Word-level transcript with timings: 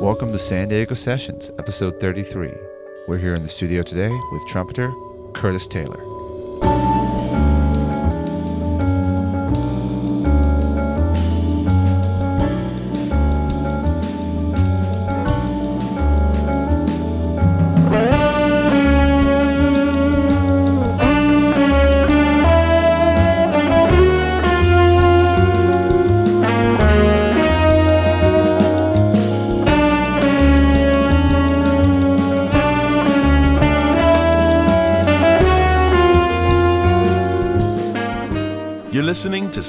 Welcome 0.00 0.32
to 0.32 0.38
San 0.38 0.68
Diego 0.68 0.94
Sessions, 0.94 1.50
episode 1.58 2.00
33. 2.00 2.52
We're 3.06 3.18
here 3.18 3.34
in 3.34 3.42
the 3.42 3.48
studio 3.48 3.82
today 3.82 4.10
with 4.32 4.46
trumpeter 4.46 4.92
Curtis 5.34 5.68
Taylor. 5.68 6.09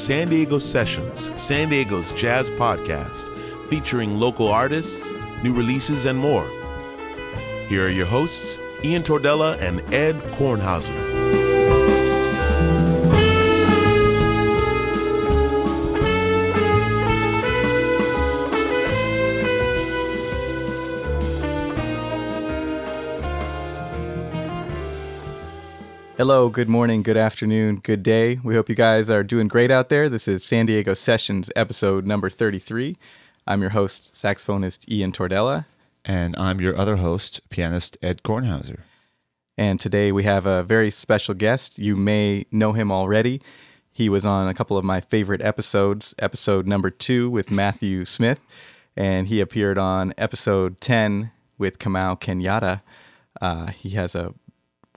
San 0.02 0.30
Diego 0.30 0.58
Sessions, 0.58 1.32
San 1.40 1.70
Diego's 1.70 2.12
jazz 2.14 2.50
podcast, 2.50 3.30
featuring 3.70 4.20
local 4.20 4.48
artists, 4.48 5.12
new 5.44 5.54
releases, 5.54 6.06
and 6.06 6.18
more. 6.18 6.50
Here 7.68 7.86
are 7.86 7.90
your 7.90 8.08
hosts, 8.08 8.60
Ian 8.84 9.04
Tordella 9.04 9.62
and 9.62 9.80
Ed 9.94 10.16
Kornhauser. 10.34 11.21
Hello, 26.22 26.50
good 26.50 26.70
morning, 26.70 27.02
good 27.02 27.18
afternoon, 27.18 27.78
good 27.78 28.04
day. 28.04 28.36
We 28.44 28.54
hope 28.54 28.70
you 28.70 28.76
guys 28.76 29.10
are 29.10 29.24
doing 29.24 29.48
great 29.48 29.72
out 29.72 29.90
there. 29.90 30.08
This 30.08 30.28
is 30.28 30.44
San 30.44 30.68
Diego 30.68 30.94
Sessions, 30.94 31.50
episode 31.56 32.06
number 32.06 32.30
33. 32.30 32.96
I'm 33.48 33.60
your 33.62 33.72
host, 33.72 34.14
saxophonist 34.14 34.88
Ian 34.88 35.14
Tordella, 35.14 35.66
And 36.06 36.38
I'm 36.38 36.62
your 36.62 36.78
other 36.78 36.98
host, 36.98 37.42
pianist 37.50 37.98
Ed 38.04 38.22
Kornhauser. 38.22 38.82
and 39.58 39.80
today 39.80 40.12
we 40.12 40.24
have 40.26 40.46
a 40.46 40.62
very 40.62 40.92
special 40.92 41.34
guest. 41.34 41.80
You 41.80 41.96
may 41.96 42.46
know 42.52 42.74
him 42.74 42.92
already. 42.92 43.42
He 43.92 44.08
was 44.08 44.24
on 44.24 44.48
a 44.48 44.54
couple 44.54 44.78
of 44.78 44.86
my 44.86 45.02
favorite 45.02 45.42
episodes, 45.42 46.14
episode 46.20 46.68
number 46.68 46.92
two 46.92 47.32
with 47.32 47.50
Matthew 47.50 48.06
Smith, 48.06 48.46
and 48.96 49.28
he 49.28 49.42
appeared 49.42 49.80
on 49.80 50.14
episode 50.20 50.82
10 50.82 51.32
with 51.58 51.80
Kamau 51.80 52.22
Kenyatta. 52.22 52.82
Uh, 53.42 53.72
he 53.72 53.92
has 53.92 54.14
a 54.14 54.36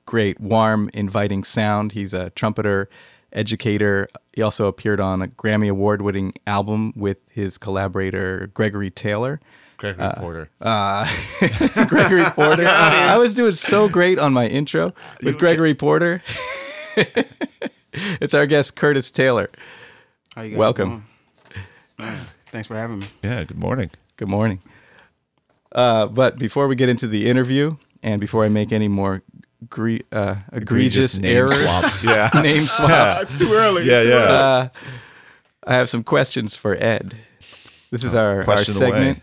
great, 0.06 0.40
warm, 0.40 0.90
inviting 0.94 1.44
sound. 1.44 1.92
He's 1.92 2.14
a 2.14 2.30
trumpeter, 2.30 2.88
educator. 3.32 4.08
He 4.32 4.42
also 4.42 4.66
appeared 4.66 5.00
on 5.00 5.22
a 5.22 5.28
Grammy 5.28 5.68
Award 5.68 6.02
winning 6.02 6.34
album 6.46 6.92
with 6.96 7.18
his 7.30 7.58
collaborator, 7.58 8.48
Gregory 8.54 8.90
Taylor. 8.90 9.40
Gregory 9.76 10.12
Porter. 10.16 10.50
Uh, 10.60 11.06
Gregory 11.88 12.24
Porter. 12.30 12.64
I 12.66 13.16
was 13.18 13.34
doing 13.34 13.54
so 13.54 13.88
great 13.88 14.18
on 14.18 14.32
my 14.32 14.46
intro 14.46 14.92
with 15.22 15.38
Gregory 15.38 15.74
Porter. 15.74 16.22
it's 17.92 18.34
our 18.34 18.46
guest, 18.46 18.76
Curtis 18.76 19.10
Taylor. 19.10 19.50
How 20.34 20.42
you 20.42 20.50
guys 20.50 20.58
Welcome. 20.58 21.06
doing? 21.98 22.12
Thanks 22.46 22.68
for 22.68 22.76
having 22.76 23.00
me. 23.00 23.06
Yeah, 23.22 23.44
good 23.44 23.58
morning. 23.58 23.90
Good 24.16 24.28
morning. 24.28 24.62
Uh, 25.72 26.06
but 26.06 26.38
before 26.38 26.68
we 26.68 26.76
get 26.76 26.88
into 26.88 27.08
the 27.08 27.28
interview, 27.28 27.76
and 28.04 28.20
before 28.20 28.44
I 28.44 28.48
make 28.48 28.70
any 28.70 28.86
more 28.86 29.22
gre- 29.68 29.96
uh, 30.12 30.36
egregious, 30.52 31.18
name 31.18 31.36
errors, 31.36 31.54
swaps. 31.62 32.04
Yeah. 32.04 32.30
name 32.42 32.64
swaps, 32.64 33.22
It's 33.22 33.38
too 33.38 33.52
early. 33.52 33.84
yeah, 33.84 34.00
yeah. 34.02 34.14
uh, 34.16 34.68
I 35.66 35.74
have 35.74 35.88
some 35.88 36.02
questions 36.04 36.54
for 36.56 36.76
Ed. 36.76 37.16
This 37.90 38.04
is 38.04 38.14
our, 38.14 38.48
our 38.50 38.64
segment 38.64 39.18
away. 39.18 39.22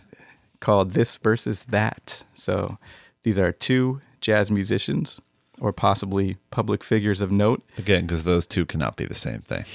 called 0.60 0.92
This 0.92 1.18
versus 1.18 1.66
That. 1.66 2.24
So 2.34 2.78
these 3.24 3.38
are 3.38 3.52
two 3.52 4.02
jazz 4.22 4.50
musicians 4.50 5.20
or 5.60 5.72
possibly 5.74 6.38
public 6.50 6.84
figures 6.84 7.22
of 7.22 7.32
note, 7.32 7.62
Again, 7.78 8.06
because 8.08 8.24
those 8.24 8.48
two 8.48 8.66
cannot 8.66 8.96
be 8.96 9.06
the 9.06 9.14
same 9.16 9.42
thing. 9.42 9.66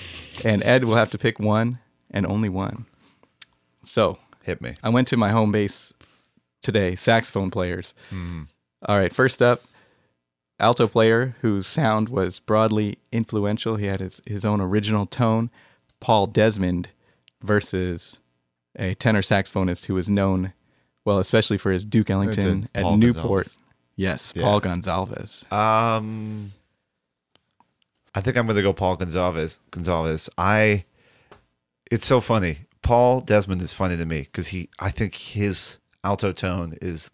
and 0.45 0.63
Ed 0.65 0.85
will 0.85 0.97
have 0.97 1.11
to 1.13 1.19
pick 1.19 1.39
one 1.39 1.79
and 2.11 2.27
only 2.27 2.49
one. 2.49 2.87
So 3.85 4.19
Hit 4.43 4.61
me. 4.63 4.75
I 4.83 4.89
went 4.91 5.09
to 5.09 5.17
my 5.17 5.31
home 5.31 5.51
base 5.51 5.93
today, 6.63 6.95
saxophone 6.95 7.51
players. 7.51 7.95
All 8.89 8.97
right, 8.99 9.13
first 9.13 9.43
up, 9.43 9.63
alto 10.59 10.87
player 10.89 11.37
whose 11.41 11.67
sound 11.67 12.09
was 12.09 12.39
broadly 12.39 12.99
influential. 13.13 13.77
He 13.77 13.87
had 13.87 14.01
his, 14.01 14.21
his 14.27 14.45
own 14.45 14.61
original 14.61 15.07
tone, 15.07 15.51
Paul 16.01 16.27
Desmond, 16.27 16.89
versus 17.43 18.19
a 18.79 18.95
tenor 18.95 19.23
saxophonist 19.23 19.87
who 19.87 19.95
was 19.95 20.09
known, 20.09 20.53
well, 21.05 21.19
especially 21.19 21.59
for 21.59 21.73
his 21.73 21.85
Duke 21.85 22.11
Ellington 22.11 22.69
at 22.75 22.83
Paul 22.83 22.97
Newport. 22.99 23.47
Gonsalves. 23.47 23.59
Yes, 23.97 24.33
Yeah. 24.37 24.43
Paul 24.43 24.61
Gonsalves. 24.61 25.51
Um, 25.53 26.53
I 28.15 28.21
think 28.21 28.37
I'm 28.37 28.47
going 28.47 28.57
to 28.57 28.63
go 28.63 28.73
Paul 28.73 28.97
Gonsalves. 28.97 29.59
Gonsalves. 29.71 30.29
I. 30.37 30.85
It's 31.91 32.05
so 32.07 32.21
funny. 32.21 32.61
Paul 32.83 33.21
Desmond 33.21 33.63
is 33.63 33.73
funny 33.73 33.97
to 33.97 34.05
me 34.05 34.21
because 34.23 34.49
he. 34.49 34.69
I 34.79 34.91
think 34.91 35.15
his 35.15 35.79
alto 36.05 36.33
tone 36.33 36.77
is 36.83 37.11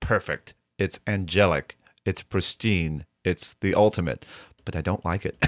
perfect. 0.00 0.54
It's 0.78 1.00
angelic. 1.06 1.76
It's 2.06 2.22
pristine. 2.22 3.04
It's 3.24 3.54
the 3.60 3.74
ultimate. 3.74 4.24
But 4.64 4.74
I 4.76 4.80
don't 4.80 5.04
like 5.04 5.26
it. 5.26 5.36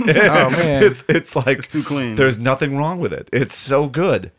Oh, 0.00 0.48
man. 0.50 0.82
it's 0.82 1.04
it's 1.10 1.36
like 1.36 1.58
It's 1.58 1.68
too 1.68 1.82
clean. 1.82 2.14
There's 2.14 2.38
nothing 2.38 2.78
wrong 2.78 3.00
with 3.00 3.12
it. 3.12 3.28
It's 3.34 3.54
so 3.54 3.86
good, 3.86 4.32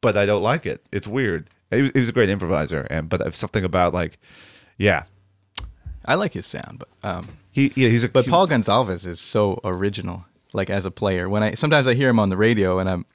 but 0.00 0.16
I 0.16 0.26
don't 0.26 0.42
like 0.42 0.66
it. 0.66 0.84
It's 0.90 1.06
weird. 1.06 1.48
He 1.70 1.82
was, 1.82 1.90
he 1.92 2.00
was 2.00 2.08
a 2.08 2.12
great 2.12 2.28
improviser, 2.28 2.80
and 2.90 3.08
but 3.08 3.20
if 3.24 3.36
something 3.36 3.62
about 3.62 3.94
like, 3.94 4.18
yeah, 4.76 5.04
I 6.04 6.16
like 6.16 6.32
his 6.32 6.46
sound, 6.46 6.80
but 6.80 6.88
um, 7.08 7.28
he 7.52 7.72
yeah 7.76 7.88
he's 7.90 8.02
a 8.02 8.08
But 8.08 8.24
he- 8.24 8.30
Paul 8.32 8.48
Gonsalves 8.48 9.06
is 9.06 9.20
so 9.20 9.60
original, 9.62 10.24
like 10.52 10.68
as 10.68 10.84
a 10.84 10.90
player. 10.90 11.28
When 11.28 11.44
I 11.44 11.54
sometimes 11.54 11.86
I 11.86 11.94
hear 11.94 12.08
him 12.08 12.18
on 12.18 12.30
the 12.30 12.36
radio 12.36 12.80
and 12.80 12.90
I'm, 12.90 13.06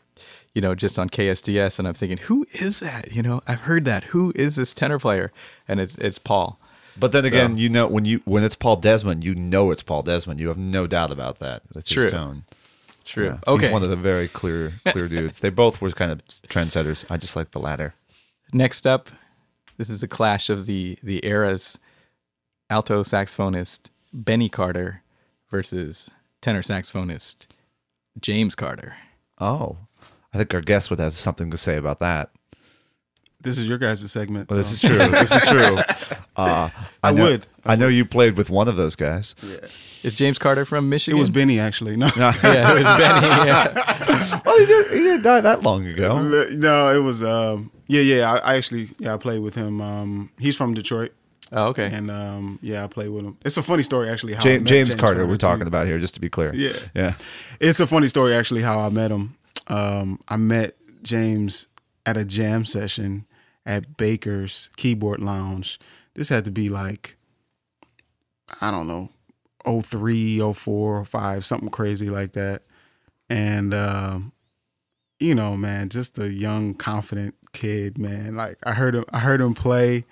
you 0.55 0.61
know, 0.61 0.75
just 0.75 0.97
on 0.97 1.09
KSDS 1.09 1.79
and 1.79 1.87
I'm 1.87 1.95
thinking, 1.95 2.17
who 2.19 2.45
is 2.53 2.79
that? 2.79 3.13
You 3.13 3.23
know, 3.23 3.41
I've 3.45 3.59
heard 3.61 3.83
that. 3.85 4.05
Who 4.05 4.31
is 4.37 4.55
this 4.55 4.73
tenor 4.73 4.99
player? 4.99 5.33
And 5.67 5.81
it's 5.81 5.95
it's 5.97 6.17
Paul. 6.17 6.61
But 6.97 7.11
then 7.11 7.25
again, 7.25 7.57
you 7.57 7.69
know 7.69 7.87
when 7.87 8.05
you 8.05 8.21
when 8.25 8.43
it's 8.43 8.55
Paul 8.55 8.75
Desmond, 8.77 9.23
you 9.23 9.35
know 9.35 9.71
it's 9.71 9.81
Paul 9.81 10.03
Desmond. 10.03 10.39
You 10.39 10.47
have 10.49 10.57
no 10.57 10.87
doubt 10.87 11.11
about 11.11 11.39
that 11.39 11.63
with 11.73 11.85
True. 11.85 12.03
his 12.03 12.11
tone. 12.11 12.43
True. 13.05 13.25
Yeah. 13.25 13.37
Okay. 13.47 13.65
He's 13.65 13.73
one 13.73 13.83
of 13.83 13.89
the 13.89 13.95
very 13.95 14.27
clear 14.27 14.73
clear 14.87 15.07
dudes. 15.07 15.39
They 15.39 15.49
both 15.49 15.81
were 15.81 15.89
kind 15.91 16.11
of 16.11 16.25
trendsetters. 16.25 17.05
I 17.09 17.17
just 17.17 17.35
like 17.35 17.51
the 17.51 17.59
latter. 17.59 17.95
Next 18.53 18.85
up, 18.85 19.09
this 19.77 19.89
is 19.89 20.03
a 20.03 20.07
clash 20.07 20.49
of 20.49 20.65
the 20.65 20.97
the 21.03 21.25
eras. 21.25 21.77
Alto 22.69 23.03
saxophonist 23.03 23.87
Benny 24.13 24.49
Carter 24.49 25.03
versus 25.49 26.09
tenor 26.41 26.61
saxophonist 26.61 27.47
James 28.19 28.55
Carter. 28.55 28.95
Oh, 29.39 29.77
I 30.33 30.37
think 30.37 30.53
our 30.53 30.61
guest 30.61 30.89
would 30.89 30.99
have 30.99 31.19
something 31.19 31.51
to 31.51 31.57
say 31.57 31.75
about 31.77 31.99
that. 31.99 32.31
This 33.43 33.57
is 33.57 33.67
your 33.67 33.77
guys' 33.77 34.09
segment. 34.11 34.49
Well, 34.49 34.57
this 34.57 34.71
is 34.71 34.81
true. 34.81 34.97
this 34.97 35.31
is 35.31 35.43
true. 35.43 35.77
Uh, 36.35 36.71
I, 37.03 37.09
I 37.09 37.11
know, 37.11 37.23
would. 37.25 37.47
I 37.63 37.75
know 37.75 37.87
you 37.87 38.05
played 38.05 38.37
with 38.37 38.49
one 38.49 38.67
of 38.67 38.75
those 38.75 38.95
guys. 38.95 39.35
Is 40.01 40.15
James 40.15 40.39
Carter 40.39 40.65
from 40.65 40.89
Michigan? 40.89 41.15
It 41.15 41.19
was 41.19 41.29
Benny 41.29 41.59
actually. 41.59 41.95
No, 41.95 42.07
yeah, 42.17 42.29
it 42.31 42.83
was 42.83 42.97
Benny. 42.97 43.27
Yeah. 43.47 44.41
Well, 44.43 44.57
he, 44.57 44.65
did, 44.65 44.87
he 44.93 44.97
didn't 44.97 45.21
die 45.21 45.41
that 45.41 45.61
long 45.61 45.85
ago. 45.85 46.23
no, 46.23 46.89
it 46.89 47.03
was. 47.03 47.21
Um, 47.21 47.69
yeah, 47.85 48.01
yeah. 48.01 48.33
I, 48.33 48.37
I 48.37 48.55
actually, 48.55 48.89
yeah, 48.97 49.13
I 49.13 49.17
played 49.17 49.43
with 49.43 49.53
him. 49.53 49.79
Um, 49.79 50.31
he's 50.39 50.55
from 50.55 50.73
Detroit, 50.73 51.13
Oh, 51.51 51.67
okay. 51.67 51.85
and 51.85 52.09
um, 52.09 52.57
yeah, 52.63 52.83
I 52.83 52.87
played 52.87 53.09
with 53.09 53.25
him. 53.25 53.37
It's 53.45 53.57
a 53.57 53.63
funny 53.63 53.83
story 53.83 54.09
actually. 54.09 54.33
How 54.33 54.39
I 54.39 54.43
James, 54.43 54.61
met 54.63 54.67
James, 54.69 54.95
Carter, 54.95 55.27
we're 55.27 55.33
too. 55.35 55.45
talking 55.45 55.67
about 55.67 55.85
here, 55.85 55.99
just 55.99 56.15
to 56.15 56.19
be 56.19 56.29
clear. 56.29 56.51
Yeah. 56.55 56.73
yeah. 56.95 57.13
It's 57.59 57.79
a 57.79 57.85
funny 57.85 58.07
story 58.07 58.33
actually 58.33 58.63
how 58.63 58.79
I 58.79 58.89
met 58.89 59.11
him. 59.11 59.35
Um, 59.67 60.19
I 60.27 60.37
met 60.37 60.75
James 61.03 61.67
at 62.07 62.17
a 62.17 62.25
jam 62.25 62.65
session 62.65 63.25
at 63.65 63.97
Baker's 63.97 64.69
Keyboard 64.75 65.19
Lounge. 65.21 65.79
This 66.15 66.29
had 66.29 66.45
to 66.45 66.51
be 66.51 66.69
like 66.69 67.17
I 68.61 68.71
don't 68.71 68.87
know, 68.87 69.09
03, 69.81 70.39
04, 70.53 71.05
05, 71.05 71.45
something 71.45 71.69
crazy 71.69 72.09
like 72.09 72.33
that. 72.33 72.63
And 73.29 73.73
um, 73.73 74.33
you 75.19 75.33
know, 75.33 75.55
man, 75.55 75.89
just 75.89 76.19
a 76.19 76.29
young, 76.31 76.73
confident 76.73 77.35
kid, 77.53 77.97
man. 77.97 78.35
Like 78.35 78.57
I 78.63 78.73
heard 78.73 78.95
him 78.95 79.05
I 79.11 79.19
heard 79.19 79.41
him 79.41 79.53
play 79.53 80.05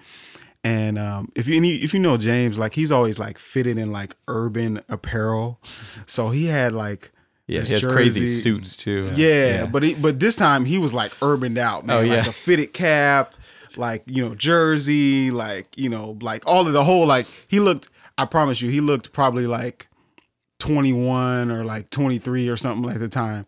and 0.64 0.98
um, 1.00 1.32
if 1.36 1.48
you 1.48 1.56
any- 1.56 1.76
if 1.78 1.92
you 1.94 2.00
know 2.00 2.18
James, 2.18 2.58
like 2.60 2.74
he's 2.76 2.92
always 2.92 3.18
like 3.20 3.38
fitted 3.40 3.78
in 3.80 3.92
like 3.92 4.16
urban 4.28 4.82
apparel, 4.90 5.60
so 6.06 6.30
he 6.30 6.46
had 6.46 6.72
like 6.72 7.12
Yeah, 7.48 7.62
he 7.62 7.74
has 7.74 7.84
crazy 7.84 8.28
suits 8.28 8.78
too. 8.78 9.12
Yeah, 9.16 9.66
but 9.66 9.82
he, 9.84 9.96
but 9.96 10.20
this 10.20 10.36
time 10.36 10.66
he 10.66 10.78
was 10.78 10.94
like 10.94 11.14
urbaned 11.20 11.58
out, 11.58 11.86
man. 11.86 11.98
Oh, 11.98 12.02
yeah. 12.02 12.18
Like 12.20 12.28
a 12.28 12.32
fitted 12.32 12.74
cap, 12.74 13.34
like 13.78 14.04
you 14.06 14.28
know 14.28 14.36
jersey, 14.36 15.32
like 15.32 15.76
you 15.78 15.90
know 15.90 16.18
like 16.22 16.44
all 16.46 16.68
of 16.68 16.74
the 16.74 16.84
whole 16.84 17.06
like 17.06 17.28
he 17.48 17.60
looked. 17.60 17.90
I 18.18 18.26
promise 18.26 18.62
you, 18.62 18.70
he 18.70 18.82
looked 18.82 19.14
probably 19.14 19.48
like 19.48 19.88
twenty 20.60 20.94
one 20.94 21.50
or 21.50 21.64
like 21.64 21.90
twenty 21.90 22.18
three 22.20 22.48
or 22.50 22.58
something 22.58 22.84
like 22.84 23.00
the 23.00 23.10
time. 23.10 23.46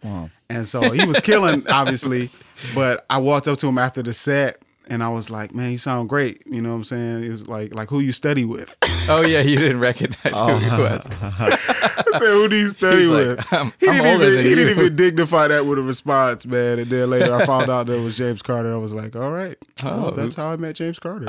And 0.49 0.67
so 0.67 0.91
he 0.91 1.05
was 1.05 1.19
killing, 1.19 1.67
obviously. 1.69 2.29
But 2.73 3.05
I 3.09 3.19
walked 3.19 3.47
up 3.47 3.57
to 3.59 3.67
him 3.67 3.77
after 3.77 4.01
the 4.01 4.13
set. 4.13 4.62
And 4.93 5.01
I 5.01 5.09
was 5.09 5.31
like, 5.31 5.55
man, 5.55 5.71
you 5.71 5.79
sound 5.79 6.07
great. 6.07 6.43
You 6.45 6.61
know 6.61 6.69
what 6.69 6.75
I'm 6.75 6.83
saying? 6.83 7.23
It 7.23 7.29
was 7.29 7.47
like, 7.47 7.73
like 7.73 7.89
who 7.89 7.99
you 7.99 8.13
study 8.13 8.45
with? 8.45 8.77
Oh 9.09 9.21
yeah, 9.25 9.41
you 9.41 9.57
didn't 9.57 9.81
recognize 9.81 10.17
who 10.23 10.57
he 10.59 10.65
uh-huh. 10.69 10.77
was. 10.79 11.07
I 11.21 12.19
said, 12.19 12.21
who 12.21 12.47
do 12.47 12.55
you 12.55 12.69
study 12.69 12.99
He's 12.99 13.09
like, 13.09 13.25
with? 13.37 13.53
I'm- 13.53 13.73
he 13.77 13.87
I'm 13.89 13.95
didn't 13.95 14.07
older 14.13 14.23
even 14.23 14.35
than 14.35 14.43
he 14.45 14.49
you. 14.51 14.55
didn't 14.55 14.77
even 14.79 14.95
dignify 15.05 15.47
that 15.49 15.65
with 15.65 15.77
a 15.77 15.81
response, 15.81 16.45
man. 16.45 16.79
And 16.79 16.89
then 16.89 17.09
later 17.09 17.35
I 17.35 17.45
found 17.45 17.69
out 17.69 17.87
that 17.87 17.93
it 17.95 17.99
was 17.99 18.15
James 18.15 18.41
Carter. 18.41 18.71
I 18.73 18.77
was 18.77 18.93
like, 18.93 19.13
all 19.17 19.31
right, 19.33 19.57
oh, 19.83 19.87
well, 19.97 20.05
Oh, 20.05 20.11
that's 20.11 20.27
oops. 20.27 20.35
how 20.35 20.51
I 20.51 20.55
met 20.55 20.75
James 20.75 20.99
Carter. 20.99 21.25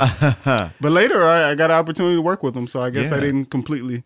but 0.81 0.93
later 0.93 1.25
I, 1.27 1.51
I 1.51 1.55
got 1.57 1.73
an 1.73 1.77
opportunity 1.79 2.15
to 2.15 2.23
work 2.23 2.45
with 2.45 2.57
him, 2.57 2.69
so 2.69 2.81
I 2.81 2.91
guess 2.91 3.11
I 3.11 3.19
didn't 3.19 3.47
completely 3.47 4.05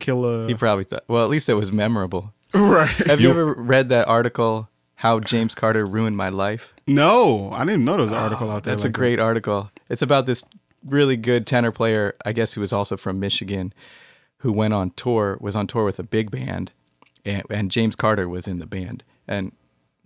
kill 0.00 0.24
a 0.24 0.48
He 0.48 0.54
probably 0.54 0.82
thought. 0.82 1.04
Well, 1.06 1.22
at 1.22 1.30
least 1.30 1.48
it 1.48 1.54
was 1.54 1.70
memorable. 1.70 2.34
right. 2.54 2.88
Have 3.06 3.20
you 3.20 3.30
ever 3.30 3.54
read 3.54 3.88
that 3.90 4.08
article? 4.08 4.68
How 4.96 5.20
James 5.20 5.54
Carter 5.54 5.84
ruined 5.84 6.16
my 6.16 6.30
life. 6.30 6.74
No, 6.86 7.50
I 7.52 7.64
didn't 7.64 7.84
know 7.84 7.92
there 7.92 8.02
was 8.02 8.12
an 8.12 8.18
article 8.18 8.50
out 8.50 8.64
there. 8.64 8.74
That's 8.74 8.84
like 8.84 8.90
a 8.90 8.92
great 8.92 9.20
article. 9.20 9.70
It's 9.88 10.02
about 10.02 10.26
this 10.26 10.44
really 10.84 11.16
good 11.16 11.46
tenor 11.46 11.72
player. 11.72 12.14
I 12.24 12.32
guess 12.32 12.54
he 12.54 12.60
was 12.60 12.72
also 12.72 12.96
from 12.96 13.20
Michigan, 13.20 13.74
who 14.38 14.52
went 14.52 14.74
on 14.74 14.90
tour, 14.90 15.36
was 15.40 15.54
on 15.54 15.66
tour 15.66 15.84
with 15.84 15.98
a 15.98 16.02
big 16.02 16.30
band, 16.30 16.72
and, 17.24 17.42
and 17.50 17.70
James 17.70 17.94
Carter 17.94 18.28
was 18.28 18.48
in 18.48 18.58
the 18.58 18.66
band. 18.66 19.04
And 19.28 19.52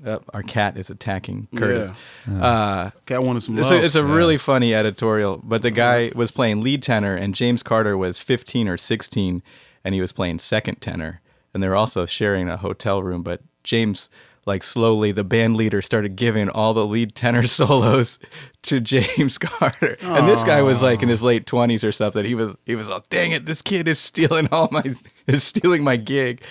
uh, 0.05 0.19
our 0.33 0.43
cat 0.43 0.77
is 0.77 0.91
attacking 0.91 1.49
Curtis. 1.55 1.93
Uh. 2.29 2.91
Cat 3.07 3.23
wanted 3.23 3.43
some 3.43 3.59
it's 3.59 3.71
love. 3.71 3.83
a, 3.83 3.85
it's 3.85 3.95
a 3.95 4.03
really 4.05 4.39
funny 4.39 4.75
editorial, 4.75 5.41
but 5.45 5.63
the 5.63 5.71
guy 5.71 6.11
was 6.15 6.31
playing 6.31 6.63
lead 6.63 6.83
tenor, 6.83 7.15
and 7.15 7.35
James 7.35 7.63
Carter 7.63 7.97
was 7.97 8.19
15 8.19 8.69
or 8.69 8.77
16, 8.77 9.43
and 9.85 9.95
he 9.95 10.01
was 10.01 10.13
playing 10.13 10.39
second 10.39 10.81
tenor, 10.81 11.21
and 11.53 11.63
they 11.63 11.69
were 11.69 11.77
also 11.77 12.07
sharing 12.07 12.49
a 12.49 12.57
hotel 12.57 13.03
room. 13.03 13.23
But 13.23 13.43
James, 13.63 14.09
like 14.47 14.63
slowly, 14.63 15.13
the 15.13 15.25
band 15.25 15.57
leader 15.57 15.83
started 15.83 16.17
giving 16.17 16.49
all 16.49 16.75
the 16.75 16.87
lead 16.87 17.15
tenor 17.15 17.43
solos 17.47 18.19
to 18.63 18.81
James 18.81 19.39
Carter, 19.39 19.97
and 20.03 20.29
this 20.29 20.43
guy 20.45 20.63
was 20.63 20.83
like 20.83 21.03
in 21.03 21.09
his 21.09 21.23
late 21.23 21.47
20s 21.47 21.87
or 21.87 21.93
something. 21.93 22.25
He 22.25 22.35
was 22.35 22.57
he 22.65 22.75
was 22.75 22.89
like, 22.89 23.09
"Dang 23.11 23.33
it, 23.33 23.47
this 23.47 23.63
kid 23.63 23.89
is 23.89 23.99
stealing 23.99 24.49
all 24.51 24.69
my 24.71 24.95
is 25.27 25.45
stealing 25.45 25.85
my 25.85 25.97
gig." 25.97 26.43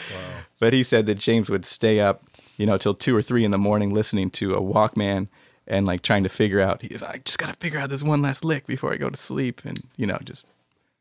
But 0.59 0.73
he 0.73 0.83
said 0.83 1.05
that 1.07 1.15
James 1.15 1.49
would 1.49 1.65
stay 1.65 1.99
up, 1.99 2.23
you 2.57 2.65
know, 2.65 2.77
till 2.77 2.93
two 2.93 3.15
or 3.15 3.21
three 3.21 3.45
in 3.45 3.51
the 3.51 3.57
morning 3.57 3.93
listening 3.93 4.29
to 4.31 4.53
a 4.53 4.61
Walkman 4.61 5.27
and 5.65 5.85
like 5.85 6.01
trying 6.01 6.23
to 6.23 6.29
figure 6.29 6.59
out. 6.59 6.81
He's 6.81 7.01
like, 7.01 7.15
I 7.15 7.17
just 7.19 7.39
gotta 7.39 7.53
figure 7.53 7.79
out 7.79 7.89
this 7.89 8.03
one 8.03 8.21
last 8.21 8.43
lick 8.43 8.65
before 8.65 8.91
I 8.91 8.97
go 8.97 9.09
to 9.09 9.17
sleep, 9.17 9.61
and 9.63 9.81
you 9.95 10.05
know, 10.05 10.19
just 10.23 10.45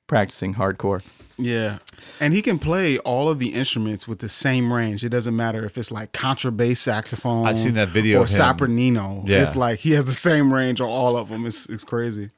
practicing 0.08 0.54
hardcore. 0.54 1.02
Yeah. 1.40 1.78
And 2.18 2.34
he 2.34 2.42
can 2.42 2.58
play 2.58 2.98
all 2.98 3.28
of 3.28 3.38
the 3.38 3.54
instruments 3.54 4.08
with 4.08 4.18
the 4.18 4.28
same 4.28 4.72
range. 4.72 5.04
It 5.04 5.10
doesn't 5.10 5.36
matter 5.36 5.64
if 5.64 5.78
it's 5.78 5.92
like 5.92 6.10
contrabass 6.12 6.78
saxophone. 6.78 7.46
I've 7.46 7.58
seen 7.58 7.74
that 7.74 7.86
video 7.88 8.18
Or 8.20 8.24
of 8.24 8.30
him. 8.30 8.36
sopranino. 8.40 9.22
Yeah. 9.28 9.42
It's 9.42 9.54
like 9.54 9.78
he 9.78 9.92
has 9.92 10.06
the 10.06 10.14
same 10.14 10.52
range 10.52 10.80
on 10.80 10.88
all 10.88 11.16
of 11.16 11.28
them. 11.28 11.46
It's, 11.46 11.66
it's 11.66 11.84
crazy. 11.84 12.30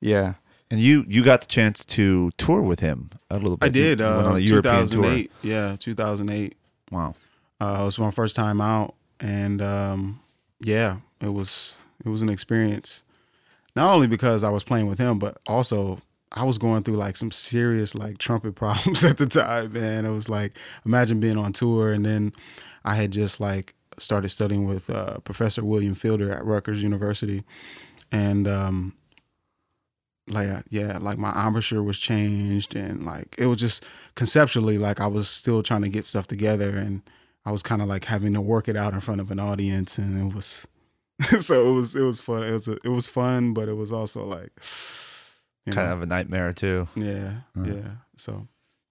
Yeah, 0.00 0.34
And 0.70 0.78
you 0.80 1.04
you 1.08 1.24
got 1.24 1.40
the 1.40 1.46
chance 1.48 1.84
to 1.86 2.30
tour 2.36 2.60
with 2.62 2.78
him 2.80 3.10
a 3.30 3.38
little 3.38 3.56
bit. 3.56 3.66
I 3.66 3.70
did. 3.70 3.98
You 3.98 4.04
went 4.04 4.26
Uh, 4.26 4.30
on 4.30 4.36
a 4.36 4.38
European 4.40 4.86
tour. 4.86 5.02
2008. 5.02 5.32
Yeah, 5.42 5.76
2008. 5.80 6.54
Wow. 6.92 7.14
Uh, 7.60 7.78
it 7.80 7.84
was 7.84 7.98
my 7.98 8.10
first 8.10 8.36
time 8.36 8.60
out, 8.60 8.94
and 9.18 9.62
um, 9.62 10.20
yeah, 10.60 10.98
it 11.20 11.32
was 11.32 11.74
it 12.04 12.08
was 12.10 12.20
an 12.22 12.28
experience. 12.28 13.02
Not 13.74 13.92
only 13.94 14.06
because 14.06 14.44
I 14.44 14.50
was 14.50 14.62
playing 14.62 14.86
with 14.86 14.98
him, 14.98 15.18
but 15.18 15.38
also 15.46 16.00
I 16.34 16.44
was 16.44 16.58
going 16.58 16.82
through 16.82 16.96
like 16.96 17.16
some 17.16 17.30
serious 17.30 17.94
like 17.94 18.18
trumpet 18.18 18.54
problems 18.56 19.04
at 19.04 19.16
the 19.16 19.26
time. 19.26 19.72
Man, 19.72 20.04
it 20.04 20.10
was 20.10 20.28
like 20.28 20.58
imagine 20.84 21.20
being 21.20 21.38
on 21.38 21.52
tour, 21.52 21.90
and 21.90 22.04
then 22.04 22.32
I 22.84 22.96
had 22.96 23.12
just 23.12 23.40
like 23.40 23.74
started 23.98 24.28
studying 24.28 24.66
with 24.66 24.90
uh, 24.90 25.18
Professor 25.20 25.64
William 25.64 25.94
Fielder 25.94 26.32
at 26.32 26.44
Rutgers 26.44 26.82
University, 26.82 27.44
and 28.10 28.48
um, 28.48 28.94
like 30.28 30.48
uh, 30.48 30.62
yeah, 30.70 30.98
like 30.98 31.18
my 31.18 31.30
embouchure 31.30 31.82
was 31.82 31.98
changed, 31.98 32.74
and 32.74 33.04
like 33.04 33.34
it 33.38 33.46
was 33.46 33.58
just 33.58 33.84
conceptually 34.16 34.78
like 34.78 35.00
I 35.00 35.06
was 35.06 35.28
still 35.28 35.62
trying 35.62 35.82
to 35.82 35.88
get 35.88 36.06
stuff 36.06 36.26
together, 36.26 36.76
and 36.76 37.02
I 37.46 37.52
was 37.52 37.62
kind 37.62 37.80
of 37.80 37.88
like 37.88 38.04
having 38.04 38.34
to 38.34 38.40
work 38.40 38.68
it 38.68 38.76
out 38.76 38.92
in 38.92 39.00
front 39.00 39.20
of 39.20 39.30
an 39.30 39.38
audience, 39.38 39.98
and 39.98 40.30
it 40.30 40.34
was 40.34 40.66
so 41.40 41.68
it 41.70 41.72
was 41.72 41.94
it 41.94 42.02
was 42.02 42.20
fun. 42.20 42.42
It 42.42 42.52
was 42.52 42.68
a, 42.68 42.72
it 42.82 42.88
was 42.88 43.06
fun, 43.06 43.54
but 43.54 43.68
it 43.68 43.74
was 43.74 43.92
also 43.92 44.24
like 44.24 44.50
you 45.66 45.72
Kind 45.72 45.88
know, 45.88 45.94
of 45.94 46.02
a 46.02 46.06
nightmare 46.06 46.52
too. 46.52 46.88
yeah 46.94 47.40
Uh. 47.58 47.62
yeah. 47.64 47.90
So 48.16 48.32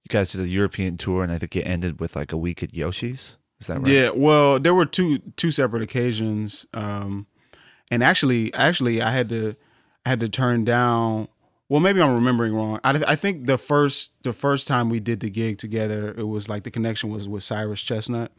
You 0.03 0.09
guys 0.09 0.31
did 0.31 0.41
a 0.41 0.47
European 0.47 0.97
tour, 0.97 1.23
and 1.23 1.31
I 1.31 1.37
think 1.37 1.55
it 1.55 1.61
ended 1.67 1.99
with 1.99 2.15
like 2.15 2.31
a 2.33 2.37
week 2.37 2.61
at 2.63 2.73
Yoshi's. 2.73 3.37
Is 3.61 3.67
that 3.67 3.79
right? 3.79 3.87
Yeah, 3.87 4.09
well, 4.09 4.59
there 4.59 4.73
were 4.73 4.85
two 4.85 5.19
two 5.37 5.51
separate 5.51 5.81
occasions, 5.83 6.65
um, 6.73 7.27
and 7.91 8.03
actually, 8.03 8.53
actually, 8.53 9.01
I 9.01 9.11
had 9.11 9.29
to 9.29 9.55
I 10.05 10.09
had 10.09 10.19
to 10.19 10.27
turn 10.29 10.65
down. 10.65 11.29
Well, 11.69 11.79
maybe 11.79 12.01
I'm 12.01 12.13
remembering 12.13 12.53
wrong. 12.53 12.79
I, 12.83 13.01
I 13.07 13.15
think 13.15 13.47
the 13.47 13.57
first 13.57 14.11
the 14.23 14.33
first 14.33 14.67
time 14.67 14.89
we 14.89 14.99
did 14.99 15.21
the 15.21 15.29
gig 15.29 15.57
together, 15.59 16.13
it 16.17 16.27
was 16.27 16.49
like 16.49 16.63
the 16.63 16.71
connection 16.71 17.09
was 17.09 17.27
with 17.27 17.41
Cyrus 17.43 17.81
Chestnut, 17.81 18.31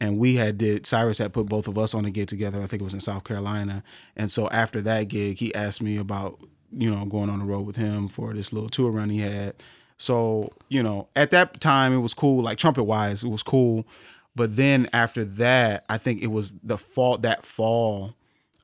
and 0.00 0.18
we 0.18 0.36
had 0.36 0.56
did 0.56 0.86
Cyrus 0.86 1.18
had 1.18 1.32
put 1.32 1.46
both 1.46 1.66
of 1.66 1.76
us 1.76 1.92
on 1.94 2.04
a 2.04 2.10
gig 2.12 2.28
together. 2.28 2.62
I 2.62 2.66
think 2.66 2.80
it 2.82 2.84
was 2.84 2.94
in 2.94 3.00
South 3.00 3.24
Carolina, 3.24 3.82
and 4.16 4.30
so 4.30 4.48
after 4.50 4.80
that 4.82 5.08
gig, 5.08 5.38
he 5.38 5.52
asked 5.54 5.82
me 5.82 5.96
about 5.96 6.38
you 6.72 6.90
know 6.90 7.04
going 7.04 7.30
on 7.30 7.40
the 7.40 7.44
road 7.44 7.62
with 7.66 7.76
him 7.76 8.08
for 8.08 8.32
this 8.32 8.52
little 8.52 8.68
tour 8.68 8.90
run 8.90 9.10
he 9.10 9.20
had. 9.20 9.54
So 9.98 10.50
you 10.68 10.82
know, 10.82 11.08
at 11.14 11.30
that 11.30 11.60
time, 11.60 11.92
it 11.92 11.98
was 11.98 12.14
cool. 12.14 12.42
Like 12.42 12.58
trumpet 12.58 12.84
wise, 12.84 13.22
it 13.24 13.28
was 13.28 13.42
cool. 13.42 13.86
But 14.36 14.56
then 14.56 14.88
after 14.92 15.24
that, 15.24 15.84
I 15.88 15.98
think 15.98 16.22
it 16.22 16.28
was 16.28 16.52
the 16.62 16.78
fall 16.78 17.18
that 17.18 17.44
fall 17.44 18.14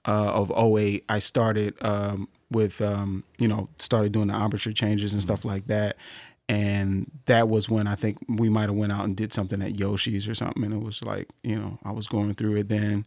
uh, 0.07 0.31
of 0.33 0.53
08, 0.57 1.05
I 1.09 1.19
started 1.19 1.75
um, 1.85 2.29
with 2.51 2.81
um, 2.81 3.25
you 3.39 3.49
know 3.49 3.69
started 3.79 4.13
doing 4.13 4.29
the 4.29 4.35
embouchure 4.35 4.73
changes 4.73 5.13
and 5.13 5.21
stuff 5.21 5.45
like 5.45 5.67
that. 5.67 5.97
And 6.49 7.11
that 7.25 7.49
was 7.49 7.69
when 7.69 7.89
I 7.89 7.97
think 7.97 8.19
we 8.29 8.49
might 8.49 8.69
have 8.69 8.77
went 8.77 8.93
out 8.93 9.05
and 9.05 9.17
did 9.17 9.33
something 9.33 9.61
at 9.61 9.81
Yoshi's 9.81 10.29
or 10.29 10.35
something. 10.35 10.63
And 10.63 10.73
it 10.73 10.83
was 10.83 11.03
like 11.03 11.29
you 11.43 11.59
know 11.59 11.79
I 11.85 11.91
was 11.91 12.07
going 12.07 12.35
through 12.35 12.57
it 12.57 12.69
then, 12.69 13.05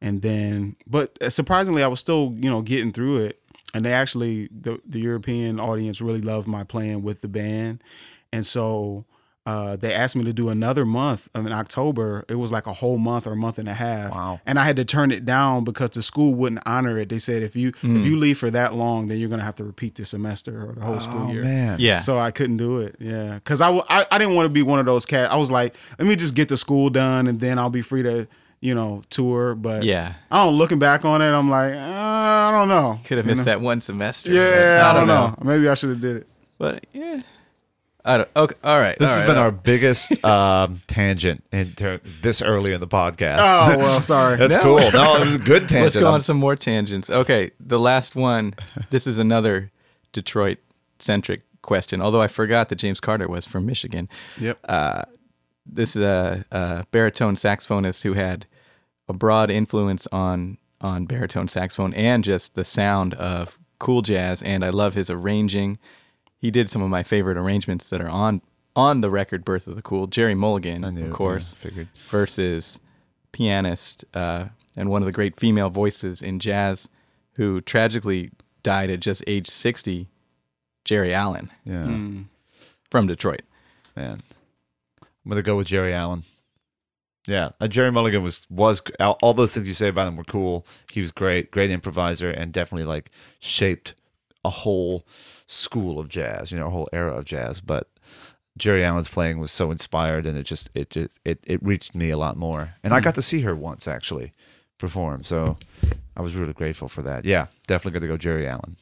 and 0.00 0.22
then 0.22 0.76
but 0.86 1.18
surprisingly 1.32 1.82
I 1.82 1.88
was 1.88 2.00
still 2.00 2.32
you 2.36 2.48
know 2.48 2.62
getting 2.62 2.92
through 2.92 3.24
it. 3.24 3.40
And 3.74 3.84
they 3.84 3.92
actually 3.92 4.48
the 4.58 4.80
the 4.86 5.00
European 5.00 5.60
audience 5.60 6.00
really 6.00 6.20
loved 6.22 6.48
my 6.48 6.64
playing 6.64 7.02
with 7.02 7.20
the 7.20 7.28
band, 7.28 7.82
and 8.32 8.46
so 8.46 9.04
uh, 9.44 9.76
they 9.76 9.94
asked 9.94 10.16
me 10.16 10.24
to 10.24 10.32
do 10.32 10.48
another 10.48 10.84
month 10.84 11.28
in 11.34 11.52
October. 11.52 12.24
It 12.28 12.34
was 12.34 12.50
like 12.50 12.66
a 12.66 12.72
whole 12.72 12.98
month 12.98 13.28
or 13.28 13.32
a 13.34 13.36
month 13.36 13.58
and 13.58 13.68
a 13.68 13.74
half. 13.74 14.10
Wow. 14.10 14.40
And 14.44 14.58
I 14.58 14.64
had 14.64 14.74
to 14.74 14.84
turn 14.84 15.12
it 15.12 15.24
down 15.24 15.62
because 15.62 15.90
the 15.90 16.02
school 16.02 16.34
wouldn't 16.34 16.62
honor 16.66 16.98
it. 16.98 17.10
They 17.10 17.20
said 17.20 17.42
if 17.44 17.54
you 17.54 17.68
if 17.82 18.04
you 18.04 18.16
leave 18.16 18.38
for 18.38 18.50
that 18.50 18.74
long, 18.74 19.06
then 19.08 19.18
you're 19.18 19.28
gonna 19.28 19.44
have 19.44 19.54
to 19.56 19.64
repeat 19.64 19.94
the 19.94 20.04
semester 20.04 20.68
or 20.70 20.72
the 20.74 20.80
whole 20.80 20.98
school 20.98 21.26
Oh 21.28 21.32
year. 21.32 21.44
man. 21.44 21.78
yeah. 21.78 21.98
So 21.98 22.18
I 22.18 22.30
couldn't 22.32 22.56
do 22.56 22.80
it. 22.80 22.96
Yeah, 22.98 23.34
because 23.34 23.60
I, 23.60 23.66
w- 23.66 23.84
I 23.88 24.04
I 24.10 24.18
didn't 24.18 24.34
want 24.34 24.46
to 24.46 24.50
be 24.50 24.62
one 24.62 24.80
of 24.80 24.86
those 24.86 25.06
cats. 25.06 25.32
I 25.32 25.36
was 25.36 25.50
like, 25.52 25.76
let 25.98 26.08
me 26.08 26.16
just 26.16 26.34
get 26.34 26.48
the 26.48 26.56
school 26.56 26.88
done 26.90 27.28
and 27.28 27.38
then 27.40 27.58
I'll 27.58 27.70
be 27.70 27.82
free 27.82 28.02
to 28.02 28.26
you 28.60 28.74
know 28.74 29.02
tour. 29.10 29.54
But 29.54 29.82
yeah. 29.84 30.14
I 30.30 30.44
don't. 30.44 30.54
Looking 30.56 30.78
back 30.78 31.04
on 31.04 31.22
it, 31.22 31.26
I'm 31.30 31.50
like, 31.50 31.74
uh, 31.74 31.78
I 31.78 32.50
don't 32.52 32.68
know. 32.68 32.98
Could 33.04 33.18
have 33.18 33.26
You 33.26 33.30
missed 33.32 33.40
know? 33.46 33.52
that 33.52 33.60
one 33.60 33.80
semester. 33.80 34.30
Yeah, 34.32 34.82
but 34.82 34.90
I 34.90 34.92
don't 34.94 35.06
know. 35.08 35.34
Maybe 35.42 35.68
I 35.68 35.74
should 35.74 35.90
have 35.90 36.00
did 36.00 36.16
it. 36.18 36.26
But 36.58 36.86
yeah, 36.92 37.22
I 38.04 38.18
don't. 38.18 38.28
Okay, 38.36 38.54
all 38.64 38.78
right. 38.78 38.98
This 38.98 39.08
all 39.10 39.12
has 39.14 39.20
right, 39.20 39.26
been 39.26 39.36
all 39.36 39.42
our 39.44 39.50
right. 39.50 39.62
biggest 39.62 40.24
um, 40.24 40.80
tangent 40.86 41.44
in 41.52 41.72
ter- 41.72 42.00
this 42.22 42.40
early 42.42 42.72
in 42.72 42.80
the 42.80 42.86
podcast. 42.88 43.38
Oh 43.40 43.76
well, 43.78 44.00
sorry. 44.02 44.36
That's 44.36 44.54
No. 44.56 44.62
cool. 44.62 44.90
No, 44.92 45.16
it 45.16 45.20
was 45.24 45.36
a 45.36 45.38
good 45.38 45.62
tangent. 45.68 45.82
Let's 45.82 45.96
go 45.96 46.06
I'm- 46.06 46.14
on 46.14 46.20
some 46.22 46.36
more 46.38 46.56
tangents. 46.56 47.10
Okay, 47.10 47.50
the 47.60 47.78
last 47.78 48.16
one. 48.16 48.54
This 48.90 49.06
is 49.06 49.18
another 49.18 49.70
Detroit 50.12 50.58
centric 50.98 51.42
question. 51.62 52.00
Although 52.00 52.22
I 52.22 52.28
forgot 52.28 52.68
that 52.70 52.76
James 52.76 53.00
Carter 53.00 53.28
was 53.28 53.44
from 53.44 53.66
Michigan. 53.66 54.08
Yep. 54.38 54.58
This 55.68 55.96
is 55.96 56.02
a, 56.02 56.44
a 56.50 56.84
baritone 56.90 57.34
saxophonist 57.36 58.02
who 58.02 58.12
had 58.14 58.46
a 59.08 59.12
broad 59.12 59.50
influence 59.50 60.06
on 60.12 60.58
on 60.80 61.06
baritone 61.06 61.48
saxophone 61.48 61.94
and 61.94 62.22
just 62.22 62.54
the 62.54 62.64
sound 62.64 63.14
of 63.14 63.58
cool 63.78 64.02
jazz. 64.02 64.42
And 64.42 64.64
I 64.64 64.68
love 64.68 64.94
his 64.94 65.08
arranging. 65.10 65.78
He 66.38 66.50
did 66.50 66.68
some 66.70 66.82
of 66.82 66.90
my 66.90 67.02
favorite 67.02 67.36
arrangements 67.38 67.88
that 67.90 68.00
are 68.00 68.08
on 68.10 68.42
on 68.74 69.00
the 69.00 69.10
record 69.10 69.44
"Birth 69.44 69.66
of 69.66 69.74
the 69.74 69.82
Cool." 69.82 70.06
Gerry 70.06 70.34
Mulligan, 70.34 70.82
knew, 70.94 71.06
of 71.06 71.12
course, 71.12 71.54
yeah, 71.54 71.62
figured. 71.70 71.88
versus 72.08 72.78
pianist 73.32 74.04
uh, 74.14 74.46
and 74.76 74.90
one 74.90 75.02
of 75.02 75.06
the 75.06 75.12
great 75.12 75.38
female 75.40 75.70
voices 75.70 76.20
in 76.22 76.38
jazz, 76.38 76.88
who 77.36 77.60
tragically 77.62 78.30
died 78.62 78.90
at 78.90 79.00
just 79.00 79.22
age 79.26 79.48
sixty, 79.48 80.08
Geri 80.84 81.14
Allen 81.14 81.50
Yeah, 81.64 81.84
Mm. 81.86 82.24
from 82.90 83.06
Detroit. 83.06 83.42
man. 83.96 84.20
I'm 85.26 85.30
gonna 85.30 85.42
go 85.42 85.56
with 85.56 85.66
Geri 85.66 85.92
Allen. 85.92 86.22
Yeah, 87.26 87.50
uh, 87.60 87.66
Gerry 87.66 87.90
Mulligan 87.90 88.22
was 88.22 88.46
was 88.48 88.80
all 89.00 89.18
all 89.20 89.34
those 89.34 89.52
things 89.52 89.66
you 89.66 89.74
say 89.74 89.88
about 89.88 90.06
him 90.06 90.16
were 90.16 90.22
cool. 90.22 90.64
He 90.92 91.00
was 91.00 91.10
great, 91.10 91.50
great 91.50 91.68
improviser, 91.72 92.30
and 92.30 92.52
definitely 92.52 92.84
like 92.84 93.10
shaped 93.40 93.94
a 94.44 94.50
whole 94.50 95.04
school 95.48 95.98
of 95.98 96.08
jazz, 96.08 96.52
you 96.52 96.58
know, 96.60 96.68
a 96.68 96.70
whole 96.70 96.88
era 96.92 97.12
of 97.12 97.24
jazz. 97.24 97.60
But 97.60 97.88
Geri 98.56 98.84
Allen's 98.84 99.08
playing 99.08 99.40
was 99.40 99.50
so 99.50 99.72
inspired, 99.72 100.26
and 100.26 100.38
it 100.38 100.44
just 100.44 100.70
it 100.76 100.90
just 100.90 101.18
it 101.24 101.40
it 101.44 101.60
reached 101.60 101.92
me 101.92 102.10
a 102.10 102.16
lot 102.16 102.36
more. 102.36 102.74
And 102.84 102.94
I 102.94 103.00
got 103.00 103.16
to 103.16 103.22
see 103.22 103.40
her 103.40 103.56
once 103.56 103.88
actually 103.88 104.32
perform, 104.78 105.24
so 105.24 105.58
I 106.16 106.22
was 106.22 106.36
really 106.36 106.52
grateful 106.52 106.88
for 106.88 107.02
that. 107.02 107.24
Yeah, 107.24 107.46
definitely 107.66 107.98
going 107.98 108.08
to 108.08 108.14
go 108.14 108.16
Geri 108.16 108.46
Allen. 108.46 108.76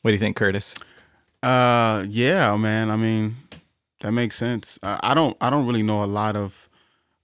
What 0.00 0.10
do 0.10 0.14
you 0.14 0.18
think, 0.18 0.34
Curtis? 0.34 0.74
Uh, 1.40 2.04
yeah, 2.08 2.56
man. 2.56 2.90
I 2.90 2.96
mean, 2.96 3.36
that 4.02 4.12
makes 4.12 4.36
sense. 4.36 4.78
I, 4.82 5.00
I 5.02 5.14
don't, 5.14 5.36
I 5.40 5.50
don't 5.50 5.66
really 5.66 5.82
know 5.82 6.04
a 6.04 6.06
lot 6.06 6.36
of 6.36 6.68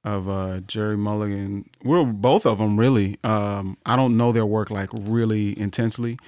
of 0.04 0.28
uh, 0.28 0.60
Gerry 0.60 0.96
Mulligan. 0.96 1.68
We're 1.84 2.04
both 2.04 2.46
of 2.46 2.58
them 2.58 2.78
really. 2.78 3.18
Um, 3.24 3.76
I 3.84 3.96
don't 3.96 4.16
know 4.16 4.32
their 4.32 4.46
work 4.46 4.70
like 4.70 4.88
really 4.92 5.58
intensely, 5.58 6.18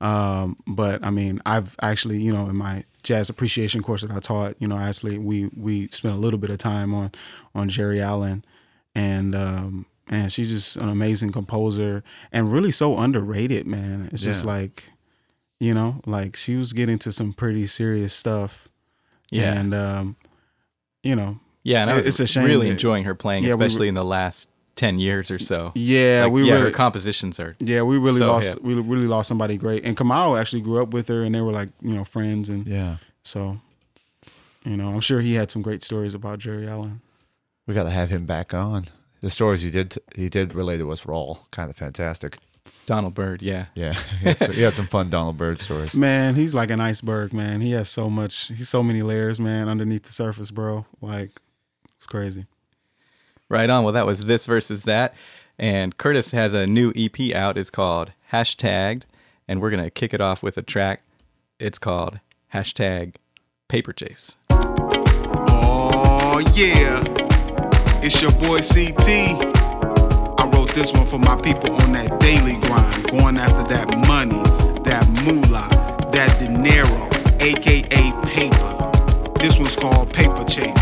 um, 0.00 0.56
but 0.66 1.04
I 1.04 1.10
mean, 1.10 1.40
I've 1.46 1.76
actually, 1.80 2.20
you 2.20 2.32
know, 2.32 2.48
in 2.48 2.56
my 2.56 2.84
jazz 3.02 3.28
appreciation 3.28 3.82
course 3.82 4.02
that 4.02 4.10
I 4.10 4.18
taught, 4.18 4.56
you 4.58 4.66
know, 4.66 4.78
actually 4.78 5.18
we 5.18 5.50
we 5.56 5.88
spent 5.88 6.14
a 6.14 6.18
little 6.18 6.38
bit 6.38 6.50
of 6.50 6.58
time 6.58 6.94
on 6.94 7.12
on 7.54 7.68
Geri 7.68 8.00
Allen, 8.00 8.44
and 8.94 9.34
um, 9.34 9.86
man, 10.10 10.30
she's 10.30 10.48
just 10.48 10.76
an 10.76 10.88
amazing 10.88 11.32
composer 11.32 12.02
and 12.32 12.52
really 12.52 12.72
so 12.72 12.96
underrated, 12.98 13.66
man. 13.66 14.08
It's 14.12 14.22
just 14.22 14.44
like, 14.44 14.84
you 15.60 15.74
know, 15.74 16.00
like 16.06 16.34
she 16.34 16.56
was 16.56 16.72
getting 16.72 16.98
to 17.00 17.12
some 17.12 17.32
pretty 17.32 17.66
serious 17.66 18.14
stuff, 18.14 18.67
Yeah, 19.30 19.58
and 19.60 19.74
um, 19.74 20.16
you 21.02 21.14
know, 21.16 21.38
yeah, 21.62 21.82
and 21.82 21.90
I 21.90 21.96
was 21.96 22.06
it's 22.06 22.20
a 22.20 22.26
shame 22.26 22.44
really 22.44 22.66
that- 22.66 22.72
enjoying 22.72 23.04
her 23.04 23.14
playing, 23.14 23.44
Yeah, 23.44 23.54
we 23.54 23.64
especially 23.66 23.88
in 23.88 23.94
the 23.94 24.04
last 24.04 24.48
ten 24.74 24.98
years 24.98 25.30
or 25.30 25.38
so. 25.38 25.72
yeah, 25.74 26.22
Like, 26.24 26.32
we 26.32 26.44
yeah, 26.46 26.54
really, 26.54 26.64
her 26.66 26.70
compositions 26.70 27.38
are. 27.40 27.56
Yeah, 27.60 27.82
we 27.82 27.98
really 27.98 28.20
So 28.20 28.28
lost 28.32 28.54
hip. 28.54 28.62
we 28.62 28.74
really 28.74 29.06
lost 29.08 29.28
somebody 29.28 29.56
great. 29.56 29.84
And 29.84 29.96
Kamau 29.96 30.38
actually 30.40 30.62
grew 30.62 30.80
up 30.82 30.94
with 30.94 31.08
her 31.08 31.22
and 31.24 31.34
they 31.34 31.40
were 31.40 31.52
like, 31.52 31.68
you 31.82 31.94
know, 31.94 32.04
friends 32.04 32.48
and 32.48 32.66
Yeah, 32.66 32.96
so 33.22 33.60
you 34.64 34.76
know, 34.76 34.88
I'm 34.90 35.00
sure 35.00 35.20
he 35.20 35.34
had 35.34 35.50
some 35.50 35.62
great 35.62 35.82
stories 35.82 36.14
about 36.14 36.38
Geri 36.40 36.68
Allen. 36.68 37.00
we 37.66 37.74
got 37.74 37.84
to 37.84 37.90
have 37.90 38.08
him 38.10 38.24
back 38.26 38.52
on. 38.54 38.86
The 39.20 39.30
stories 39.30 39.62
he 39.62 39.70
did 39.70 39.98
he 40.14 40.28
did 40.28 40.54
relate 40.54 40.78
to 40.78 40.90
us 40.92 41.04
were 41.04 41.12
all 41.14 41.46
kind 41.50 41.68
of 41.70 41.76
fantastic. 41.76 42.38
Donald 42.88 43.12
Byrd, 43.12 43.42
yeah. 43.42 43.66
Yeah, 43.74 43.92
he 43.92 44.28
had, 44.28 44.38
some, 44.38 44.52
he 44.54 44.62
had 44.62 44.74
some 44.74 44.86
fun 44.86 45.10
Donald 45.10 45.36
Byrd 45.36 45.60
stories. 45.60 45.94
Man, 45.98 46.36
he's 46.36 46.54
like 46.54 46.70
an 46.70 46.80
iceberg, 46.80 47.34
man. 47.34 47.60
He 47.60 47.72
has 47.72 47.90
so 47.90 48.08
much 48.08 48.48
he's 48.48 48.70
so 48.70 48.82
many 48.82 49.02
layers, 49.02 49.38
man, 49.38 49.68
underneath 49.68 50.04
the 50.04 50.12
surface, 50.12 50.50
bro. 50.50 50.86
Like 51.02 51.32
it's 51.98 52.06
crazy. 52.06 52.46
Right 53.50 53.68
on. 53.68 53.84
Well, 53.84 53.92
that 53.92 54.06
was 54.06 54.24
this 54.24 54.46
versus 54.46 54.84
that. 54.84 55.14
And 55.58 55.98
Curtis 55.98 56.32
has 56.32 56.54
a 56.54 56.66
new 56.66 56.94
EP 56.96 57.34
out. 57.34 57.58
It's 57.58 57.68
called 57.68 58.12
Hashtagged. 58.32 59.02
And 59.46 59.60
we're 59.60 59.70
going 59.70 59.84
to 59.84 59.90
kick 59.90 60.14
it 60.14 60.20
off 60.20 60.42
with 60.42 60.56
a 60.56 60.62
track. 60.62 61.02
It's 61.58 61.78
called 61.78 62.20
Hashtag 62.54 63.16
Paper 63.68 63.92
Chase. 63.92 64.36
Oh 64.50 66.38
yeah, 66.54 67.04
it's 68.02 68.22
your 68.22 68.30
boy 68.32 68.62
CT. 68.62 69.57
This 70.78 70.92
one 70.92 71.08
for 71.08 71.18
my 71.18 71.34
people 71.40 71.72
on 71.82 71.92
that 71.94 72.20
daily 72.20 72.56
grind, 72.58 73.10
going 73.10 73.36
after 73.36 73.64
that 73.74 73.88
money, 74.06 74.40
that 74.84 75.04
moolah, 75.24 75.68
that 76.12 76.38
dinero, 76.38 77.08
aka 77.40 78.12
paper. 78.22 79.32
This 79.40 79.58
one's 79.58 79.74
called 79.74 80.12
Paper 80.12 80.44
Chase. 80.44 80.77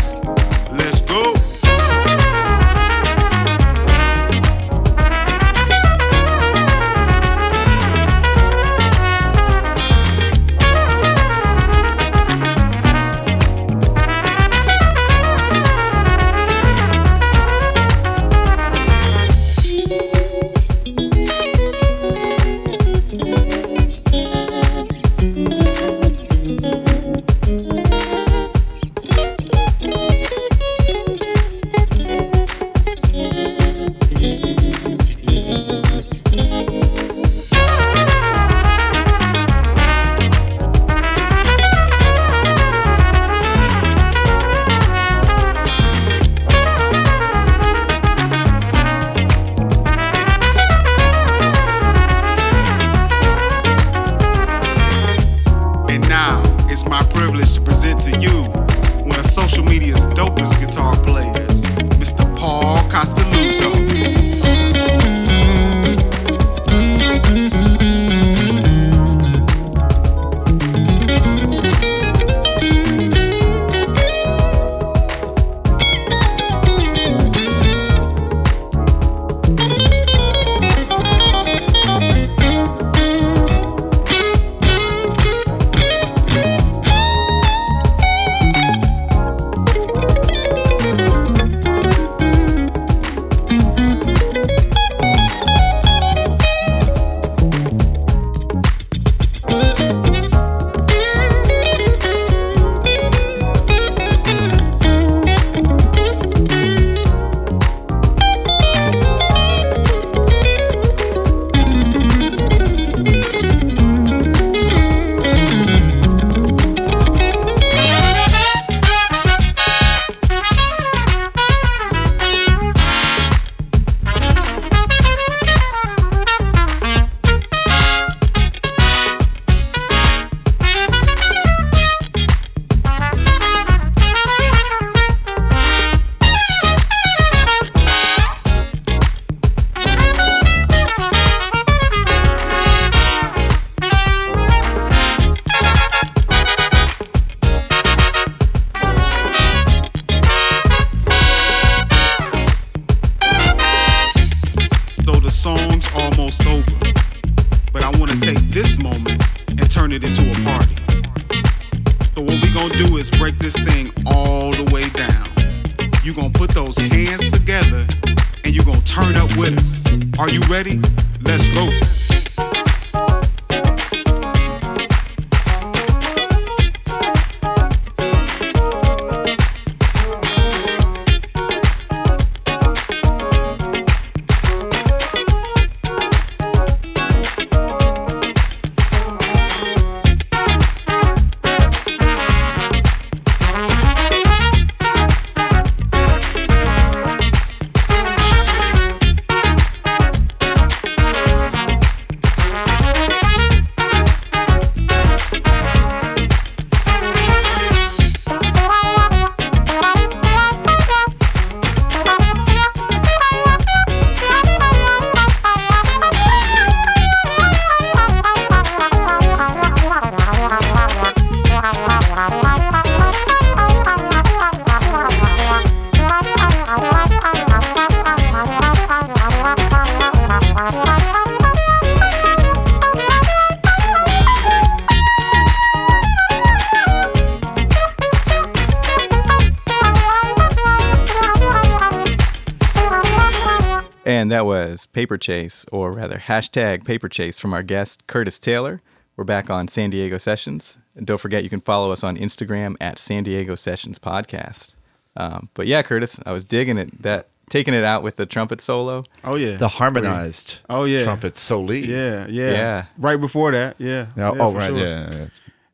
Paper 244.97 245.15
Chase, 245.19 245.63
or 245.71 245.91
rather, 245.91 246.17
hashtag 246.17 246.83
Paper 246.83 247.07
Chase 247.07 247.39
from 247.39 247.53
our 247.53 247.61
guest, 247.61 248.07
Curtis 248.07 248.39
Taylor. 248.39 248.81
We're 249.15 249.25
back 249.25 249.47
on 249.47 249.67
San 249.67 249.91
Diego 249.91 250.17
Sessions. 250.17 250.79
And 250.95 251.05
don't 251.05 251.19
forget, 251.19 251.43
you 251.43 251.51
can 251.51 251.61
follow 251.61 251.91
us 251.91 252.03
on 252.03 252.17
Instagram 252.17 252.75
at 252.81 252.97
San 252.97 253.21
Diego 253.21 253.53
Sessions 253.53 253.99
Podcast. 253.99 254.73
Um, 255.15 255.49
but 255.53 255.67
yeah, 255.67 255.83
Curtis, 255.83 256.19
I 256.25 256.31
was 256.31 256.45
digging 256.45 256.79
it. 256.79 257.03
That 257.03 257.27
taking 257.51 257.75
it 257.75 257.83
out 257.83 258.01
with 258.01 258.15
the 258.15 258.25
trumpet 258.25 258.59
solo. 258.59 259.03
Oh 259.23 259.35
yeah. 259.35 259.57
The 259.57 259.67
harmonized 259.67 260.61
Oh, 260.67 260.85
yeah. 260.85 261.03
trumpet 261.03 261.37
soli. 261.37 261.85
yeah, 261.85 262.25
yeah, 262.27 262.51
Yeah. 262.53 262.85
Right 262.97 263.21
before 263.21 263.51
that, 263.51 263.75
yeah. 263.77 264.07
Yeah, 264.17 264.33
yeah 264.33 264.41
oh, 264.41 264.51
right. 264.51 264.65
sure. 264.65 264.77
Yeah, 264.79 265.09
yeah. 265.13 265.27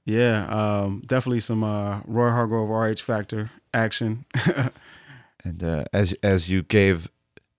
Yeah, 0.03 0.45
um, 0.81 1.01
definitely 1.05 1.39
some 1.39 1.63
uh, 1.63 2.01
Roy 2.03 2.29
Hargrove 2.29 2.69
RH 2.69 3.01
Factor 3.01 3.51
action. 3.73 4.25
And 5.45 5.61
uh, 5.63 5.83
as 5.91 6.15
as 6.23 6.49
you 6.49 6.63
gave, 6.63 7.09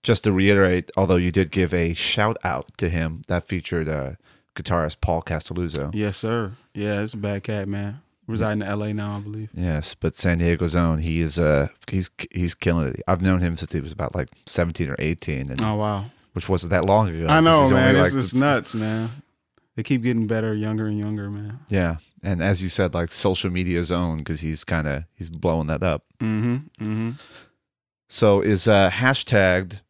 just 0.05 0.23
to 0.25 0.31
reiterate, 0.33 0.93
although 0.97 1.17
you 1.17 1.33
did 1.33 1.51
give 1.51 1.75
a 1.75 1.95
shout 1.95 2.37
out 2.45 2.71
to 2.79 2.89
him 2.89 3.23
that 3.27 3.43
featured 3.49 3.89
uh, 3.89 4.13
guitarist 4.55 5.01
Paul 5.01 5.23
Castelluzzo. 5.23 5.93
yes, 5.93 6.17
sir. 6.17 6.53
Yeah, 6.75 7.01
it's 7.01 7.15
a 7.15 7.17
bad 7.17 7.43
cat, 7.43 7.67
man. 7.67 8.01
Residing 8.27 8.63
in 8.63 8.69
L.A. 8.69 8.95
now, 8.95 9.17
I 9.17 9.21
believe. 9.21 9.51
Yes, 9.53 9.93
but 9.95 10.17
San 10.17 10.39
Diego's 10.39 10.75
own. 10.75 10.99
He 10.99 11.21
is 11.21 11.39
uh 11.39 11.69
he's 11.91 12.11
he's 12.31 12.55
killing 12.55 12.89
it. 12.89 13.03
I've 13.07 13.21
known 13.21 13.41
him 13.41 13.57
since 13.59 13.73
he 13.73 13.81
was 13.81 13.93
about 13.93 14.15
like 14.15 14.29
seventeen 14.47 14.89
or 14.89 14.97
eighteen, 14.99 15.51
and 15.51 15.61
Oh 15.61 15.75
wow, 15.75 16.07
which 16.33 16.49
wasn't 16.49 16.71
that 16.71 16.87
long 16.87 17.09
ago. 17.11 17.27
I 17.27 17.41
know, 17.41 17.69
man. 17.69 17.97
like, 17.99 18.15
It's 18.15 18.33
nuts, 18.33 18.75
man. 18.75 19.11
They 19.77 19.83
keep 19.83 20.03
getting 20.03 20.27
better, 20.27 20.55
younger 20.55 20.87
and 20.87 20.99
younger, 20.99 21.29
man. 21.29 21.59
Yeah, 21.69 21.97
and 22.23 22.43
as 22.43 22.63
you 22.63 22.71
said, 22.71 22.95
like 22.95 23.13
social 23.13 23.51
media's 23.51 23.93
own 23.93 24.19
because 24.19 24.41
he's 24.41 24.65
kind 24.65 24.87
of 24.89 25.05
he's 25.15 25.29
blowing 25.29 25.67
that 25.67 25.83
up. 25.83 26.05
Mm-hmm. 26.21 26.55
Mm-hmm. 26.83 27.11
So 28.09 28.41
is 28.41 28.67
uh 28.67 28.89
hashtagged, 28.89 29.81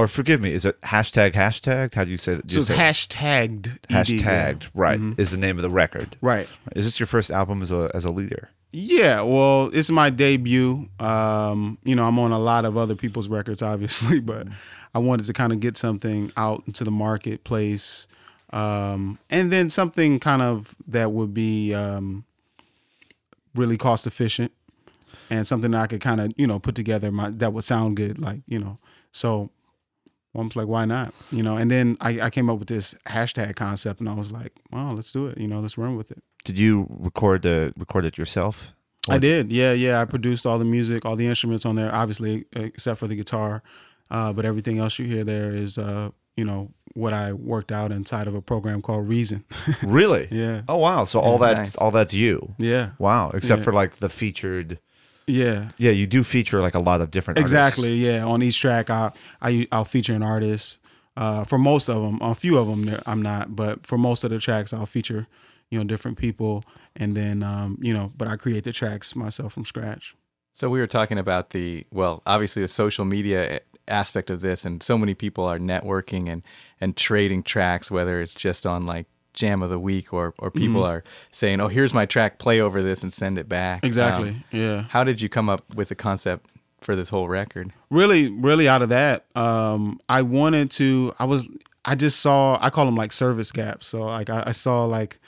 or 0.00 0.06
forgive 0.06 0.40
me, 0.40 0.52
is 0.52 0.64
it 0.64 0.80
hashtag 0.82 1.32
hashtag? 1.32 1.94
How 1.94 2.04
do 2.04 2.10
you 2.10 2.16
say 2.16 2.34
that? 2.36 2.46
Do 2.46 2.62
So 2.62 2.72
it's 2.72 2.80
hashtagged. 2.80 3.66
ED, 3.66 3.78
yeah. 3.90 4.02
hashtagged, 4.02 4.68
right? 4.74 4.98
Mhm. 4.98 5.18
Is 5.18 5.30
the 5.30 5.36
name 5.36 5.56
of 5.58 5.62
the 5.62 5.70
record? 5.70 6.16
Right. 6.20 6.48
Is 6.74 6.84
this 6.84 6.98
your 6.98 7.06
first 7.06 7.30
album 7.30 7.62
as 7.62 7.70
a 7.70 7.90
as 7.94 8.04
a 8.04 8.10
leader? 8.10 8.48
Yeah, 8.72 9.22
well, 9.22 9.68
it's 9.72 9.90
my 9.90 10.10
debut. 10.10 10.88
Um, 11.00 11.76
you 11.82 11.96
know, 11.96 12.06
I'm 12.06 12.18
on 12.20 12.30
a 12.32 12.38
lot 12.38 12.64
of 12.64 12.76
other 12.76 12.94
people's 12.94 13.28
records, 13.28 13.62
obviously, 13.72 14.20
but 14.20 14.46
I 14.94 14.98
wanted 15.00 15.26
to 15.26 15.32
kind 15.32 15.52
of 15.52 15.58
get 15.60 15.76
something 15.76 16.30
out 16.36 16.62
into 16.66 16.84
the 16.84 16.90
marketplace, 16.92 18.06
um, 18.52 19.18
and 19.28 19.52
then 19.52 19.70
something 19.70 20.18
kind 20.20 20.40
of 20.40 20.74
that 20.86 21.10
would 21.12 21.34
be 21.34 21.74
um, 21.74 22.24
really 23.54 23.76
cost 23.76 24.06
efficient, 24.06 24.52
and 25.30 25.46
something 25.48 25.72
that 25.72 25.80
I 25.82 25.86
could 25.88 26.00
kind 26.00 26.20
of 26.20 26.32
you 26.36 26.46
know 26.46 26.58
put 26.58 26.74
together 26.76 27.10
my 27.10 27.30
that 27.30 27.52
would 27.52 27.64
sound 27.64 27.96
good, 27.96 28.18
like 28.18 28.40
you 28.46 28.58
know. 28.60 28.78
So 29.12 29.50
I 30.34 30.38
was 30.38 30.54
like, 30.56 30.68
why 30.68 30.84
not? 30.84 31.12
You 31.32 31.42
know, 31.42 31.56
and 31.56 31.70
then 31.70 31.96
I, 32.00 32.20
I 32.20 32.30
came 32.30 32.48
up 32.48 32.58
with 32.58 32.68
this 32.68 32.94
hashtag 33.08 33.56
concept, 33.56 34.00
and 34.00 34.08
I 34.08 34.14
was 34.14 34.30
like, 34.30 34.52
well, 34.70 34.92
let's 34.94 35.10
do 35.12 35.26
it. 35.26 35.38
You 35.38 35.48
know, 35.48 35.60
let's 35.60 35.76
run 35.76 35.96
with 35.96 36.10
it. 36.12 36.22
Did 36.44 36.56
you 36.58 36.86
record 36.88 37.42
the 37.42 37.72
record 37.76 38.04
it 38.04 38.16
yourself? 38.16 38.72
I 39.08 39.18
did. 39.18 39.50
Yeah, 39.50 39.72
yeah. 39.72 40.00
I 40.00 40.04
produced 40.04 40.46
all 40.46 40.58
the 40.58 40.64
music, 40.64 41.04
all 41.04 41.16
the 41.16 41.26
instruments 41.26 41.66
on 41.66 41.74
there, 41.74 41.92
obviously, 41.92 42.44
except 42.52 43.00
for 43.00 43.06
the 43.08 43.16
guitar. 43.16 43.62
Uh, 44.10 44.32
but 44.32 44.44
everything 44.44 44.78
else 44.78 44.98
you 44.98 45.06
hear 45.06 45.24
there 45.24 45.54
is, 45.54 45.78
uh, 45.78 46.10
you 46.36 46.44
know, 46.44 46.70
what 46.94 47.12
I 47.12 47.32
worked 47.32 47.72
out 47.72 47.92
inside 47.92 48.26
of 48.28 48.34
a 48.34 48.42
program 48.42 48.82
called 48.82 49.08
Reason. 49.08 49.44
Really? 49.82 50.28
yeah. 50.30 50.62
Oh 50.68 50.76
wow! 50.76 51.04
So 51.04 51.18
all 51.20 51.38
that's 51.38 51.58
Nice. 51.58 51.76
all 51.76 51.90
that's 51.90 52.12
you. 52.14 52.54
Yeah. 52.58 52.90
Wow. 52.98 53.30
Except 53.34 53.60
Yeah. 53.60 53.64
for 53.64 53.72
like 53.72 53.96
the 53.96 54.08
featured. 54.08 54.78
Yeah. 55.30 55.68
Yeah, 55.78 55.90
you 55.92 56.06
do 56.06 56.22
feature 56.22 56.60
like 56.60 56.74
a 56.74 56.80
lot 56.80 57.00
of 57.00 57.10
different. 57.10 57.38
artists. 57.38 57.52
Exactly. 57.52 57.94
Yeah. 57.94 58.24
On 58.24 58.42
each 58.42 58.60
track, 58.60 58.90
I, 58.90 59.12
I 59.40 59.66
I'll 59.72 59.84
feature 59.84 60.14
an 60.14 60.22
artist. 60.22 60.78
Uh, 61.16 61.44
for 61.44 61.58
most 61.58 61.88
of 61.88 62.02
them, 62.02 62.18
a 62.22 62.34
few 62.34 62.56
of 62.56 62.66
them, 62.68 62.98
I'm 63.04 63.20
not, 63.20 63.54
but 63.54 63.86
for 63.86 63.98
most 63.98 64.24
of 64.24 64.30
the 64.30 64.38
tracks, 64.38 64.72
I'll 64.72 64.86
feature, 64.86 65.26
you 65.68 65.78
know, 65.78 65.84
different 65.84 66.16
people, 66.16 66.64
and 66.96 67.16
then, 67.16 67.42
um, 67.42 67.78
you 67.82 67.92
know, 67.92 68.12
but 68.16 68.28
I 68.28 68.36
create 68.36 68.64
the 68.64 68.72
tracks 68.72 69.14
myself 69.16 69.52
from 69.52 69.64
scratch. 69.64 70.14
So 70.52 70.68
we 70.68 70.78
were 70.78 70.86
talking 70.86 71.18
about 71.18 71.50
the 71.50 71.86
well, 71.90 72.22
obviously 72.26 72.62
the 72.62 72.68
social 72.68 73.04
media 73.04 73.60
aspect 73.88 74.30
of 74.30 74.40
this, 74.40 74.64
and 74.64 74.82
so 74.82 74.96
many 74.96 75.14
people 75.14 75.44
are 75.44 75.58
networking 75.58 76.28
and 76.28 76.42
and 76.80 76.96
trading 76.96 77.42
tracks, 77.42 77.90
whether 77.90 78.20
it's 78.20 78.34
just 78.34 78.66
on 78.66 78.86
like 78.86 79.06
Jam 79.34 79.62
of 79.62 79.70
the 79.70 79.78
Week 79.78 80.12
or 80.12 80.34
or 80.38 80.50
people 80.50 80.82
Mm-hmm. 80.82 80.90
are 80.92 81.04
saying, 81.32 81.60
"Oh, 81.60 81.68
here's 81.68 81.94
my 81.94 82.06
track, 82.06 82.38
play 82.38 82.60
over 82.60 82.82
this 82.82 83.02
and 83.02 83.12
send 83.12 83.38
it 83.38 83.48
back." 83.48 83.84
Exactly. 83.84 84.30
Um, 84.30 84.44
yeah. 84.52 84.82
how 84.88 85.04
did 85.04 85.20
you 85.20 85.28
come 85.28 85.48
up 85.48 85.62
with 85.74 85.88
the 85.88 85.94
concept 85.94 86.46
for 86.80 86.96
this 86.96 87.08
whole 87.10 87.28
record? 87.28 87.72
really 87.90 88.30
really 88.30 88.68
out 88.68 88.80
of 88.82 88.88
that 88.88 89.26
um 89.36 89.98
i 90.08 90.22
wanted 90.22 90.70
to 90.70 91.12
i 91.18 91.24
was 91.24 91.48
i 91.84 91.94
just 91.96 92.20
saw 92.20 92.56
i 92.62 92.70
call 92.70 92.86
them 92.86 92.94
like 92.94 93.12
service 93.12 93.50
gaps 93.52 93.88
so 93.88 94.02
like 94.02 94.30
I, 94.30 94.44
I 94.46 94.52
saw 94.52 94.84
like 94.84 95.18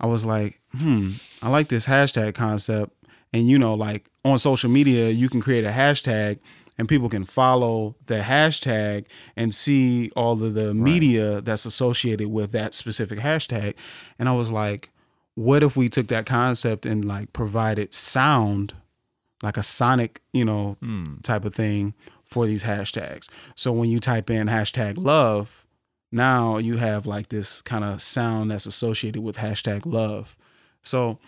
i 0.00 0.06
was 0.06 0.24
like 0.24 0.58
hmm 0.72 1.10
i 1.42 1.50
like 1.50 1.68
this 1.68 1.84
hashtag 1.86 2.34
concept 2.34 2.92
and 3.34 3.46
you 3.48 3.58
know 3.58 3.74
like 3.74 4.08
on 4.24 4.38
social 4.38 4.70
media 4.70 5.10
you 5.10 5.28
can 5.28 5.40
create 5.42 5.64
a 5.64 5.70
hashtag 5.70 6.38
and 6.78 6.88
people 6.88 7.08
can 7.08 7.24
follow 7.24 7.96
the 8.06 8.20
hashtag 8.20 9.06
and 9.34 9.54
see 9.54 10.10
all 10.14 10.42
of 10.42 10.54
the 10.54 10.74
media 10.74 11.40
that's 11.40 11.64
associated 11.64 12.28
with 12.28 12.52
that 12.52 12.74
specific 12.74 13.18
hashtag 13.18 13.74
and 14.18 14.28
i 14.28 14.32
was 14.32 14.50
like 14.50 14.90
what 15.34 15.62
if 15.62 15.76
we 15.76 15.88
took 15.88 16.08
that 16.08 16.26
concept 16.26 16.86
and 16.86 17.04
like 17.04 17.32
provided 17.32 17.92
sound 17.92 18.74
like 19.42 19.56
a 19.56 19.62
sonic, 19.62 20.20
you 20.32 20.44
know, 20.44 20.76
hmm. 20.80 21.04
type 21.22 21.44
of 21.44 21.54
thing 21.54 21.94
for 22.24 22.46
these 22.46 22.64
hashtags. 22.64 23.28
So 23.54 23.72
when 23.72 23.90
you 23.90 24.00
type 24.00 24.30
in 24.30 24.48
hashtag 24.48 24.96
love, 24.98 25.66
now 26.10 26.58
you 26.58 26.78
have 26.78 27.06
like 27.06 27.28
this 27.28 27.62
kind 27.62 27.84
of 27.84 28.00
sound 28.00 28.50
that's 28.50 28.66
associated 28.66 29.22
with 29.22 29.36
hashtag 29.36 29.82
love. 29.84 30.36
So, 30.82 31.18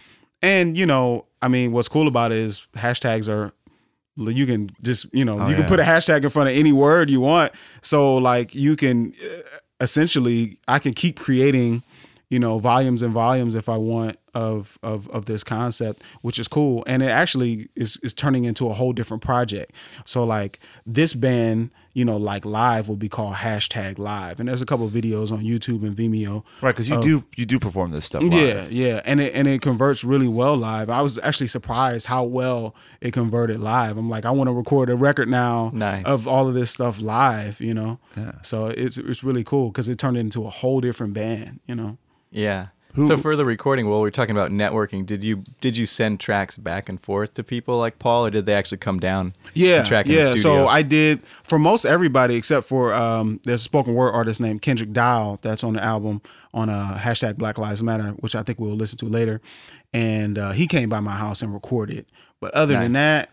and 0.40 0.76
you 0.76 0.86
know, 0.86 1.26
I 1.42 1.48
mean, 1.48 1.72
what's 1.72 1.88
cool 1.88 2.08
about 2.08 2.32
it 2.32 2.38
is 2.38 2.66
hashtags 2.76 3.28
are 3.28 3.52
you 4.18 4.46
can 4.46 4.70
just 4.82 5.06
you 5.12 5.24
know 5.24 5.38
Oh, 5.40 5.48
you 5.48 5.54
can 5.54 5.62
yeah. 5.64 5.68
put 5.68 5.80
a 5.80 5.84
hashtag 5.84 6.24
in 6.24 6.30
front 6.30 6.48
of 6.50 6.56
any 6.56 6.72
word 6.72 7.08
you 7.08 7.20
want. 7.20 7.52
So 7.82 8.16
like 8.16 8.54
you 8.54 8.76
can 8.76 9.14
uh, 9.24 9.42
essentially 9.80 10.58
i 10.66 10.78
can 10.80 10.92
keep 10.92 11.16
creating 11.18 11.84
you 12.30 12.38
know 12.38 12.58
volumes 12.58 13.00
and 13.00 13.12
volumes 13.14 13.54
if 13.54 13.68
i 13.68 13.76
want 13.76 14.18
of 14.34 14.76
of 14.82 15.08
of 15.10 15.26
this 15.26 15.42
concept 15.44 16.02
which 16.22 16.38
is 16.38 16.48
cool. 16.48 16.82
And 16.86 17.02
it 17.02 17.10
actually 17.10 17.68
is 17.74 17.98
is 18.02 18.12
turning 18.12 18.44
into 18.44 18.68
a 18.68 18.72
whole 18.72 18.92
different 18.92 19.22
project. 19.22 19.72
So 20.04 20.24
like 20.24 20.60
this 20.86 21.14
band 21.14 21.70
you 21.98 22.04
know 22.04 22.16
like 22.32 22.44
live 22.44 22.88
will 22.88 22.96
be 23.06 23.08
called 23.08 23.34
hashtag 23.46 23.98
live 23.98 24.38
and 24.40 24.48
there's 24.48 24.62
a 24.62 24.66
couple 24.66 24.86
of 24.86 24.92
videos 24.92 25.28
on 25.32 25.40
youtube 25.52 25.82
and 25.86 25.94
vimeo 25.96 26.44
Right, 26.62 26.72
because 26.74 26.88
you 26.88 27.00
do 27.02 27.24
you 27.38 27.44
do 27.52 27.58
perform 27.58 27.90
this 27.90 28.04
stuff. 28.04 28.22
Live. 28.22 28.32
yeah, 28.32 28.66
yeah, 28.70 29.00
and 29.04 29.20
it 29.20 29.34
and 29.34 29.46
it 29.48 29.60
converts 29.62 30.04
really 30.04 30.28
well 30.40 30.56
live. 30.56 30.88
I 30.90 31.00
was 31.02 31.18
actually 31.28 31.48
surprised 31.48 32.06
how 32.06 32.22
well 32.24 32.74
it 33.00 33.12
converted 33.12 33.58
live. 33.60 33.96
I'm 34.00 34.10
like, 34.10 34.24
I 34.24 34.30
want 34.30 34.48
to 34.48 34.54
record 34.54 34.90
a 34.90 34.96
record 35.08 35.28
now 35.28 35.70
Nice. 35.72 36.04
of 36.06 36.26
all 36.28 36.48
of 36.48 36.54
this 36.54 36.70
stuff 36.70 37.00
live, 37.00 37.60
you 37.60 37.74
know. 37.74 37.98
Yeah. 38.16 38.32
So 38.42 38.66
it's 38.66 38.96
it's 38.98 39.22
really 39.24 39.44
cool 39.44 39.66
because 39.70 39.88
it 39.88 39.98
turned 39.98 40.16
into 40.16 40.46
a 40.46 40.50
whole 40.50 40.80
different 40.80 41.14
band, 41.14 41.60
you 41.66 41.74
know. 41.74 41.98
Yeah. 42.30 42.68
So 43.06 43.16
for 43.16 43.36
the 43.36 43.44
recording, 43.44 43.88
while 43.88 44.00
we 44.00 44.08
are 44.08 44.12
talking 44.12 44.34
about 44.34 44.50
networking, 44.50 45.04
did 45.04 45.22
you 45.22 45.44
did 45.60 45.76
you 45.76 45.86
send 45.86 46.20
tracks 46.20 46.56
back 46.56 46.88
and 46.88 47.00
forth 47.00 47.34
to 47.34 47.44
people 47.44 47.78
like 47.78 47.98
Paul, 47.98 48.26
or 48.26 48.30
did 48.30 48.46
they 48.46 48.54
actually 48.54 48.78
come 48.78 48.98
down? 48.98 49.34
Yeah, 49.54 49.78
and 49.78 49.86
track 49.86 50.06
in 50.06 50.12
the 50.12 50.18
yeah. 50.18 50.34
So 50.34 50.66
I 50.66 50.82
did 50.82 51.24
for 51.24 51.58
most 51.58 51.84
everybody 51.84 52.34
except 52.36 52.66
for 52.66 52.94
um, 52.94 53.40
there's 53.44 53.60
a 53.60 53.64
spoken 53.64 53.94
word 53.94 54.12
artist 54.12 54.40
named 54.40 54.62
Kendrick 54.62 54.92
Dial 54.92 55.38
that's 55.42 55.64
on 55.64 55.74
the 55.74 55.82
album 55.82 56.22
on 56.54 56.68
uh, 56.68 56.98
hashtag 57.00 57.36
Black 57.36 57.58
Lives 57.58 57.82
Matter, 57.82 58.10
which 58.20 58.34
I 58.34 58.42
think 58.42 58.58
we'll 58.58 58.74
listen 58.74 58.98
to 58.98 59.06
later. 59.06 59.40
And 59.92 60.38
uh, 60.38 60.52
he 60.52 60.66
came 60.66 60.88
by 60.88 61.00
my 61.00 61.12
house 61.12 61.42
and 61.42 61.52
recorded. 61.52 62.06
But 62.40 62.54
other 62.54 62.74
than 62.74 62.92
that, 62.92 63.30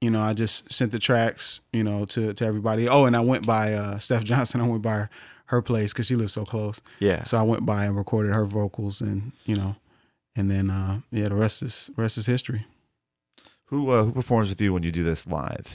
you 0.00 0.10
know, 0.10 0.20
I 0.20 0.32
just 0.32 0.72
sent 0.72 0.92
the 0.92 0.98
tracks, 0.98 1.60
you 1.72 1.82
know, 1.82 2.04
to 2.06 2.32
to 2.32 2.44
everybody. 2.44 2.88
Oh, 2.88 3.04
and 3.04 3.16
I 3.16 3.20
went 3.20 3.46
by 3.46 3.74
uh, 3.74 3.98
Steph 3.98 4.24
Johnson. 4.30 4.60
I 4.60 4.68
went 4.68 4.82
by 4.82 5.08
her, 5.48 5.56
her 5.56 5.62
place 5.62 5.92
because 5.92 6.06
she 6.06 6.16
lives 6.16 6.32
so 6.32 6.44
close. 6.44 6.80
Yeah. 7.00 7.22
So 7.24 7.38
I 7.38 7.42
went 7.42 7.66
by 7.66 7.84
and 7.84 7.96
recorded 7.96 8.34
her 8.34 8.44
vocals, 8.44 9.00
and 9.00 9.32
you 9.44 9.56
know, 9.56 9.76
and 10.36 10.50
then 10.50 10.70
uh, 10.70 11.00
yeah, 11.10 11.28
the 11.28 11.34
rest 11.34 11.62
is 11.62 11.90
rest 11.96 12.18
is 12.18 12.26
history. 12.26 12.66
Who 13.66 13.90
uh, 13.90 14.04
who 14.04 14.12
performs 14.12 14.48
with 14.48 14.60
you 14.60 14.72
when 14.72 14.82
you 14.82 14.92
do 14.92 15.02
this 15.02 15.26
live? 15.26 15.66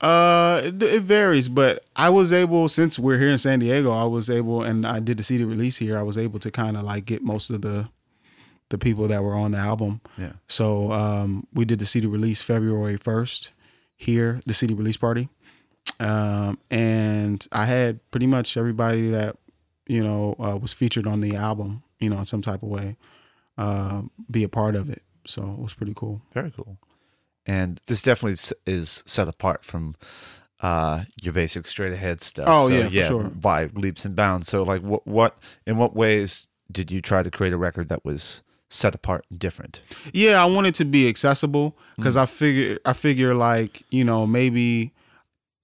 Uh, 0.00 0.60
it, 0.64 0.82
it 0.82 1.02
varies, 1.02 1.48
but 1.48 1.84
I 1.96 2.10
was 2.10 2.32
able 2.32 2.68
since 2.68 2.98
we're 2.98 3.18
here 3.18 3.28
in 3.28 3.38
San 3.38 3.60
Diego, 3.60 3.90
I 3.90 4.04
was 4.04 4.28
able, 4.28 4.62
and 4.62 4.86
I 4.86 4.98
did 4.98 5.16
the 5.16 5.22
CD 5.22 5.44
release 5.44 5.78
here. 5.78 5.96
I 5.96 6.02
was 6.02 6.18
able 6.18 6.38
to 6.40 6.50
kind 6.50 6.76
of 6.76 6.82
like 6.82 7.06
get 7.06 7.22
most 7.22 7.48
of 7.50 7.62
the 7.62 7.88
the 8.70 8.78
people 8.78 9.08
that 9.08 9.22
were 9.22 9.34
on 9.34 9.52
the 9.52 9.58
album. 9.58 10.00
Yeah. 10.18 10.32
So 10.48 10.92
um, 10.92 11.46
we 11.52 11.64
did 11.64 11.78
the 11.78 11.86
CD 11.86 12.06
release 12.06 12.42
February 12.42 12.96
first 12.96 13.52
here, 13.96 14.40
the 14.46 14.54
CD 14.54 14.74
release 14.74 14.96
party, 14.96 15.28
um, 16.00 16.58
and 16.70 17.46
I 17.52 17.66
had 17.66 18.00
pretty 18.10 18.26
much 18.26 18.56
everybody 18.56 19.10
that 19.10 19.36
you 19.86 20.02
know, 20.02 20.34
uh, 20.38 20.56
was 20.56 20.72
featured 20.72 21.06
on 21.06 21.20
the 21.20 21.36
album, 21.36 21.82
you 21.98 22.08
know, 22.08 22.18
in 22.18 22.26
some 22.26 22.42
type 22.42 22.62
of 22.62 22.68
way, 22.68 22.96
uh, 23.58 24.02
be 24.30 24.42
a 24.42 24.48
part 24.48 24.74
of 24.74 24.88
it. 24.88 25.02
So 25.26 25.42
it 25.42 25.58
was 25.58 25.74
pretty 25.74 25.92
cool. 25.94 26.22
Very 26.32 26.50
cool. 26.50 26.78
And 27.46 27.80
this 27.86 28.02
definitely 28.02 28.38
is 28.66 29.02
set 29.06 29.28
apart 29.28 29.64
from 29.64 29.96
uh, 30.60 31.04
your 31.20 31.34
basic 31.34 31.66
straight 31.66 31.92
ahead 31.92 32.22
stuff. 32.22 32.46
Oh, 32.48 32.68
So, 32.68 32.74
yeah, 32.74 32.88
for 33.02 33.06
sure. 33.08 33.24
By 33.24 33.66
leaps 33.74 34.04
and 34.04 34.16
bounds. 34.16 34.48
So, 34.48 34.62
like, 34.62 34.80
what, 34.80 35.06
what, 35.06 35.38
in 35.66 35.76
what 35.76 35.94
ways 35.94 36.48
did 36.72 36.90
you 36.90 37.02
try 37.02 37.22
to 37.22 37.30
create 37.30 37.52
a 37.52 37.58
record 37.58 37.90
that 37.90 38.04
was 38.04 38.42
set 38.70 38.94
apart 38.94 39.26
and 39.30 39.38
different? 39.38 39.80
Yeah, 40.14 40.42
I 40.42 40.46
wanted 40.46 40.74
to 40.76 40.86
be 40.86 41.08
accessible 41.08 41.76
because 41.96 42.16
I 42.16 42.24
figure 42.24 42.78
I 42.86 42.94
figure 42.94 43.34
like 43.34 43.82
you 43.90 44.02
know 44.04 44.26
maybe 44.26 44.92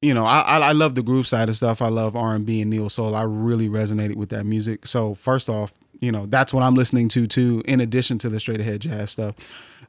you 0.03 0.15
know 0.15 0.25
I 0.25 0.59
I 0.59 0.73
love 0.73 0.95
the 0.95 1.03
groove 1.03 1.27
side 1.27 1.49
of 1.49 1.57
stuff. 1.57 1.83
I 1.83 1.89
love 1.89 2.17
R 2.17 2.35
and 2.35 2.47
B 2.47 2.61
and 2.61 2.71
neo 2.71 2.89
soul. 2.89 3.15
I 3.15 3.23
really 3.23 3.69
resonated 3.69 4.17
with 4.17 4.31
that 4.31 4.45
music. 4.45 4.87
So 4.87 5.15
first 5.15 5.49
off, 5.49 5.79
you 6.01 6.11
know 6.11 6.27
that's 6.27 6.55
what 6.55 6.63
I'm 6.63 6.75
listening 6.75 7.09
to 7.11 7.27
too. 7.27 7.63
In 7.67 7.81
addition 7.81 8.19
to 8.19 8.29
the 8.29 8.41
straight 8.41 8.61
ahead 8.61 8.81
jazz 8.81 9.11
stuff. 9.13 9.35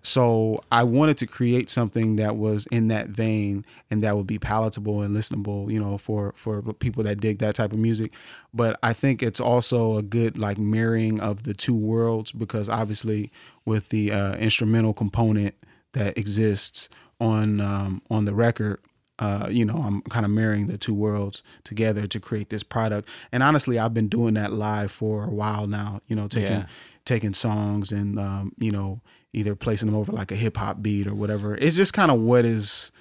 So 0.04 0.64
I 0.72 0.84
wanted 0.84 1.18
to 1.18 1.28
create 1.28 1.70
something 1.70 2.16
that 2.16 2.36
was 2.36 2.66
in 2.68 2.88
that 2.88 3.10
vein 3.10 3.66
and 3.92 4.04
that 4.04 4.18
would 4.18 4.26
be 4.26 4.40
palatable 4.40 5.02
and 5.02 5.16
listenable, 5.16 5.72
you 5.72 5.80
know, 5.80 5.98
for 5.98 6.34
for 6.36 6.62
people 6.74 7.04
that 7.04 7.22
dig 7.22 7.40
that 7.40 7.56
type 7.56 7.72
of 7.72 7.78
music. 7.78 8.14
But 8.54 8.80
I 8.82 8.94
think 8.94 9.22
it's 9.22 9.40
also 9.40 9.98
a 9.98 10.02
good 10.02 10.38
like 10.38 10.58
mirroring 10.58 11.20
of 11.20 11.44
the 11.44 11.54
two 11.54 11.76
worlds 11.76 12.32
because 12.32 12.68
obviously 12.68 13.32
with 13.64 13.90
the 13.90 14.12
uh, 14.12 14.34
instrumental 14.36 14.94
component 14.94 15.56
that 15.94 16.18
exists 16.18 16.90
on 17.20 17.62
um, 17.62 18.02
on 18.10 18.26
the 18.26 18.34
record, 18.34 18.80
uh, 19.22 19.48
you 19.50 19.64
know, 19.64 19.76
I'm 19.78 20.02
kind 20.02 20.26
of 20.26 20.32
marrying 20.32 20.68
the 20.68 20.78
two 20.78 20.94
worlds 20.94 21.44
together 21.64 22.08
to 22.08 22.20
create 22.20 22.50
this 22.50 22.64
product. 22.64 23.08
And 23.32 23.42
honestly, 23.44 23.80
I've 23.80 23.94
been 23.94 24.08
doing 24.10 24.34
that 24.34 24.52
live 24.52 24.92
for 24.92 25.24
a 25.24 25.30
while 25.30 25.68
now. 25.68 26.02
You 26.08 26.16
know, 26.18 26.28
taking 26.28 26.58
Yeah. 26.58 26.66
taking 27.06 27.34
songs 27.34 27.92
and 27.94 28.20
um, 28.20 28.52
you 28.58 28.72
know 28.72 29.00
either 29.34 29.56
placing 29.56 29.88
them 29.90 29.96
over 29.96 30.12
like 30.12 30.32
a 30.32 30.36
hip 30.36 30.58
hop 30.58 30.82
beat 30.82 31.08
or 31.08 31.16
whatever. 31.16 31.56
It's 31.56 31.76
just 31.78 31.94
kind 31.94 32.12
of 32.12 32.20
what 32.20 32.44
is 32.44 32.92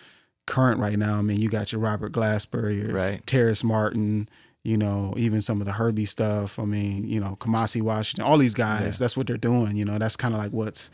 current 0.46 0.78
right 0.78 0.98
now. 0.98 1.16
I 1.18 1.22
mean, 1.22 1.40
you 1.40 1.48
got 1.48 1.72
your 1.72 1.80
Robert 1.80 2.12
Glasper, 2.12 2.74
your 2.76 2.92
Right. 2.94 3.26
Terrace 3.26 3.64
Martin, 3.64 4.28
you 4.62 4.76
know, 4.76 5.14
even 5.16 5.40
some 5.42 5.60
of 5.60 5.66
the 5.66 5.72
Herbie 5.72 6.04
stuff. 6.04 6.58
I 6.58 6.64
mean, 6.64 7.04
you 7.08 7.18
know, 7.20 7.36
Kamasi 7.40 7.80
Washington, 7.82 8.24
all 8.24 8.36
these 8.38 8.54
guys. 8.54 8.98
That's 8.98 9.16
what 9.16 9.26
they're 9.26 9.36
doing. 9.38 9.76
You 9.76 9.84
know, 9.86 9.96
that's 9.98 10.16
kind 10.16 10.34
of 10.34 10.40
like 10.40 10.52
what's 10.52 10.90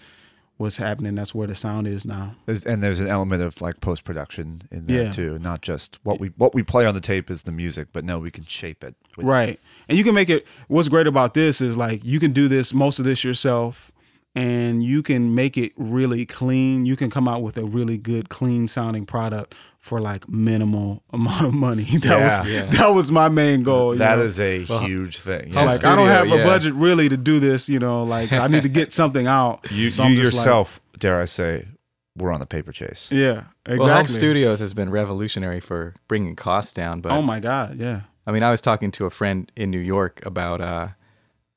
what's 0.58 0.78
happening. 0.78 1.14
That's 1.14 1.34
where 1.34 1.46
the 1.46 1.54
sound 1.54 1.86
is 1.86 2.06
now. 2.06 2.34
There's, 2.46 2.64
and 2.64 2.82
there's 2.82 3.00
an 3.00 3.08
element 3.08 3.42
of 3.42 3.60
like 3.60 3.80
post 3.80 4.04
production 4.04 4.62
in 4.70 4.86
there 4.86 5.04
Yeah. 5.04 5.12
too, 5.12 5.38
not 5.38 5.60
just 5.62 5.98
what 6.02 6.18
we 6.20 6.28
what 6.36 6.54
we 6.54 6.62
play 6.62 6.86
on 6.86 6.94
the 6.94 7.00
tape 7.00 7.30
is 7.30 7.42
the 7.42 7.52
music, 7.52 7.88
but 7.92 8.04
no, 8.04 8.18
we 8.18 8.30
can 8.30 8.44
shape 8.44 8.82
it. 8.84 8.94
Right. 9.18 9.60
And 9.88 9.96
you 9.98 10.04
can 10.04 10.14
make 10.14 10.30
it 10.30 10.46
what's 10.68 10.88
great 10.88 11.06
about 11.06 11.34
this 11.34 11.60
is 11.60 11.76
like 11.76 12.04
you 12.04 12.18
can 12.20 12.32
do 12.32 12.48
this 12.48 12.72
most 12.72 12.98
of 12.98 13.04
this 13.04 13.22
yourself 13.24 13.92
and 14.36 14.84
you 14.84 15.02
can 15.02 15.34
make 15.34 15.56
it 15.56 15.72
really 15.76 16.26
clean. 16.26 16.84
You 16.86 16.94
can 16.94 17.10
come 17.10 17.26
out 17.26 17.42
with 17.42 17.56
a 17.56 17.64
really 17.64 17.96
good 17.98 18.28
clean 18.28 18.68
sounding 18.68 19.06
product 19.06 19.54
for 19.80 20.00
like 20.00 20.28
minimal 20.28 21.02
amount 21.12 21.46
of 21.46 21.54
money. 21.54 21.84
That 22.00 22.22
was 22.40 22.52
Yeah. 22.54 22.64
that 22.70 22.88
was 22.94 23.10
my 23.10 23.28
main 23.28 23.62
goal. 23.62 23.94
you 23.94 23.98
That 23.98 24.18
know? 24.18 24.24
is 24.24 24.38
a 24.38 24.62
huge 24.64 25.18
thing. 25.18 25.48
It's 25.48 25.56
Home 25.56 25.66
like 25.66 25.84
I 25.84 25.96
don't 25.96 26.06
studio, 26.08 26.36
have 26.36 26.40
a 26.40 26.44
budget 26.44 26.74
really 26.74 27.08
to 27.08 27.16
do 27.16 27.40
this, 27.40 27.68
you 27.68 27.78
know, 27.78 28.04
like 28.04 28.30
I 28.32 28.46
need 28.48 28.62
to 28.64 28.68
get 28.68 28.92
something 28.92 29.26
out. 29.26 29.70
You, 29.72 29.90
So 29.90 30.02
you 30.02 30.08
I'm 30.10 30.14
like- 30.16 30.24
yourself, 30.24 30.80
dare 30.98 31.20
I 31.20 31.24
say, 31.24 31.68
were 32.16 32.30
on 32.32 32.40
the 32.40 32.46
paper 32.46 32.72
chase. 32.72 33.10
yeah, 33.12 33.44
exactly. 33.64 33.78
Well, 33.78 33.96
Home 33.96 34.06
Studios 34.06 34.58
has 34.60 34.74
been 34.74 34.90
revolutionary 34.90 35.60
for 35.60 35.94
bringing 36.08 36.34
costs 36.36 36.72
down. 36.72 37.00
But 37.00 37.12
Oh 37.12 37.22
my 37.22 37.40
god, 37.40 37.78
yeah. 37.78 38.02
I 38.26 38.32
mean, 38.32 38.42
I 38.42 38.50
was 38.50 38.60
talking 38.60 38.90
to 38.92 39.06
a 39.06 39.10
friend 39.10 39.50
in 39.56 39.70
New 39.70 39.78
York 39.78 40.20
about 40.26 40.60
uh, 40.60 40.88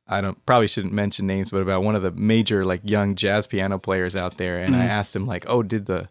I 0.09 0.21
don't 0.21 0.43
probably 0.45 0.67
shouldn't 0.67 0.93
mention 0.93 1.27
names, 1.27 1.51
but 1.51 1.61
about 1.61 1.83
one 1.83 1.95
of 1.95 2.01
the 2.01 2.11
major 2.11 2.63
like 2.63 2.81
young 2.83 3.13
jazz 3.15 3.45
piano 3.45 3.77
players 3.77 4.15
out 4.15 4.37
there, 4.37 4.57
and 4.57 4.75
I 4.75 4.85
asked 4.85 5.15
him 5.15 5.27
like, 5.27 5.45
"Oh, 5.47 5.61
did 5.61 5.85
the 5.85 6.09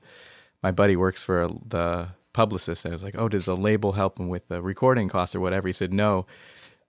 my 0.63 0.71
buddy 0.71 0.97
works 0.97 1.23
for 1.23 1.43
a, 1.43 1.51
the 1.67 2.09
publicist?" 2.33 2.85
And 2.85 2.93
I 2.93 2.95
was 2.95 3.03
like, 3.03 3.17
"Oh, 3.19 3.29
did 3.29 3.43
the 3.43 3.57
label 3.57 3.93
help 3.93 4.21
him 4.21 4.29
with 4.29 4.47
the 4.47 4.63
recording 4.63 5.09
costs 5.09 5.35
or 5.35 5.41
whatever?" 5.41 5.67
He 5.67 5.73
said, 5.73 5.93
"No, 5.93 6.27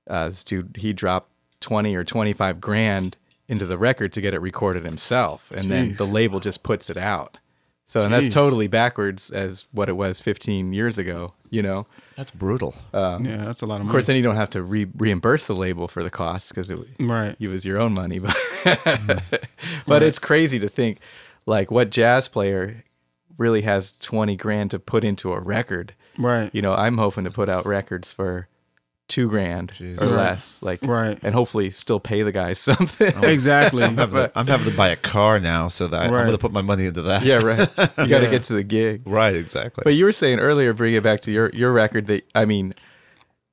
uh, 0.08 0.30
this 0.30 0.44
dude 0.44 0.78
he 0.78 0.94
dropped 0.94 1.32
twenty 1.60 1.96
or 1.96 2.04
twenty 2.04 2.34
five 2.34 2.62
grand 2.62 3.18
into 3.48 3.66
the 3.66 3.80
record 3.80 4.14
to 4.14 4.22
get 4.22 4.36
it 4.36 4.40
recorded 4.40 4.86
himself, 4.86 5.50
and 5.50 5.72
then 5.72 5.96
the 5.96 6.06
label 6.06 6.40
just 6.40 6.62
puts 6.62 6.92
it 6.92 6.98
out." 6.98 7.40
So, 7.90 8.04
and 8.04 8.14
that's 8.14 8.30
totally 8.30 8.68
backwards 8.68 9.32
as 9.32 9.68
what 9.72 9.90
it 9.90 9.94
was 9.94 10.22
15 10.22 10.74
years 10.74 11.00
ago, 11.00 11.34
you 11.50 11.64
know? 11.64 11.88
That's 12.16 12.30
brutal. 12.30 12.76
Um, 12.94 13.26
yeah, 13.26 13.38
that's 13.38 13.64
a 13.64 13.66
lot 13.66 13.76
of 13.76 13.80
Of 13.80 13.86
money. 13.88 13.94
course, 13.94 14.06
then 14.06 14.16
you 14.16 14.22
don't 14.22 14.36
have 14.36 14.52
to 14.52 14.62
re- 14.62 14.86
reimburse 14.96 15.48
the 15.48 15.56
label 15.56 15.88
for 15.88 16.04
the 16.04 16.12
costs 16.12 16.52
because 16.52 16.70
it, 16.70 16.78
right. 17.00 17.36
it 17.40 17.48
was 17.48 17.66
your 17.66 17.80
own 17.82 17.96
money. 17.96 18.20
But 18.20 18.38
hmm. 18.64 19.38
but 19.88 20.04
it's 20.04 20.20
crazy 20.20 20.60
to 20.60 20.70
think 20.70 21.00
like 21.48 21.72
what 21.72 21.90
jazz 21.90 22.28
player 22.28 22.84
really 23.40 23.64
has 23.64 23.94
twenty 23.94 24.36
grand 24.36 24.70
to 24.70 24.78
put 24.78 25.04
into 25.04 25.34
a 25.34 25.40
record. 25.40 25.96
Right. 26.16 26.54
You 26.54 26.62
know, 26.62 26.76
I'm 26.76 27.00
hoping 27.00 27.24
to 27.24 27.32
put 27.32 27.50
out 27.50 27.66
records 27.66 28.12
for 28.12 28.50
two 29.10 29.28
grand 29.28 29.74
or 29.82 29.86
Right. 30.08 30.12
less, 30.12 30.62
like 30.64 30.80
Right. 30.84 31.20
and 31.24 31.34
hopefully 31.36 31.70
still 31.72 32.00
pay 32.00 32.24
the 32.24 32.32
guys 32.32 32.60
something. 32.70 33.12
Exactly. 33.24 33.84
I'm 33.84 33.98
having, 33.98 34.16
to, 34.24 34.32
I'm 34.36 34.48
having 34.48 34.70
to 34.72 34.78
buy 34.78 34.90
a 34.90 34.96
car 34.96 35.40
now, 35.40 35.68
so 35.68 35.88
that 35.88 36.02
I'm 36.04 36.10
going 36.12 36.32
to 36.32 36.38
put 36.38 36.52
my 36.54 36.62
money 36.62 36.86
into 36.86 37.02
that. 37.04 37.24
yeah, 37.24 37.36
right. 37.44 37.60
You 37.60 37.66
got 37.78 37.96
to 37.98 38.08
Yeah. 38.08 38.30
get 38.32 38.44
to 38.44 38.54
the 38.54 38.64
gig. 38.64 39.02
right. 39.06 39.36
Exactly. 39.36 39.82
But 39.84 39.96
you 39.96 40.06
were 40.06 40.12
saying 40.14 40.40
earlier, 40.40 40.74
bring 40.74 40.94
it 40.94 41.04
back 41.04 41.22
to 41.24 41.32
your 41.32 41.50
your 41.50 41.72
record 41.74 42.08
that 42.08 42.24
I 42.34 42.46
mean, 42.46 42.74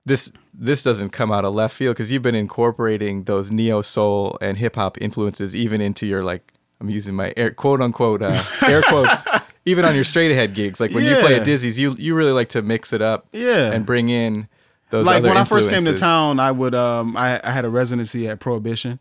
this 0.05 0.31
this 0.55 0.83
doesn't 0.83 1.11
come 1.11 1.33
out 1.33 1.45
of 1.45 1.55
left 1.55 1.75
field 1.75 1.97
because 1.97 2.11
you've 2.13 2.23
been 2.23 2.35
incorporating 2.35 3.25
those 3.25 3.51
neo 3.51 3.81
soul 3.83 4.39
and 4.41 4.57
hip 4.57 4.77
hop 4.77 4.97
influences 5.01 5.55
even 5.55 5.81
into 5.81 6.07
your 6.07 6.23
like 6.23 6.53
I'm 6.81 6.91
using 6.91 7.15
my 7.15 7.33
air 7.37 7.51
quote 7.51 7.81
unquote 7.83 8.23
uh, 8.23 8.43
air 8.67 8.83
quotes 8.83 9.27
even 9.65 9.85
on 9.85 9.95
your 9.95 10.05
straight 10.05 10.31
ahead 10.31 10.55
gigs 10.55 10.81
like 10.81 10.93
when 10.93 11.05
you 11.05 11.15
play 11.17 11.35
at 11.35 11.39
Yeah. 11.39 11.45
Dizzy's 11.45 11.79
you 11.79 11.95
you 11.99 12.15
really 12.15 12.33
like 12.33 12.51
to 12.51 12.63
mix 12.63 12.93
it 12.93 13.03
up 13.03 13.27
Yeah. 13.33 13.73
and 13.73 13.85
bring 13.85 14.09
in 14.09 14.49
those 14.91 15.05
like 15.07 15.17
other 15.19 15.29
when 15.29 15.37
I 15.37 15.45
first 15.45 15.71
came 15.71 15.85
to 15.85 15.95
town, 15.95 16.39
I 16.41 16.51
would 16.53 16.75
um 16.75 17.17
I, 17.17 17.41
I 17.43 17.51
had 17.51 17.65
a 17.65 17.69
residency 17.71 18.29
at 18.29 18.41
Prohibition, 18.41 19.01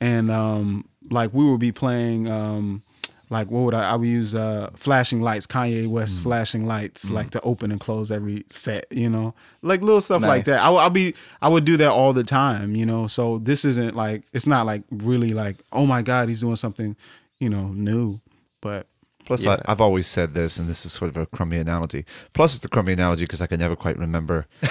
and 0.00 0.30
um 0.30 0.84
like 1.10 1.32
we 1.32 1.44
would 1.50 1.60
be 1.60 1.72
playing 1.72 2.28
um 2.28 2.82
like 3.30 3.48
what 3.50 3.60
would 3.60 3.74
I 3.74 3.90
I 3.92 3.94
would 3.96 4.08
use 4.08 4.34
uh 4.34 4.70
flashing 4.74 5.22
lights 5.22 5.46
Kanye 5.46 5.86
West 5.88 6.18
Mm. 6.18 6.22
flashing 6.24 6.66
lights 6.66 7.10
like 7.10 7.30
to 7.30 7.40
open 7.42 7.70
and 7.70 7.80
close 7.80 8.10
every 8.10 8.44
set 8.50 8.86
you 8.90 9.08
know 9.08 9.34
like 9.62 9.82
little 9.82 10.00
stuff 10.00 10.22
like 10.22 10.44
that 10.46 10.60
I 10.60 10.68
would 10.68 10.78
I'll 10.78 10.90
be 10.90 11.14
I 11.40 11.48
would 11.48 11.64
do 11.64 11.76
that 11.78 11.88
all 11.88 12.12
the 12.12 12.24
time 12.24 12.74
you 12.74 12.84
know 12.84 13.06
so 13.06 13.38
this 13.38 13.64
isn't 13.64 13.94
like 13.94 14.24
it's 14.32 14.46
not 14.48 14.66
like 14.66 14.82
really 14.90 15.32
like 15.32 15.62
oh 15.72 15.86
my 15.86 16.02
god 16.02 16.28
he's 16.28 16.40
doing 16.40 16.56
something 16.56 16.96
you 17.38 17.48
know 17.48 17.68
new 17.68 18.20
but 18.60 18.86
Plus, 19.26 19.44
Yeah. 19.44 19.60
I, 19.66 19.72
I've 19.72 19.80
always 19.80 20.08
said 20.08 20.34
this, 20.34 20.58
and 20.58 20.66
this 20.66 20.84
is 20.84 20.92
sort 20.92 21.10
of 21.10 21.16
a 21.16 21.26
crummy 21.26 21.58
analogy. 21.58 22.04
Plus, 22.32 22.56
it's 22.56 22.64
a 22.64 22.68
crummy 22.68 22.94
analogy 22.94 23.24
because 23.24 23.40
I 23.40 23.46
can 23.46 23.60
never 23.60 23.76
quite 23.76 23.96
remember. 23.96 24.46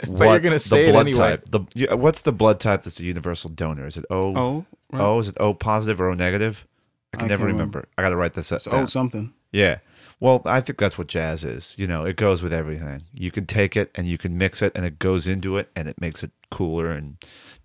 but 0.08 0.24
you're 0.24 0.40
gonna 0.40 0.58
say 0.58 0.88
it 0.88 0.94
anyway. 0.94 1.12
type. 1.12 1.50
The 1.50 1.60
yeah, 1.74 1.94
what's 1.94 2.22
the 2.22 2.32
blood 2.32 2.60
type 2.60 2.82
that's 2.82 3.00
a 3.00 3.04
universal 3.04 3.50
donor? 3.50 3.86
Is 3.86 3.96
it 3.96 4.04
O? 4.10 4.36
oh 4.36 4.64
right. 4.92 5.02
O? 5.02 5.18
Is 5.18 5.28
it 5.28 5.36
O 5.38 5.54
positive 5.54 6.00
or 6.00 6.10
O 6.10 6.14
negative? 6.14 6.66
I 7.12 7.16
can 7.18 7.26
I 7.26 7.28
never 7.28 7.46
can't 7.46 7.50
uh, 7.50 7.54
remember. 7.54 7.88
I 7.96 8.02
got 8.02 8.10
to 8.10 8.16
write 8.16 8.34
this 8.34 8.50
up. 8.50 8.56
it's 8.56 8.64
down. 8.66 8.82
oh 8.82 8.86
something 8.86 9.32
Yeah. 9.52 9.78
Well, 10.20 10.42
I 10.44 10.60
think 10.60 10.78
that's 10.78 10.96
what 10.96 11.08
jazz 11.08 11.44
is. 11.44 11.74
You 11.76 11.86
know, 11.86 12.04
it 12.04 12.16
goes 12.16 12.42
with 12.42 12.52
everything. 12.52 13.02
You 13.12 13.30
can 13.30 13.46
take 13.46 13.76
it 13.76 13.90
and 13.94 14.06
you 14.06 14.16
can 14.16 14.38
mix 14.38 14.62
it 14.62 14.72
and 14.74 14.84
it 14.84 14.98
goes 14.98 15.26
into 15.26 15.58
it 15.58 15.70
and 15.76 15.88
it 15.88 16.00
makes 16.00 16.22
it 16.22 16.30
cooler 16.50 16.90
and 16.90 17.16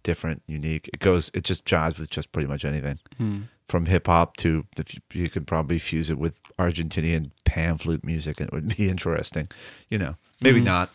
different, 0.04 0.42
unique. 0.48 0.90
It 0.92 1.00
goes, 1.00 1.32
it 1.34 1.44
just 1.44 1.66
jives 1.66 2.00
with 2.00 2.10
just 2.10 2.32
pretty 2.32 2.48
much 2.48 2.66
anything. 2.66 3.00
Hmm. 3.18 3.42
From 3.68 3.86
hip 3.86 4.08
hop 4.08 4.36
to, 4.38 4.66
if 4.78 4.96
you, 4.96 5.02
you 5.14 5.30
could 5.30 5.46
probably 5.46 5.78
fuse 5.78 6.10
it 6.10 6.18
with 6.18 6.34
Argentinian 6.58 7.32
pan 7.46 7.78
flute 7.78 8.04
music 8.04 8.40
and 8.40 8.48
it 8.48 8.54
would 8.54 8.76
be 8.76 8.90
interesting. 8.90 9.48
You 9.90 10.00
know, 10.00 10.16
maybe 10.42 10.60
hmm. 10.60 10.66
not, 10.66 10.90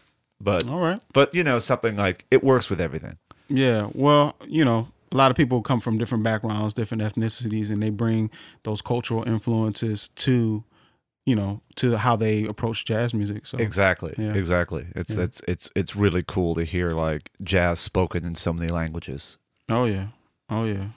but, 0.44 0.68
all 0.68 0.80
right 0.80 1.00
but 1.12 1.34
you 1.34 1.42
know, 1.42 1.58
something 1.58 1.96
like 1.96 2.26
it 2.30 2.44
works 2.44 2.70
with 2.70 2.80
everything. 2.80 3.16
Yeah, 3.48 3.88
well, 3.92 4.36
you 4.46 4.64
know, 4.64 4.88
a 5.12 5.16
lot 5.16 5.30
of 5.30 5.36
people 5.36 5.62
come 5.62 5.80
from 5.80 5.98
different 5.98 6.24
backgrounds, 6.24 6.74
different 6.74 7.02
ethnicities, 7.02 7.70
and 7.70 7.82
they 7.82 7.90
bring 7.90 8.30
those 8.64 8.82
cultural 8.82 9.22
influences 9.28 10.08
to, 10.16 10.64
you 11.24 11.36
know, 11.36 11.60
to 11.76 11.96
how 11.96 12.16
they 12.16 12.44
approach 12.44 12.84
jazz 12.84 13.14
music. 13.14 13.46
So 13.46 13.58
Exactly. 13.58 14.14
Yeah. 14.18 14.34
Exactly. 14.34 14.86
It's, 14.96 15.14
Yeah. 15.14 15.24
it's, 15.24 15.40
it's, 15.46 15.70
it's 15.76 15.94
really 15.94 16.24
cool 16.26 16.54
to 16.56 16.64
hear 16.64 16.90
like 16.90 17.30
jazz 17.42 17.80
spoken 17.80 18.24
in 18.24 18.34
so 18.34 18.52
many 18.52 18.70
languages. 18.72 19.36
Oh 19.68 19.84
yeah, 19.84 20.08
oh 20.50 20.64
yeah, 20.64 20.88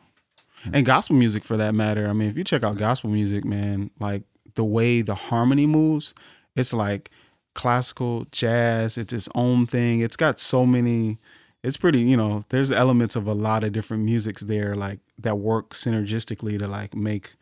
hmm. 0.64 0.74
and 0.74 0.86
gospel 0.86 1.16
music 1.16 1.44
for 1.46 1.56
that 1.58 1.74
matter. 1.74 2.08
I 2.08 2.14
mean, 2.14 2.30
if 2.30 2.38
you 2.38 2.44
check 2.44 2.64
out 2.64 2.78
gospel 2.78 3.10
music, 3.10 3.46
man, 3.46 3.92
like 4.00 4.24
the 4.56 4.66
way 4.66 5.02
the 5.02 5.16
harmony 5.16 5.66
moves, 5.66 6.14
it's 6.56 6.74
like 6.74 7.10
classical 7.58 8.28
jazz. 8.32 8.98
It's 8.98 9.12
its 9.12 9.28
own 9.34 9.66
thing. 9.66 10.00
It's 10.00 10.16
got 10.16 10.40
so 10.40 10.66
many. 10.66 11.18
It's 11.64 11.76
pretty, 11.76 12.02
you 12.02 12.16
know. 12.16 12.44
There's 12.50 12.72
elements 12.72 13.16
of 13.16 13.28
a 13.28 13.34
lot 13.34 13.64
of 13.64 13.74
different 13.74 14.04
musics 14.04 14.44
there, 14.44 14.76
like 14.76 15.00
that 15.18 15.40
work 15.40 15.72
synergistically 15.72 16.60
to 16.60 16.68
like 16.68 16.96
make, 16.96 17.34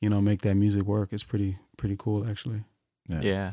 you 0.00 0.08
know, 0.08 0.20
make 0.20 0.42
that 0.42 0.54
music 0.54 0.84
work. 0.84 1.12
It's 1.12 1.24
pretty 1.24 1.58
pretty 1.76 1.96
cool 1.98 2.26
actually. 2.30 2.62
yeah 3.08 3.52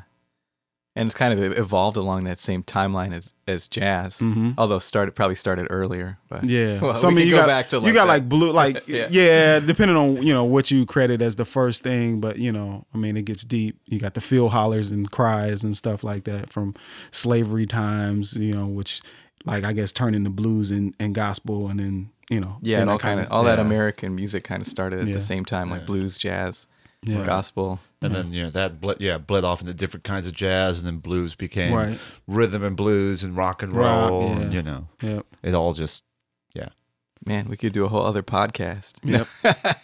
and 0.95 1.07
it's 1.07 1.15
kind 1.15 1.37
of 1.37 1.57
evolved 1.57 1.97
along 1.97 2.25
that 2.25 2.37
same 2.39 2.61
timeline 2.63 3.13
as 3.13 3.33
as 3.47 3.67
jazz. 3.67 4.21
Although 4.57 4.79
started 4.79 5.13
probably 5.15 5.35
started 5.35 5.67
earlier. 5.69 6.17
But 6.29 6.41
Mm-hmm. 6.43 6.49
Yeah. 6.49 6.79
well, 6.81 6.95
so 6.95 7.07
we 7.07 7.13
I 7.13 7.15
mean, 7.17 7.25
you 7.27 7.31
go 7.33 7.37
got 7.39 7.47
back 7.47 7.67
to 7.69 7.79
like 7.79 7.87
you 7.87 7.93
got 7.93 8.05
that. 8.05 8.09
like 8.09 8.29
blue, 8.29 8.51
like 8.51 8.83
Yeah. 8.87 9.07
yeah. 9.09 9.59
depending 9.59 9.97
on 9.97 10.21
you 10.21 10.33
know 10.33 10.43
what 10.43 10.69
you 10.71 10.85
credit 10.85 11.21
as 11.21 11.35
the 11.35 11.45
first 11.45 11.83
thing, 11.83 12.19
but 12.21 12.37
you 12.37 12.51
know, 12.51 12.85
I 12.93 12.97
mean, 12.97 13.17
it 13.17 13.23
gets 13.25 13.43
deep. 13.43 13.79
You 13.85 13.99
got 13.99 14.13
the 14.13 14.21
field 14.21 14.51
hollers 14.51 14.91
and 14.91 15.09
cries 15.11 15.63
and 15.63 15.75
stuff 15.75 16.03
like 16.03 16.23
that 16.25 16.51
from 16.51 16.75
slavery 17.11 17.65
times, 17.65 18.35
you 18.35 18.53
know, 18.53 18.67
which 18.67 19.01
like 19.45 19.63
I 19.63 19.73
guess 19.73 19.91
turned 19.91 20.15
into 20.15 20.29
blues 20.29 20.71
and, 20.71 20.93
and 20.99 21.13
gospel, 21.15 21.67
and 21.69 21.79
then 21.79 22.09
you 22.29 22.39
know, 22.39 22.57
yeah, 22.61 22.79
and 22.79 22.89
all 22.89 22.97
kind 22.97 23.19
of 23.19 23.29
all 23.31 23.43
that. 23.43 23.59
American 23.59 24.15
music 24.15 24.43
kind 24.45 24.61
of 24.61 24.67
started 24.67 24.99
at 25.01 25.07
Yeah. 25.07 25.13
the 25.13 25.19
same 25.19 25.43
time, 25.43 25.69
like 25.69 25.85
blues, 25.85 26.17
jazz, 26.17 26.67
Yeah. 27.05 27.25
gospel. 27.25 27.79
And 28.01 28.13
then 28.13 28.33
you 28.33 28.43
know 28.43 28.49
that 28.51 28.81
bled, 28.81 28.97
yeah 28.99 29.17
bled 29.17 29.43
off 29.45 29.61
into 29.61 29.73
different 29.73 30.03
kinds 30.03 30.27
of 30.27 30.33
jazz, 30.33 30.77
and 30.79 30.87
then 30.87 30.97
blues 30.97 31.35
became 31.35 31.73
Right. 31.73 31.97
rhythm 32.27 32.63
and 32.63 32.75
blues 32.75 33.23
and 33.23 33.35
rock 33.37 33.63
and 33.63 33.73
Rock, 33.75 34.09
roll. 34.11 34.27
yeah. 34.29 34.37
and, 34.39 34.53
you 34.53 34.61
know, 34.61 34.87
Yep. 35.01 35.25
it 35.43 35.53
all 35.55 35.73
just 35.73 36.03
yeah. 36.53 36.69
Man, 37.25 37.47
we 37.47 37.55
could 37.57 37.71
do 37.73 37.85
a 37.85 37.87
whole 37.89 38.05
other 38.05 38.21
podcast. 38.23 38.93
Yep. 39.03 39.27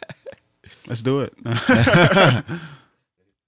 Let's 0.87 1.01
do 1.01 1.21
it. 1.21 1.33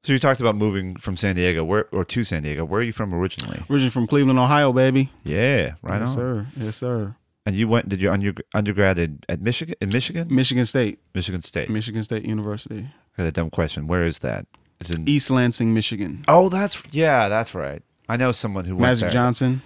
So 0.03 0.13
you 0.13 0.17
talked 0.19 0.41
about 0.41 0.55
moving 0.55 0.95
from 0.95 1.15
San 1.15 1.35
Diego, 1.35 1.63
where 1.63 1.85
or 1.91 2.03
to 2.05 2.23
San 2.23 2.41
Diego. 2.41 2.65
Where 2.65 2.79
are 2.79 2.83
you 2.83 2.91
from 2.91 3.13
originally? 3.13 3.59
Originally 3.69 3.91
from 3.91 4.07
Cleveland, 4.07 4.39
Ohio, 4.39 4.73
baby. 4.73 5.11
Yeah, 5.23 5.73
right 5.83 5.99
yes, 5.99 6.09
on. 6.09 6.15
sir. 6.15 6.47
Yes, 6.57 6.75
sir. 6.77 7.15
And 7.45 7.55
you 7.55 7.67
went? 7.67 7.87
Did 7.87 8.01
your 8.01 8.11
under, 8.11 8.33
undergrad 8.55 8.97
in, 8.97 9.19
at 9.29 9.41
Michigan? 9.41 9.75
In 9.79 9.89
Michigan, 9.89 10.27
Michigan 10.31 10.65
State, 10.65 11.01
Michigan 11.13 11.41
State. 11.43 11.69
Michigan 11.69 12.01
State 12.01 12.25
University, 12.25 12.87
Got 13.21 13.27
a 13.27 13.31
dumb 13.31 13.51
question. 13.51 13.85
Where 13.85 14.03
is 14.03 14.17
that? 14.19 14.47
It's 14.79 14.89
in. 14.89 15.07
East 15.07 15.29
Lansing, 15.29 15.75
Michigan. 15.75 16.25
Oh, 16.27 16.49
that's 16.49 16.81
yeah, 16.89 17.29
that's 17.29 17.53
right. 17.53 17.83
I 18.09 18.17
know 18.17 18.31
someone 18.31 18.65
who 18.65 18.73
went 18.75 18.81
Magic 18.81 19.01
there. 19.01 19.09
Johnson. 19.11 19.61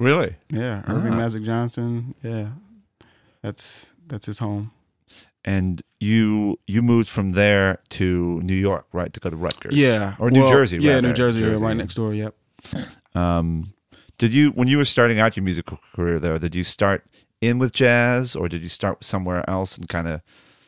Really? 0.00 0.36
Yeah, 0.48 0.80
Earvin 0.88 1.12
Ah. 1.12 1.16
Magic 1.16 1.42
Johnson. 1.42 2.14
Yeah, 2.22 2.48
that's 3.42 3.92
that's 4.08 4.24
his 4.24 4.38
home. 4.38 4.70
And 5.44 5.82
you 6.00 6.58
you 6.66 6.80
moved 6.80 7.10
from 7.10 7.32
there 7.32 7.80
to 7.90 8.40
New 8.40 8.54
York, 8.54 8.86
right, 8.94 9.12
to 9.12 9.20
go 9.20 9.28
to 9.28 9.36
Rutgers? 9.36 9.74
Yeah, 9.76 10.14
or 10.18 10.30
New 10.30 10.44
well, 10.44 10.50
Jersey? 10.50 10.78
Yeah, 10.80 10.94
rather. 10.94 11.08
New 11.08 11.12
Jersey, 11.14 11.42
right 11.44 11.76
next 11.76 11.96
door. 11.96 12.14
Yep. 12.14 12.34
Um, 13.14 13.74
did 14.16 14.32
you 14.32 14.48
when 14.52 14.66
you 14.68 14.78
were 14.78 14.86
starting 14.86 15.20
out 15.20 15.36
your 15.36 15.44
musical 15.44 15.78
career 15.94 16.18
there? 16.18 16.38
Did 16.38 16.54
you 16.54 16.64
start 16.64 17.04
in 17.42 17.58
with 17.58 17.74
jazz, 17.74 18.34
or 18.34 18.48
did 18.48 18.62
you 18.62 18.70
start 18.70 19.04
somewhere 19.04 19.44
else 19.46 19.76
and 19.76 19.90
kind 19.90 20.08
of 20.08 20.22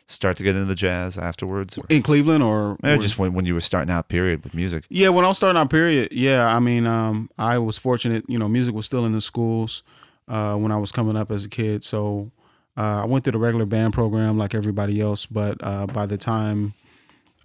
start 0.07 0.37
to 0.37 0.43
get 0.43 0.55
into 0.55 0.65
the 0.65 0.75
jazz 0.75 1.17
afterwards? 1.17 1.77
Or, 1.77 1.83
In 1.89 2.01
Cleveland, 2.01 2.43
or 2.43 2.77
or- 2.83 2.97
just 2.97 3.17
when, 3.19 3.33
when 3.33 3.45
you 3.45 3.53
were 3.53 3.61
starting 3.61 3.91
out, 3.93 4.07
period, 4.09 4.43
with 4.43 4.53
music. 4.53 4.85
Yeah, 4.89 5.09
when 5.09 5.25
I 5.25 5.27
was 5.27 5.37
starting 5.37 5.59
out, 5.59 5.69
period. 5.69 6.11
Yeah, 6.11 6.47
I 6.47 6.59
mean, 6.59 6.85
um, 6.87 7.29
I 7.37 7.57
was 7.59 7.77
fortunate. 7.77 8.25
You 8.27 8.37
know, 8.39 8.47
music 8.47 8.73
was 8.73 8.85
still 8.85 9.05
in 9.05 9.11
the 9.11 9.21
schools 9.21 9.83
uh, 10.27 10.55
when 10.55 10.71
I 10.71 10.77
was 10.77 10.91
coming 10.91 11.15
up 11.17 11.31
as 11.31 11.45
a 11.45 11.49
kid. 11.49 11.83
So 11.83 12.31
uh, 12.77 13.01
I 13.03 13.05
went 13.05 13.23
through 13.23 13.33
the 13.33 13.39
regular 13.39 13.65
band 13.65 13.93
program 13.93 14.37
like 14.37 14.55
everybody 14.55 15.01
else. 15.01 15.25
But 15.25 15.57
uh, 15.63 15.87
by 15.87 16.05
the 16.05 16.17
time 16.17 16.73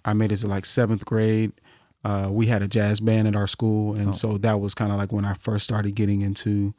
I 0.05 0.13
made 0.13 0.31
it 0.31 0.37
to 0.37 0.47
like 0.47 0.65
seventh 0.65 1.05
grade, 1.05 1.51
uh, 2.05 2.27
we 2.29 2.47
had 2.47 2.61
a 2.61 2.67
jazz 2.67 2.99
band 2.99 3.27
at 3.27 3.35
our 3.35 3.47
school, 3.47 3.95
and 3.95 4.13
so 4.15 4.37
that 4.39 4.59
was 4.59 4.73
kind 4.73 4.91
of 4.91 4.97
like 4.97 5.11
when 5.13 5.23
I 5.25 5.33
first 5.35 5.63
started 5.63 5.95
getting 5.95 6.21
into 6.21 6.73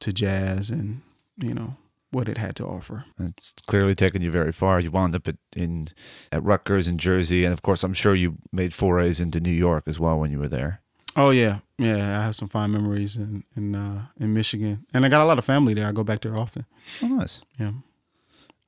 to 0.00 0.12
jazz 0.12 0.70
and 0.70 1.02
you 1.38 1.52
know 1.54 1.76
what 2.14 2.28
it 2.28 2.38
had 2.38 2.56
to 2.56 2.66
offer. 2.66 3.04
It's 3.18 3.52
clearly 3.66 3.94
taken 3.94 4.22
you 4.22 4.30
very 4.30 4.52
far. 4.52 4.80
You 4.80 4.90
wound 4.90 5.14
up 5.14 5.28
at 5.28 5.36
in 5.54 5.88
at 6.30 6.42
Rutgers 6.42 6.86
in 6.86 6.98
Jersey, 6.98 7.44
and 7.44 7.52
of 7.52 7.62
course, 7.62 7.82
I'm 7.82 7.94
sure 7.94 8.14
you 8.14 8.36
made 8.52 8.72
forays 8.72 9.20
into 9.20 9.40
New 9.40 9.50
York 9.50 9.84
as 9.86 9.98
well 9.98 10.18
when 10.18 10.30
you 10.30 10.38
were 10.38 10.48
there. 10.48 10.80
Oh 11.16 11.30
yeah, 11.30 11.58
yeah. 11.78 12.20
I 12.20 12.24
have 12.24 12.36
some 12.36 12.48
fond 12.48 12.72
memories 12.72 13.16
in 13.16 13.44
in 13.56 13.74
uh, 13.74 14.06
in 14.18 14.32
Michigan, 14.32 14.86
and 14.94 15.04
I 15.04 15.08
got 15.08 15.22
a 15.22 15.26
lot 15.26 15.38
of 15.38 15.44
family 15.44 15.74
there. 15.74 15.88
I 15.88 15.92
go 15.92 16.04
back 16.04 16.20
there 16.20 16.36
often. 16.36 16.66
Oh, 17.02 17.08
nice. 17.08 17.42
Yeah. 17.58 17.72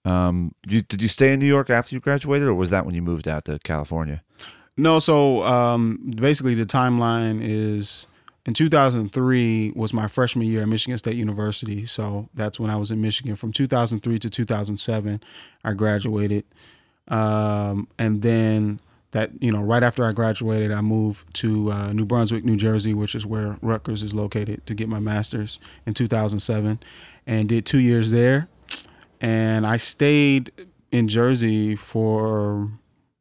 Um, 0.04 0.54
you, 0.66 0.82
did 0.82 1.02
you 1.02 1.08
stay 1.08 1.32
in 1.32 1.40
New 1.40 1.46
York 1.46 1.68
after 1.68 1.94
you 1.94 2.00
graduated, 2.00 2.46
or 2.46 2.54
was 2.54 2.70
that 2.70 2.86
when 2.86 2.94
you 2.94 3.02
moved 3.02 3.26
out 3.26 3.44
to 3.46 3.58
California? 3.64 4.22
No, 4.76 4.98
so 4.98 5.42
um, 5.42 6.12
basically 6.16 6.54
the 6.54 6.66
timeline 6.66 7.40
is 7.42 8.06
in 8.46 8.54
2003 8.54 9.72
was 9.74 9.92
my 9.92 10.06
freshman 10.06 10.46
year 10.46 10.62
at 10.62 10.68
Michigan 10.68 10.96
State 10.96 11.16
University. 11.16 11.84
So 11.84 12.28
that's 12.32 12.60
when 12.60 12.70
I 12.70 12.76
was 12.76 12.90
in 12.90 13.00
Michigan. 13.00 13.34
From 13.34 13.52
2003 13.52 14.18
to 14.20 14.30
2007, 14.30 15.20
I 15.64 15.72
graduated, 15.72 16.44
um, 17.08 17.88
and 17.98 18.22
then 18.22 18.80
that 19.10 19.30
you 19.40 19.50
know 19.50 19.62
right 19.62 19.82
after 19.82 20.04
I 20.04 20.12
graduated, 20.12 20.70
I 20.70 20.80
moved 20.80 21.34
to 21.34 21.72
uh, 21.72 21.92
New 21.92 22.06
Brunswick, 22.06 22.44
New 22.44 22.56
Jersey, 22.56 22.94
which 22.94 23.14
is 23.14 23.26
where 23.26 23.58
Rutgers 23.62 24.02
is 24.02 24.14
located, 24.14 24.64
to 24.66 24.74
get 24.74 24.88
my 24.88 25.00
master's 25.00 25.58
in 25.84 25.94
2007, 25.94 26.78
and 27.26 27.48
did 27.48 27.66
two 27.66 27.78
years 27.78 28.12
there, 28.12 28.48
and 29.20 29.66
I 29.66 29.76
stayed 29.76 30.52
in 30.92 31.08
Jersey 31.08 31.74
for 31.74 32.68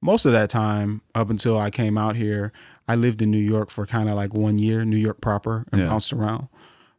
most 0.02 0.26
of 0.26 0.32
that 0.34 0.52
time 0.52 1.02
up 1.16 1.30
until 1.30 1.58
I 1.58 1.72
came 1.72 1.98
out 1.98 2.16
here. 2.16 2.54
I 2.88 2.96
lived 2.96 3.22
in 3.22 3.32
New 3.32 3.38
York 3.40 3.70
for 3.72 3.86
kind 3.86 4.10
of 4.10 4.16
like 4.16 4.34
one 4.34 4.58
year, 4.58 4.86
New 4.86 4.98
York 4.98 5.22
proper, 5.22 5.66
and 5.72 5.82
Yeah. 5.82 5.88
bounced 5.88 6.14
around. 6.14 6.48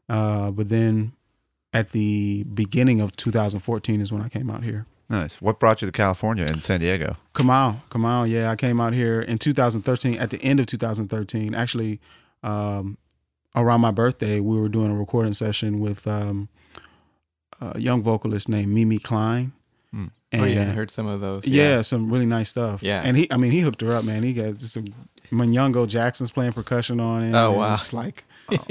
Uh, 0.08 0.50
but 0.50 0.68
then 0.68 1.12
at 1.72 1.90
the 1.92 2.44
beginning 2.44 3.00
of 3.00 3.16
2014 3.16 4.00
is 4.00 4.10
when 4.12 4.22
I 4.22 4.28
came 4.28 4.50
out 4.50 4.64
here. 4.64 4.86
Nice. 5.08 5.36
What 5.40 5.60
brought 5.60 5.82
you 5.82 5.86
to 5.86 5.92
California 5.92 6.44
and 6.50 6.60
San 6.62 6.80
Diego? 6.80 7.16
Come 7.32 7.48
on, 7.50 7.82
come 7.90 8.04
on. 8.04 8.28
yeah, 8.28 8.50
I 8.50 8.56
came 8.56 8.80
out 8.80 8.92
here 8.92 9.20
in 9.20 9.38
2013. 9.38 10.16
At 10.16 10.30
the 10.30 10.42
end 10.42 10.58
of 10.58 10.66
2013, 10.66 11.54
actually, 11.54 12.00
um, 12.42 12.98
around 13.54 13.80
my 13.82 13.92
birthday, 13.92 14.40
we 14.40 14.58
were 14.58 14.68
doing 14.68 14.90
a 14.90 14.96
recording 14.96 15.32
session 15.32 15.78
with 15.78 16.08
um, 16.08 16.48
a 17.60 17.78
young 17.78 18.02
vocalist 18.02 18.48
named 18.48 18.72
Mimi 18.72 18.98
Klein. 18.98 19.52
Hmm. 19.92 20.06
oh 20.34 20.44
yeah, 20.44 20.62
I 20.62 20.64
heard 20.66 20.90
some 20.90 21.06
of 21.06 21.20
those. 21.20 21.46
Yeah. 21.46 21.82
some 21.82 22.12
really 22.12 22.26
nice 22.26 22.48
stuff. 22.48 22.82
Yeah. 22.82 23.02
and 23.04 23.16
he, 23.16 23.30
I 23.32 23.36
mean, 23.36 23.52
he 23.52 23.60
hooked 23.60 23.80
her 23.80 23.92
up, 23.92 24.04
man. 24.04 24.22
He 24.22 24.34
got 24.34 24.56
just 24.58 24.74
some 24.74 24.86
Munyungo 25.30 25.86
Jackson's 25.86 26.30
playing 26.30 26.52
percussion 26.52 27.00
on 27.00 27.22
it. 27.22 27.34
Oh, 27.34 27.52
wow. 27.52 27.72
It's 27.72 27.92
like, 27.92 28.24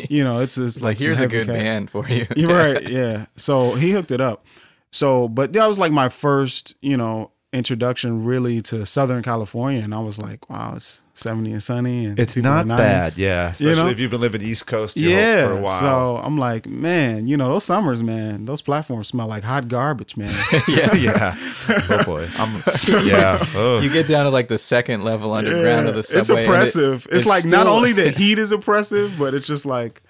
you 0.10 0.24
know, 0.24 0.42
it's 0.42 0.56
just 0.56 0.82
like 0.82 0.98
like, 0.98 1.00
here's 1.00 1.20
a 1.20 1.28
good 1.28 1.48
cat. 1.48 1.56
band 1.56 1.90
for 1.90 2.08
you. 2.08 2.28
You're 2.36 2.50
right. 2.50 2.88
Yeah. 2.90 3.26
So 3.36 3.76
he 3.76 3.92
hooked 3.92 4.12
it 4.12 4.22
up. 4.22 4.46
So, 4.92 5.28
but 5.28 5.52
that 5.54 5.66
was 5.68 5.78
like 5.80 5.92
my 5.92 6.08
first, 6.10 6.76
you 6.82 6.96
know, 6.96 7.32
introduction 7.56 8.24
really 8.26 8.62
to 8.64 8.86
Southern 8.86 9.24
California, 9.24 9.82
and 9.82 9.94
I 9.96 10.00
was 10.00 10.20
like, 10.20 10.50
wow, 10.50 10.74
it's 10.76 11.04
70 11.14 11.52
and 11.54 11.64
sunny, 11.64 12.06
and 12.06 12.20
It's 12.20 12.36
not 12.36 12.68
nice. 12.68 12.78
bad, 12.78 13.18
yeah. 13.18 13.50
Especially 13.52 13.70
You 13.70 13.76
know? 13.78 13.88
if 13.88 14.00
you've 14.00 14.12
been 14.12 14.22
living 14.22 14.42
East 14.42 14.68
Coast 14.68 14.98
Yeah. 14.98 15.48
for 15.48 15.54
a 15.54 15.62
while. 15.62 15.80
So 15.80 16.18
I'm 16.18 16.38
like, 16.38 16.68
man, 16.68 17.28
you 17.28 17.38
know, 17.38 17.50
those 17.50 17.64
summers, 17.64 18.04
man, 18.04 18.46
those 18.46 18.62
platforms 18.62 19.08
smell 19.08 19.28
like 19.28 19.44
hot 19.44 19.68
garbage, 19.70 20.18
man. 20.18 20.34
yeah, 20.68 20.94
yeah. 20.94 21.36
Oh 21.90 22.04
boy, 22.04 22.28
I'm, 22.38 22.62
yeah. 23.06 23.44
Oh. 23.56 23.80
You 23.80 23.90
get 23.92 24.08
down 24.08 24.26
to 24.26 24.30
like 24.32 24.48
the 24.50 24.58
second 24.58 25.04
level 25.04 25.34
underground 25.34 25.88
of 25.88 25.96
the 25.96 26.04
subway. 26.04 26.20
it's 26.20 26.30
and 26.30 26.40
it- 26.40 26.46
oppressive. 26.46 27.06
it's 27.08 27.16
it's 27.16 27.26
like 27.26 27.46
not 27.46 27.68
only 27.68 27.94
the 27.94 28.10
heat 28.12 28.38
is 28.38 28.52
oppressive, 28.52 29.16
but 29.18 29.34
it's 29.34 29.48
just 29.48 29.66
like 29.66 30.02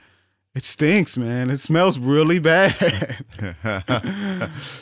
it 0.55 0.63
stinks, 0.63 1.17
man. 1.17 1.49
It 1.49 1.58
smells 1.58 1.99
really 1.99 2.39
bad. 2.39 2.71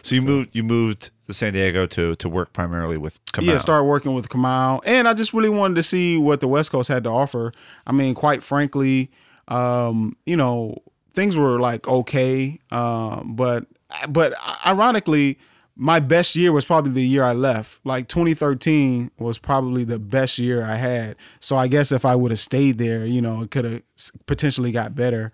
so 0.04 0.15
you 0.15 0.21
moved 0.21 0.49
you 0.54 0.63
moved 0.63 1.10
to 1.28 1.34
San 1.34 1.54
Diego 1.54 1.86
to 1.88 2.16
to 2.18 2.30
work 2.30 2.54
primarily 2.54 2.98
with 2.98 3.24
Kamau. 3.28 3.46
Yeah, 3.46 3.58
start 3.58 3.86
working 3.86 4.14
with 4.14 4.30
Kamau, 4.30 4.82
and 4.86 5.08
I 5.08 5.14
just 5.14 5.34
really 5.34 5.50
wanted 5.50 5.76
to 5.76 5.84
see 5.84 6.18
what 6.18 6.40
the 6.40 6.48
West 6.48 6.72
Coast 6.72 6.90
had 6.90 7.04
to 7.06 7.10
offer. 7.10 7.52
I 7.88 7.92
mean, 7.92 8.14
quite 8.14 8.44
frankly, 8.44 9.12
um, 9.48 10.16
you 10.26 10.36
know, 10.38 10.82
things 11.14 11.38
were 11.38 11.60
like 11.60 11.88
okay, 11.88 12.60
um, 12.72 13.36
but 13.36 13.66
but 14.10 14.34
ironically, 14.66 15.38
my 15.76 16.00
best 16.00 16.36
year 16.36 16.52
was 16.52 16.66
probably 16.66 16.92
the 16.92 17.06
year 17.08 17.24
I 17.24 17.34
left. 17.34 17.80
Like 17.84 18.08
2013 18.08 19.12
was 19.18 19.38
probably 19.38 19.84
the 19.84 20.00
best 20.00 20.38
year 20.40 20.64
I 20.64 20.76
had. 20.76 21.16
So 21.40 21.56
I 21.56 21.68
guess 21.68 21.92
if 21.92 22.06
I 22.06 22.16
would 22.16 22.32
have 22.32 22.40
stayed 22.40 22.78
there, 22.78 23.06
you 23.06 23.22
know, 23.22 23.42
it 23.44 23.52
could 23.52 23.66
have 23.66 23.82
potentially 24.26 24.72
got 24.72 24.94
better. 24.96 25.32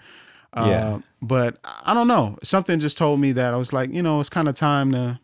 Uh, 0.53 0.65
Yeah. 0.67 0.99
But 1.21 1.57
I 1.63 1.93
don't 1.93 2.07
know. 2.07 2.37
Something 2.43 2.79
just 2.79 2.97
told 2.97 3.19
me 3.19 3.33
that 3.33 3.53
I 3.53 3.57
was 3.57 3.73
like, 3.73 3.91
you 3.93 4.01
know, 4.01 4.19
it's 4.21 4.29
kind 4.29 4.47
of 4.47 4.55
time 4.55 4.93
to 4.93 5.19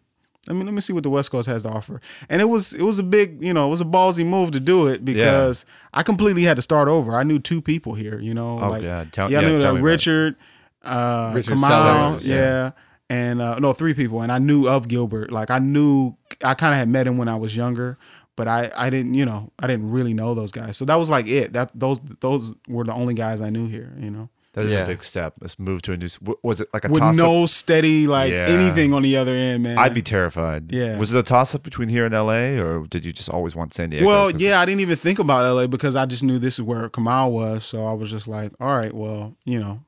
let 0.48 0.56
me 0.56 0.64
let 0.64 0.74
me 0.74 0.82
see 0.82 0.94
what 0.94 1.04
the 1.04 1.10
West 1.10 1.32
Coast 1.32 1.48
has 1.48 1.64
to 1.64 1.70
offer. 1.70 2.00
And 2.30 2.42
it 2.42 2.46
was 2.46 2.74
it 2.74 2.84
was 2.84 3.00
a 3.00 3.04
big, 3.04 3.42
you 3.42 3.54
know, 3.54 3.68
it 3.68 3.70
was 3.70 3.82
a 3.82 3.86
ballsy 3.86 4.26
move 4.26 4.52
to 4.52 4.60
do 4.60 4.88
it 4.88 5.04
because 5.04 5.66
I 5.94 6.04
completely 6.04 6.44
had 6.44 6.56
to 6.58 6.62
start 6.62 6.88
over. 6.88 7.16
I 7.16 7.24
knew 7.24 7.40
two 7.40 7.62
people 7.62 7.96
here, 7.96 8.20
you 8.20 8.34
know. 8.34 8.60
Oh, 8.60 8.70
like, 8.70 8.84
God. 8.84 9.12
Tell- 9.12 9.32
yeah, 9.32 9.40
I 9.40 9.42
knew 9.42 9.60
tell 9.60 9.74
that 9.74 9.80
me. 9.80 9.86
Richard, 9.86 10.36
uh, 10.84 11.32
Richard 11.34 11.58
Kamau, 11.58 11.68
Sellers, 11.68 12.28
yeah. 12.30 12.36
yeah. 12.36 12.72
and 13.10 13.42
uh, 13.42 13.60
no, 13.60 13.74
three 13.74 13.94
people, 13.94 14.22
and 14.22 14.32
I 14.32 14.38
knew 14.38 14.68
of 14.68 14.88
Gilbert. 14.88 15.32
Like 15.32 15.50
I 15.50 15.60
knew, 15.60 16.16
I 16.44 16.54
kind 16.54 16.74
of 16.74 16.78
had 16.78 16.90
met 16.90 17.08
him 17.08 17.18
when 17.18 17.28
I 17.28 17.36
was 17.36 17.56
younger, 17.56 17.98
but 18.36 18.48
I 18.48 18.72
I 18.76 18.90
didn't, 18.90 19.16
you 19.16 19.26
know, 19.26 19.52
I 19.58 19.68
didn't 19.68 19.90
really 19.90 20.14
know 20.14 20.36
those 20.36 20.52
guys. 20.52 20.78
So 20.78 20.86
that 20.86 20.96
was 20.96 21.10
like 21.10 21.28
it. 21.28 21.54
That 21.54 21.72
those 21.74 22.00
those 22.20 22.54
were 22.68 22.84
the 22.84 22.94
only 22.94 23.16
guys 23.16 23.42
I 23.42 23.50
knew 23.50 23.68
here, 23.68 23.96
you 24.00 24.12
know. 24.12 24.30
That 24.56 24.66
is 24.66 24.72
Yeah. 24.74 24.80
a 24.80 24.88
big 24.88 25.04
step. 25.04 25.34
Let's 25.42 25.60
move 25.60 25.82
to 25.84 25.92
a 25.92 25.98
new. 25.98 26.06
s- 26.06 26.16
w- 26.18 26.40
Was 26.42 26.62
it 26.62 26.70
like 26.74 26.86
a 26.86 26.90
with 26.90 27.02
toss 27.02 27.16
no 27.18 27.46
steady 27.46 28.08
like 28.08 28.32
Yeah. 28.32 28.46
anything 28.48 28.94
on 28.94 29.04
the 29.04 29.18
other 29.18 29.36
end, 29.36 29.64
man. 29.64 29.78
I'd 29.78 29.94
be 29.94 30.02
terrified. 30.02 30.72
Yeah. 30.72 30.98
Was 30.98 31.14
it 31.14 31.20
a 31.20 31.24
toss 31.24 31.54
up 31.54 31.62
between 31.62 31.90
here 31.90 32.06
and 32.06 32.14
L.A. 32.14 32.58
or 32.60 32.88
did 32.88 33.04
you 33.06 33.12
just 33.14 33.30
always 33.30 33.54
want 33.56 33.74
San 33.74 33.90
Diego? 33.92 34.08
Well, 34.08 34.32
yeah, 34.32 34.60
I 34.62 34.66
didn't 34.66 34.82
even 34.82 34.96
think 34.96 35.20
about 35.20 35.46
LA 35.46 35.68
because 35.68 35.96
I 35.96 36.06
just 36.06 36.24
knew 36.24 36.40
this 36.40 36.56
is 36.56 36.62
where 36.64 36.88
Kamau 36.90 37.30
was. 37.30 37.66
So 37.66 37.86
I 37.86 37.94
was 37.94 38.10
just 38.10 38.28
like, 38.28 38.54
all 38.60 38.76
right, 38.78 38.94
well, 38.94 39.36
you 39.44 39.60
know, 39.60 39.82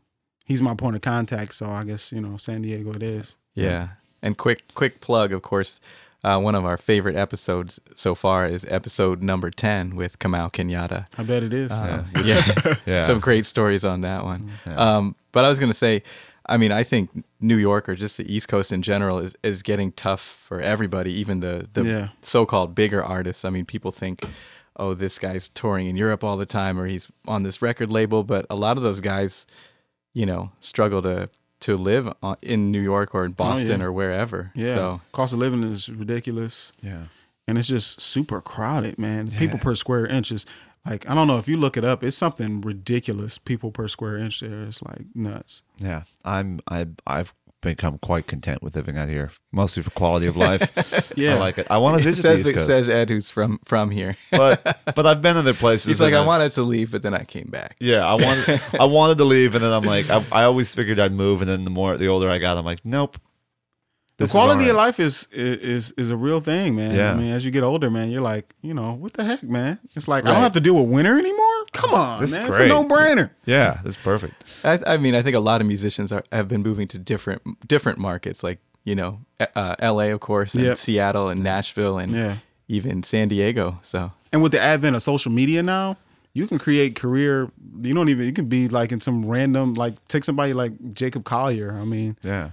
he's 0.46 0.62
my 0.62 0.74
point 0.76 0.96
of 0.98 1.02
contact. 1.02 1.56
So 1.56 1.70
I 1.70 1.84
guess, 1.86 2.12
you 2.12 2.20
know, 2.22 2.38
San 2.38 2.62
Diego 2.62 2.92
it 2.92 3.02
is. 3.04 3.38
Yeah. 3.56 3.88
And 4.22 4.38
quick 4.38 4.64
quick 4.76 5.00
plug, 5.00 5.32
of 5.32 5.44
course, 5.44 5.80
uh, 6.28 6.40
one 6.40 6.56
of 6.56 6.66
our 6.66 6.78
favorite 6.78 7.16
episodes 7.16 7.80
so 7.96 8.14
far 8.16 8.46
is 8.46 8.66
episode 8.70 9.22
number 9.22 9.50
10 9.50 9.96
with 9.96 10.20
Kamau 10.20 10.52
Kenyatta. 10.52 11.06
I 11.18 11.24
bet 11.24 11.44
it 11.44 11.54
is. 11.54 11.72
Uh, 11.72 12.04
yeah. 12.24 12.74
Yeah. 12.86 13.06
Some 13.06 13.20
great 13.20 13.46
stories 13.46 13.84
on 13.86 14.02
that 14.02 14.24
one. 14.24 14.50
Um, 14.66 15.16
but 15.32 15.46
I 15.46 15.50
was 15.50 15.60
going 15.60 15.72
to 15.72 15.78
say, 15.78 16.04
I 16.50 16.58
mean, 16.58 16.72
I 16.72 16.84
think 16.84 17.26
New 17.42 17.58
York 17.58 17.90
or 17.90 17.96
just 17.96 18.18
the 18.18 18.34
East 18.34 18.48
Coast 18.48 18.72
in 18.72 18.82
general 18.82 19.20
is, 19.20 19.36
is 19.44 19.62
getting 19.64 19.92
tough 19.92 20.22
for 20.22 20.62
everybody, 20.62 21.12
even 21.14 21.40
the, 21.42 21.68
the 21.72 21.84
Yeah. 21.84 22.08
so 22.22 22.46
called 22.46 22.74
bigger 22.76 23.04
artists. 23.04 23.44
I 23.46 23.50
mean, 23.50 23.66
people 23.66 23.92
think, 23.92 24.24
oh, 24.78 24.94
this 24.94 25.20
guy's 25.20 25.50
touring 25.50 25.88
in 25.88 25.98
Europe 25.98 26.24
all 26.24 26.38
the 26.38 26.46
time 26.46 26.80
or 26.80 26.86
he's 26.88 27.12
on 27.28 27.44
this 27.44 27.62
record 27.62 27.90
label. 27.92 28.24
But 28.24 28.46
a 28.50 28.56
lot 28.56 28.78
of 28.78 28.84
those 28.84 29.02
guys, 29.02 29.46
you 30.14 30.26
know, 30.26 30.52
struggle 30.62 31.02
to, 31.04 31.30
to 31.62 31.76
live 31.76 32.12
in 32.42 32.72
New 32.72 32.82
York 32.82 33.16
or 33.16 33.26
in 33.26 33.32
Boston 33.32 33.72
Oh, 33.72 33.78
yeah. 33.78 33.84
or 33.86 33.92
wherever. 33.92 34.52
yeah. 34.56 34.74
So, 34.74 35.02
Cost 35.12 35.34
of 35.34 35.40
living 35.40 35.64
is 35.64 35.90
ridiculous. 35.90 36.72
yeah. 36.82 37.06
And 37.48 37.58
it's 37.58 37.70
just 37.70 38.02
super 38.02 38.42
crowded, 38.42 39.00
man. 39.00 39.32
People 39.32 39.58
per 39.58 39.74
square 39.74 40.06
inch 40.06 40.34
is 40.34 40.46
like, 40.86 41.10
I 41.10 41.16
don't 41.16 41.28
know 41.28 41.38
if 41.38 41.48
you 41.48 41.56
look 41.56 41.78
it 41.78 41.86
up, 41.86 42.04
it's 42.04 42.18
something 42.18 42.60
ridiculous. 42.60 43.38
People 43.38 43.72
per 43.72 43.88
square 43.88 44.18
inch 44.18 44.42
there. 44.42 44.64
It's 44.64 44.84
like 44.84 45.06
nuts. 45.16 45.64
Yeah, 45.78 46.04
I'm 46.26 46.60
I 46.70 46.88
I've 47.08 47.34
become 47.62 47.98
quite 47.98 48.28
content 48.28 48.62
with 48.62 48.76
living 48.76 48.98
out 48.98 49.10
here, 49.10 49.32
mostly 49.52 49.82
for 49.84 49.90
quality 49.92 50.28
of 50.28 50.38
life. 50.38 50.62
Yeah. 51.18 51.34
I 51.36 51.40
like 51.40 51.58
it. 51.58 51.66
I 51.72 51.80
want 51.80 51.96
to 51.96 52.02
it 52.02 52.04
visit 52.04 52.22
says, 52.22 52.44
the 52.44 52.50
it 52.50 52.52
East 52.52 52.58
Coast, 52.68 52.68
says 52.68 52.90
Ed, 52.90 53.10
who's 53.10 53.32
from, 53.32 53.60
from 53.66 53.90
here. 53.90 54.16
but 54.30 54.62
but 54.96 55.08
I've 55.08 55.22
been 55.24 55.36
other 55.36 55.56
places. 55.56 55.86
He's 55.88 56.00
like, 56.00 56.10
and 56.10 56.18
I 56.18 56.20
it's- 56.22 56.28
wanted 56.28 56.52
to 56.54 56.62
leave, 56.62 56.92
but 56.92 57.02
then 57.02 57.16
I 57.16 57.24
came 57.24 57.48
back. 57.48 57.76
Yeah, 57.80 58.06
I 58.06 58.14
wanted 58.14 58.62
I 58.80 58.84
wanted 59.00 59.18
to 59.18 59.24
leave, 59.24 59.56
and 59.56 59.64
then 59.64 59.72
I'm 59.74 59.82
like, 59.84 60.10
I, 60.12 60.24
I 60.32 60.44
always 60.44 60.74
figured 60.76 61.00
I'd 61.00 61.14
move, 61.14 61.42
and 61.42 61.50
then 61.50 61.64
the 61.64 61.72
more 61.72 61.98
the 61.98 62.08
older 62.08 62.30
I 62.30 62.38
got, 62.38 62.56
I'm 62.58 62.66
like, 62.66 62.86
nope. 62.86 63.18
The 64.18 64.28
quality 64.28 64.66
all 64.66 64.72
of 64.72 64.76
life 64.78 65.00
is, 65.00 65.28
is 65.32 65.92
is 65.94 66.10
a 66.10 66.18
real 66.18 66.40
thing, 66.40 66.76
man. 66.76 66.94
Yeah. 66.94 67.12
I 67.12 67.16
mean, 67.16 67.32
as 67.32 67.46
you 67.46 67.52
get 67.52 67.64
older, 67.64 67.90
man, 67.90 68.10
you're 68.12 68.22
like, 68.22 68.54
you 68.62 68.74
know, 68.74 68.94
what 68.94 69.14
the 69.14 69.24
heck, 69.24 69.44
man? 69.44 69.80
It's 69.96 70.08
like 70.08 70.26
I 70.26 70.32
don't 70.34 70.42
have 70.42 70.54
to 70.54 70.60
deal 70.60 70.74
with 70.76 70.90
winter 70.90 71.18
anymore. 71.18 71.47
Come 71.74 71.94
on, 71.94 72.22
This 72.22 72.32
is 72.32 72.38
man. 72.38 72.48
It's 72.48 72.58
a 72.60 72.68
no 72.68 72.84
brainer. 72.84 73.30
Yeah, 73.46 73.80
that's 73.84 73.96
perfect. 73.98 74.44
I, 74.64 74.80
I 74.86 74.98
mean, 74.98 75.16
I 75.16 75.22
think 75.22 75.36
a 75.36 75.40
lot 75.40 75.62
of 75.62 75.68
musicians 75.68 76.12
are, 76.12 76.24
have 76.32 76.48
been 76.48 76.64
moving 76.64 76.88
to 76.90 76.98
different 76.98 77.42
different 77.68 78.00
markets, 78.00 78.44
like 78.44 78.60
you 78.84 78.96
know, 78.96 79.20
uh, 79.56 79.76
L.A. 79.80 80.12
of 80.12 80.20
course, 80.22 80.56
and 80.56 80.64
Yep. 80.64 80.78
Seattle 80.78 81.30
and 81.30 81.44
Nashville, 81.44 81.98
and 81.98 82.12
Yeah. 82.14 82.36
even 82.68 83.04
San 83.04 83.28
Diego. 83.28 83.80
So 83.82 84.12
And 84.32 84.42
with 84.42 84.52
the 84.54 84.62
advent 84.62 84.96
of 84.96 85.04
social 85.04 85.32
media 85.32 85.62
now, 85.62 85.98
you 86.34 86.48
can 86.48 86.58
create 86.58 86.96
career. 86.96 87.52
You 87.82 87.94
don't 87.94 88.10
even. 88.10 88.26
You 88.26 88.34
can 88.34 88.46
be 88.46 88.68
like 88.70 88.92
in 88.92 89.00
some 89.02 89.26
random 89.26 89.74
like 89.74 89.94
take 90.08 90.24
somebody 90.24 90.54
like 90.54 90.94
Jacob 90.94 91.26
Collier. 91.26 91.74
I 91.74 91.84
mean, 91.86 92.18
Yeah, 92.24 92.52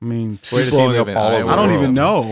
I 0.00 0.04
mean, 0.04 0.38
where 0.50 0.62
does 0.62 0.64
he 0.66 0.70
blowing 0.70 0.92
live 0.92 1.00
up 1.02 1.08
in 1.08 1.16
all 1.16 1.28
Iowa? 1.28 1.42
over 1.42 1.50
I 1.52 1.56
don't 1.56 1.72
even 1.72 1.94
know. 1.94 2.22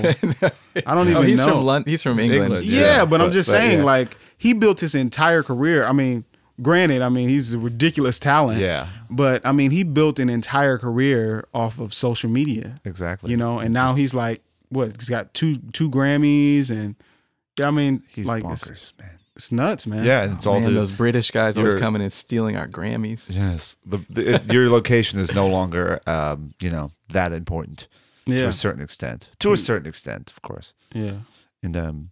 I 0.86 0.94
don't 0.94 1.08
even 1.08 1.16
Oh, 1.16 1.22
he's 1.22 1.38
know. 1.40 1.48
from 1.48 1.64
London. 1.64 1.90
He's 1.90 2.02
from 2.02 2.18
England. 2.20 2.44
England, 2.44 2.66
Yeah, 2.66 2.80
Yeah, 2.80 3.04
but, 3.04 3.20
I'm 3.20 3.32
just 3.32 3.50
but, 3.50 3.58
saying, 3.58 3.78
yeah. 3.80 3.84
like 3.84 4.16
he 4.40 4.52
built 4.54 4.80
his 4.80 4.94
entire 4.94 5.42
career. 5.44 5.84
I 5.84 5.92
mean, 5.92 6.24
granted, 6.62 7.02
I 7.02 7.08
mean 7.10 7.28
he's 7.28 7.52
a 7.52 7.58
ridiculous 7.58 8.18
talent. 8.18 8.58
Yeah. 8.60 8.88
But 9.10 9.44
I 9.46 9.52
mean, 9.52 9.70
he 9.70 9.82
built 9.84 10.18
an 10.18 10.28
entire 10.30 10.78
career 10.78 11.46
off 11.54 11.78
of 11.78 11.92
social 11.94 12.30
media. 12.30 12.76
exactly. 12.84 13.30
You 13.30 13.36
know, 13.36 13.58
and 13.58 13.72
now 13.72 13.94
he's 13.94 14.14
like, 14.14 14.40
what? 14.70 14.96
He's 14.98 15.08
got 15.08 15.32
two 15.34 15.56
two 15.72 15.90
Grammys, 15.90 16.70
and 16.70 16.96
yeah, 17.58 17.68
I 17.68 17.70
mean, 17.70 18.02
he's 18.08 18.26
like 18.26 18.42
it's, 18.44 18.92
man. 18.98 19.10
it's 19.36 19.50
nuts, 19.52 19.86
man. 19.86 20.04
Yeah, 20.04 20.22
and 20.22 20.34
it's 20.34 20.46
all 20.46 20.60
Man, 20.60 20.68
the, 20.68 20.74
those 20.74 20.92
British 20.92 21.30
guys 21.30 21.56
always 21.58 21.74
coming 21.74 22.00
and 22.02 22.12
stealing 22.12 22.56
our 22.56 22.68
Grammys. 22.68 23.26
yes. 23.28 23.76
The, 23.84 23.98
the 24.08 24.34
it- 24.36 24.52
your 24.52 24.70
location 24.70 25.18
is 25.18 25.34
no 25.34 25.46
longer 25.48 26.00
um 26.06 26.54
you 26.60 26.70
know 26.70 26.90
that 27.08 27.32
important 27.32 27.88
to 28.26 28.46
a 28.46 28.52
certain 28.52 28.80
extent. 28.82 29.28
To 29.40 29.52
a 29.52 29.56
certain 29.56 29.88
extent, 29.88 30.30
of 30.30 30.40
course. 30.42 30.72
yeah. 30.94 31.14
And 31.64 31.76
um, 31.76 32.10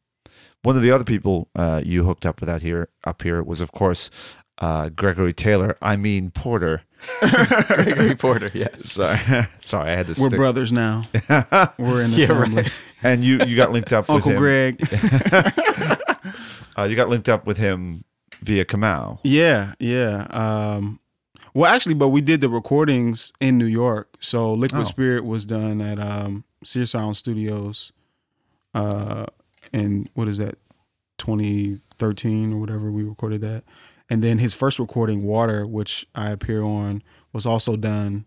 one 0.63 0.77
of 0.77 0.83
the 0.83 0.91
other 0.91 1.05
people 1.05 1.49
uh, 1.57 1.81
you 1.85 2.05
hooked 2.05 2.27
up 2.27 2.41
with 2.41 2.49
out 2.49 2.63
here 2.63 2.89
up 3.05 3.23
here 3.23 3.43
was, 3.43 3.61
of 3.61 3.73
course, 3.73 4.11
uh, 4.59 4.89
Gregory 4.91 5.33
Taylor. 5.33 5.77
I 5.81 5.97
mean 5.97 6.31
Porter. 6.31 6.83
Gregory 7.21 8.17
Porter, 8.17 8.51
yes. 8.55 8.93
Sorry, 8.93 9.19
sorry, 9.61 9.91
I 9.93 9.97
had 9.97 10.07
to. 10.09 10.21
We're 10.21 10.29
stick- 10.29 10.37
brothers 10.37 10.73
now. 10.73 11.03
We're 11.79 12.03
in 12.03 12.11
the 12.11 12.17
Yeah, 12.19 12.27
family. 12.27 12.63
right. 12.63 12.73
And 13.03 13.23
you 13.25 13.39
you 13.45 13.57
got 13.57 13.71
linked 13.73 13.93
up 13.93 14.09
with 14.09 14.17
Uncle 14.17 14.33
him. 14.33 14.39
Greg. 14.39 14.81
Uh, 16.77 16.85
you 16.85 16.95
got 16.97 17.09
linked 17.09 17.29
up 17.29 17.47
with 17.47 17.57
him 17.59 18.05
via 18.43 18.65
Kamau. 18.65 19.19
Yeah, 19.25 19.75
yeah. 19.81 20.27
Um, 20.31 21.01
well, 21.55 21.73
actually, 21.73 21.95
but 21.95 22.09
we 22.09 22.21
did 22.21 22.41
the 22.41 22.49
recordings 22.49 23.33
in 23.41 23.59
New 23.59 23.67
York. 23.67 24.17
So 24.21 24.53
Liquid 24.55 24.83
Oh. 24.83 24.85
Spirit 24.85 25.25
was 25.25 25.45
done 25.45 25.81
at 25.81 25.99
um, 25.99 26.45
Sear 26.65 26.87
Sound 26.87 27.17
Studios. 27.17 27.93
Uh, 28.75 29.27
in 29.73 30.09
what 30.15 30.29
is 30.29 30.39
that, 30.39 30.57
2013 31.19 32.53
or 32.53 32.59
whatever 32.61 32.91
we 32.91 33.03
recorded 33.03 33.41
that, 33.43 33.65
and 34.11 34.23
then 34.23 34.39
his 34.39 34.55
first 34.55 34.79
recording, 34.79 35.25
Water, 35.25 35.67
which 35.67 36.07
I 36.15 36.31
appear 36.31 36.63
on, 36.63 37.03
was 37.33 37.45
also 37.47 37.77
done 37.77 38.25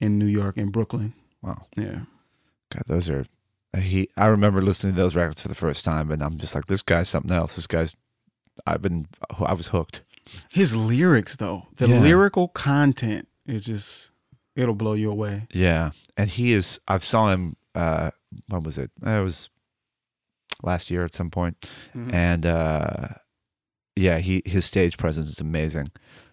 in 0.00 0.18
New 0.18 0.26
York 0.26 0.56
in 0.56 0.70
Brooklyn. 0.70 1.14
Wow, 1.42 1.62
Yeah, 1.76 2.00
God, 2.70 2.82
those 2.86 3.08
are. 3.08 3.24
uh, 3.72 3.78
He, 3.80 4.08
I 4.16 4.26
remember 4.26 4.60
listening 4.62 4.94
to 4.94 5.00
those 5.00 5.16
records 5.16 5.40
for 5.40 5.48
the 5.48 5.54
first 5.54 5.84
time, 5.84 6.10
and 6.10 6.22
I'm 6.22 6.38
just 6.38 6.54
like, 6.54 6.66
this 6.66 6.82
guy's 6.82 7.08
something 7.08 7.32
else. 7.32 7.56
This 7.56 7.66
guy's, 7.66 7.96
I've 8.66 8.82
been, 8.82 9.06
I 9.38 9.52
was 9.54 9.68
hooked. 9.68 10.02
his 10.52 10.74
lyrics 10.76 11.36
though, 11.36 11.66
the 11.76 11.88
Yeah. 11.88 12.00
lyrical 12.00 12.48
content 12.48 13.28
is 13.46 13.64
just, 13.64 14.10
it'll 14.56 14.74
blow 14.74 14.94
you 14.94 15.10
away. 15.10 15.46
Yeah, 15.52 15.90
and 16.16 16.28
he 16.30 16.52
is. 16.52 16.80
I 16.88 16.98
saw 16.98 17.30
him. 17.30 17.56
Uh, 17.74 18.10
when 18.48 18.62
was 18.62 18.78
it? 18.78 18.90
It 19.04 19.22
was 19.22 19.48
last 20.64 20.90
year 20.90 21.04
at 21.04 21.14
some 21.14 21.30
point, 21.30 21.56
Mhm. 21.94 22.12
and 22.14 22.46
uh, 22.46 23.08
yeah, 23.96 24.18
he 24.18 24.42
his 24.44 24.64
stage 24.64 24.96
presence 24.98 25.28
is 25.28 25.40
amazing. 25.40 25.88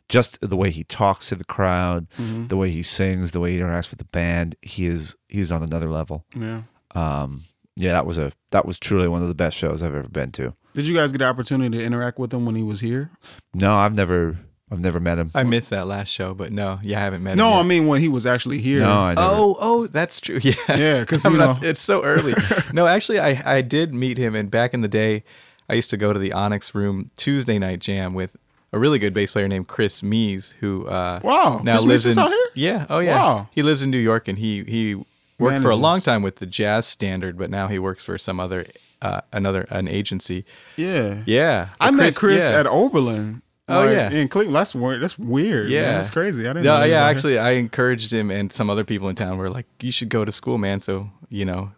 Just 0.10 0.40
the 0.42 0.58
way 0.58 0.72
he 0.72 0.84
talks 0.84 1.30
to 1.30 1.36
the 1.36 1.46
crowd, 1.46 2.08
Mhm. 2.20 2.50
the 2.50 2.58
way 2.58 2.70
he 2.72 2.84
sings, 2.84 3.32
the 3.32 3.40
way 3.40 3.54
he 3.54 3.60
interacts 3.60 3.90
with 3.90 4.00
the 4.00 4.06
band, 4.12 4.56
he 4.62 4.86
is 4.86 5.16
he's 5.30 5.52
on 5.52 5.64
another 5.64 5.88
level. 5.90 6.26
Yeah. 6.36 6.64
Um, 6.96 7.44
yeah, 7.78 7.94
that 7.94 8.06
was 8.06 8.18
a 8.18 8.32
that 8.52 8.66
was 8.66 8.78
truly 8.80 9.08
one 9.08 9.22
of 9.22 9.28
the 9.30 9.36
best 9.36 9.56
shows 9.58 9.82
I've 9.82 9.96
ever 9.96 10.10
been 10.10 10.32
to. 10.34 10.54
Did 10.74 10.88
you 10.88 10.96
guys 10.96 11.12
get 11.12 11.20
the 11.20 11.26
opportunity 11.26 11.78
to 11.78 11.84
interact 11.84 12.20
with 12.20 12.34
him 12.34 12.46
when 12.46 12.56
he 12.56 12.64
was 12.64 12.80
here? 12.82 13.12
No, 13.54 13.76
I've 13.76 13.94
never 13.94 14.38
I've 14.72 14.80
never 14.80 15.00
met 15.02 15.18
him. 15.20 15.32
I 15.36 15.44
missed 15.44 15.70
that 15.72 15.86
last 15.86 16.08
show, 16.10 16.34
but 16.34 16.52
no, 16.54 16.80
yeah, 16.82 17.00
I 17.00 17.02
haven't 17.02 17.24
met 17.24 17.36
No, 17.36 17.48
him. 17.50 17.54
No, 17.56 17.60
I 17.60 17.64
mean 17.64 17.88
when 17.88 18.00
he 18.00 18.08
was 18.08 18.26
actually 18.26 18.60
here. 18.60 18.80
No, 18.80 18.90
I 19.00 19.14
never. 19.16 19.28
Oh, 19.30 19.58
oh, 19.60 19.88
that's 19.88 20.22
true. 20.22 20.40
Yeah, 20.44 20.54
Yeah, 20.70 21.04
'cause, 21.06 21.26
I'm 21.26 21.34
you 21.34 21.38
know- 21.40 21.60
it's 21.62 21.82
so 21.82 22.04
early. 22.04 22.34
no, 22.74 22.88
actually, 22.88 23.20
I 23.20 23.42
I 23.58 23.62
did 23.62 23.94
meet 23.94 24.18
him, 24.18 24.34
and 24.36 24.50
back 24.50 24.74
in 24.74 24.80
the 24.82 24.88
day, 24.88 25.24
I 25.70 25.74
used 25.74 25.90
to 25.90 25.98
go 25.98 26.14
to 26.14 26.20
the 26.20 26.32
Onyx 26.34 26.74
Room 26.74 27.12
Tuesday 27.18 27.60
night 27.60 27.80
jam 27.80 28.14
with 28.14 28.38
a 28.74 28.80
really 28.80 29.00
good 29.00 29.14
bass 29.14 29.32
player 29.34 29.50
named 29.50 29.68
Chris 29.68 30.02
Mees, 30.02 30.52
who 30.62 30.88
uh, 30.88 31.20
Wow, 31.22 31.60
now 31.64 31.74
Chris 31.74 31.84
lives 31.86 32.06
Mees 32.06 32.12
is 32.14 32.18
in 32.18 32.24
out 32.24 32.30
here? 32.30 32.48
yeah, 32.56 32.86
oh 32.90 33.00
yeah, 33.00 33.16
Wow. 33.16 33.50
he 33.52 33.62
lives 33.62 33.82
in 33.82 33.92
New 33.92 33.98
York, 33.98 34.30
and 34.30 34.40
he 34.40 34.64
he 34.64 34.96
worked 35.38 35.62
for 35.62 35.70
a 35.72 35.76
long 35.76 36.00
time 36.00 36.22
with 36.22 36.38
the 36.38 36.46
Jazz 36.46 36.86
Standard, 36.88 37.38
but 37.38 37.50
now 37.50 37.68
he 37.68 37.78
works 37.80 38.06
for 38.06 38.18
some 38.18 38.40
other 38.40 38.66
uh, 39.02 39.20
another 39.34 39.66
an 39.70 39.88
agency. 39.90 40.46
Yeah. 40.78 41.24
Yeah, 41.26 41.70
I 41.82 41.90
But 41.92 41.98
met 41.98 42.16
Chris 42.16 42.50
yeah. 42.50 42.60
at 42.60 42.68
Oberlin. 42.68 43.42
Oh, 43.68 43.82
like, 43.82 43.92
yeah. 43.92 44.10
in 44.10 44.28
Cleveland. 44.28 44.56
That's 44.56 44.76
weird. 44.76 45.02
That's 45.02 45.18
weird. 45.18 45.70
Yeah, 45.70 45.82
man. 45.84 45.94
that's 45.96 46.10
crazy. 46.10 46.44
I 46.44 46.54
didn't. 46.54 46.66
No, 46.66 46.80
know 46.80 46.86
yeah, 46.86 47.06
actually, 47.06 47.38
I 47.38 47.52
encouraged 47.52 48.12
him, 48.12 48.30
and 48.30 48.52
some 48.52 48.70
other 48.70 48.84
people 48.84 49.08
in 49.08 49.16
town 49.16 49.38
were 49.38 49.50
like, 49.50 49.66
"You 49.80 49.92
should 49.92 50.10
go 50.10 50.26
to 50.26 50.32
school, 50.32 50.58
man." 50.58 50.80
So 50.80 51.10
you 51.30 51.46
know, 51.46 51.72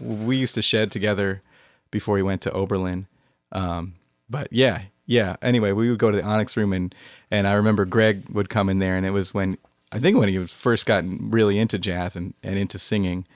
we 0.00 0.36
used 0.36 0.54
to 0.54 0.62
shed 0.62 0.90
together 0.90 1.42
before 1.90 2.16
he 2.16 2.22
went 2.22 2.42
to 2.42 2.52
Oberlin. 2.52 3.06
Um, 3.52 3.94
but 4.30 4.48
yeah, 4.50 4.82
yeah. 5.04 5.36
Anyway, 5.42 5.72
we 5.72 5.90
would 5.90 5.98
go 5.98 6.10
to 6.10 6.16
the 6.16 6.24
Onyx 6.24 6.56
Room, 6.56 6.72
and 6.72 6.94
and 7.30 7.46
I 7.46 7.52
remember 7.54 7.84
Greg 7.84 8.28
would 8.30 8.48
come 8.48 8.68
in 8.68 8.78
there, 8.78 8.96
and 8.96 9.04
it 9.04 9.10
was 9.10 9.34
when 9.34 9.58
I 9.92 9.98
think 9.98 10.16
when 10.16 10.28
he 10.28 10.46
first 10.46 10.86
gotten 10.86 11.30
really 11.30 11.58
into 11.58 11.78
jazz 11.78 12.16
and 12.16 12.34
and 12.42 12.58
into 12.58 12.78
singing. 12.78 13.26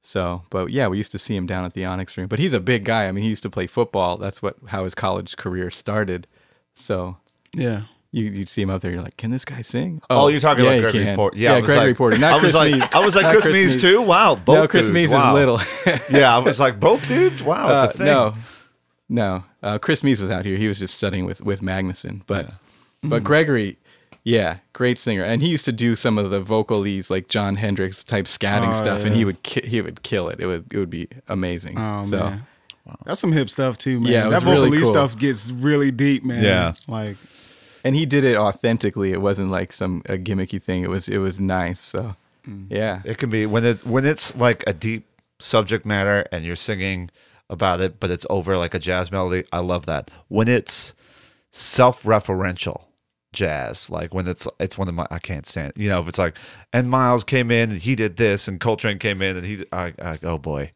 So, 0.00 0.42
but 0.50 0.70
yeah, 0.70 0.86
we 0.86 0.96
used 0.96 1.12
to 1.12 1.18
see 1.18 1.34
him 1.34 1.46
down 1.46 1.64
at 1.64 1.74
the 1.74 1.84
Onyx 1.84 2.16
Room. 2.16 2.28
But 2.28 2.38
he's 2.38 2.54
a 2.54 2.60
big 2.60 2.84
guy. 2.84 3.08
I 3.08 3.12
mean, 3.12 3.24
he 3.24 3.30
used 3.30 3.42
to 3.42 3.50
play 3.50 3.66
football. 3.66 4.16
That's 4.16 4.40
what 4.40 4.56
how 4.68 4.84
his 4.84 4.94
college 4.94 5.36
career 5.36 5.70
started. 5.70 6.26
So 6.74 7.16
Yeah. 7.54 7.82
you 8.12 8.24
you'd 8.24 8.48
see 8.48 8.62
him 8.62 8.70
out 8.70 8.80
there. 8.82 8.90
You're 8.90 9.02
like, 9.02 9.16
can 9.16 9.30
this 9.30 9.44
guy 9.44 9.62
sing? 9.62 10.00
Oh, 10.10 10.28
you're 10.28 10.40
talking 10.40 10.64
yeah, 10.64 10.70
about 10.70 10.76
he 10.76 10.80
Gregory 10.82 11.04
can. 11.04 11.16
Porter. 11.16 11.36
Yeah, 11.38 11.50
Yeah, 11.50 11.56
I 11.56 11.60
was 11.60 11.66
Gregory 11.66 11.88
like, 11.88 11.96
Porter. 11.96 12.18
Not 12.18 12.30
I 12.30 12.34
was 12.34 12.40
Chris 12.42 12.54
like, 12.54 12.72
Mees. 12.74 12.88
I 12.92 12.98
was 13.00 13.16
like, 13.16 13.22
Not 13.24 13.32
Chris, 13.32 13.42
Chris 13.44 13.54
Mees 13.56 13.72
Mees. 13.74 13.82
too. 13.82 14.02
Wow, 14.02 14.34
both. 14.36 14.54
no, 14.58 14.68
Chris 14.68 14.86
dudes. 14.86 14.94
Mees 14.94 15.10
wow. 15.12 15.28
is 15.28 15.34
little. 15.34 15.60
yeah, 16.18 16.34
I 16.34 16.38
was 16.38 16.58
like, 16.60 16.78
both 16.80 17.06
dudes. 17.08 17.42
Wow, 17.42 17.68
Uh, 17.68 17.88
thing. 17.90 18.06
no, 18.06 18.34
no. 19.08 19.44
Uh, 19.62 19.78
Chris 19.78 20.02
Mees 20.04 20.20
was 20.20 20.30
out 20.30 20.44
here. 20.44 20.56
He 20.56 20.68
was 20.68 20.78
just 20.78 20.94
studying 20.94 21.24
with 21.26 21.42
with 21.42 21.60
Magnusson. 21.60 22.22
But 22.26 22.46
Mm-hmm. 22.46 23.10
but 23.10 23.22
Gregory, 23.22 23.78
Yeah, 24.24 24.56
great 24.72 24.98
singer, 24.98 25.22
and 25.22 25.40
he 25.40 25.48
used 25.48 25.64
to 25.66 25.72
do 25.72 25.94
some 25.94 26.18
of 26.18 26.30
the 26.30 26.40
vocalese 26.42 27.10
like 27.10 27.28
Jon 27.28 27.54
Hendricks 27.54 28.02
type 28.02 28.24
scatting 28.26 28.70
Oh, 28.70 28.74
stuff, 28.74 29.04
and 29.04 29.14
he 29.14 29.24
would 29.24 29.40
ki- 29.44 29.66
he 29.68 29.80
would 29.80 30.02
kill 30.02 30.28
it. 30.28 30.40
It 30.40 30.46
would 30.46 30.64
it 30.72 30.78
would 30.78 30.90
be 30.90 31.06
amazing. 31.28 31.76
Oh 31.78 32.04
so 32.06 32.18
man, 32.18 32.44
that's 33.04 33.20
some 33.20 33.30
hip 33.32 33.50
stuff 33.50 33.78
too, 33.78 34.00
man. 34.00 34.12
Yeah, 34.12 34.24
it 34.26 34.30
was 34.30 34.42
that 34.42 34.50
really 34.50 34.70
vocalese 34.70 34.82
cool. 34.82 34.90
stuff 34.90 35.16
gets 35.18 35.52
really 35.52 35.92
deep, 35.92 36.24
man. 36.24 36.42
Yeah. 36.42 36.72
like 36.88 37.16
and 37.84 37.94
he 37.96 38.06
did 38.06 38.24
it 38.24 38.36
authentically. 38.36 39.12
It 39.12 39.20
wasn't 39.20 39.50
like 39.50 39.72
some 39.72 40.02
a 40.06 40.18
gimmicky 40.18 40.60
thing. 40.62 40.82
It 40.82 40.90
was 40.90 41.08
it 41.08 41.18
was 41.18 41.40
nice. 41.40 41.80
So 41.80 42.16
Mm. 42.48 42.66
yeah, 42.70 43.02
It 43.04 43.18
can 43.18 43.28
be 43.30 43.44
when 43.46 43.64
it 43.64 43.84
when 43.84 44.06
it's 44.06 44.34
like 44.36 44.64
a 44.66 44.72
deep 44.72 45.06
subject 45.38 45.84
matter 45.84 46.24
and 46.32 46.44
you're 46.44 46.56
singing 46.56 47.10
about 47.50 47.80
it, 47.80 48.00
but 48.00 48.10
it's 48.10 48.24
over 48.30 48.56
like 48.56 48.72
a 48.74 48.78
jazz 48.78 49.10
melody. 49.12 49.44
I 49.52 49.58
love 49.58 49.84
that. 49.86 50.10
When 50.28 50.48
it's 50.48 50.94
self-referential 51.50 52.82
jazz, 53.32 53.90
like 53.90 54.14
when 54.14 54.26
it's 54.26 54.48
it's 54.58 54.78
one 54.78 54.88
of 54.88 54.94
my 54.94 55.06
I 55.10 55.18
can't 55.18 55.46
stand. 55.46 55.72
It. 55.76 55.82
You 55.82 55.90
know, 55.90 56.00
if 56.00 56.08
it's 56.08 56.18
like 56.18 56.36
and 56.72 56.88
Miles 56.90 57.24
came 57.24 57.50
in 57.50 57.70
and 57.72 57.80
he 57.80 57.94
did 57.94 58.16
this 58.16 58.48
and 58.48 58.58
Coltrane 58.60 58.98
came 58.98 59.20
in 59.20 59.36
and 59.36 59.46
he 59.46 59.64
I, 59.72 59.92
I 60.00 60.18
oh 60.22 60.38
boy. 60.38 60.72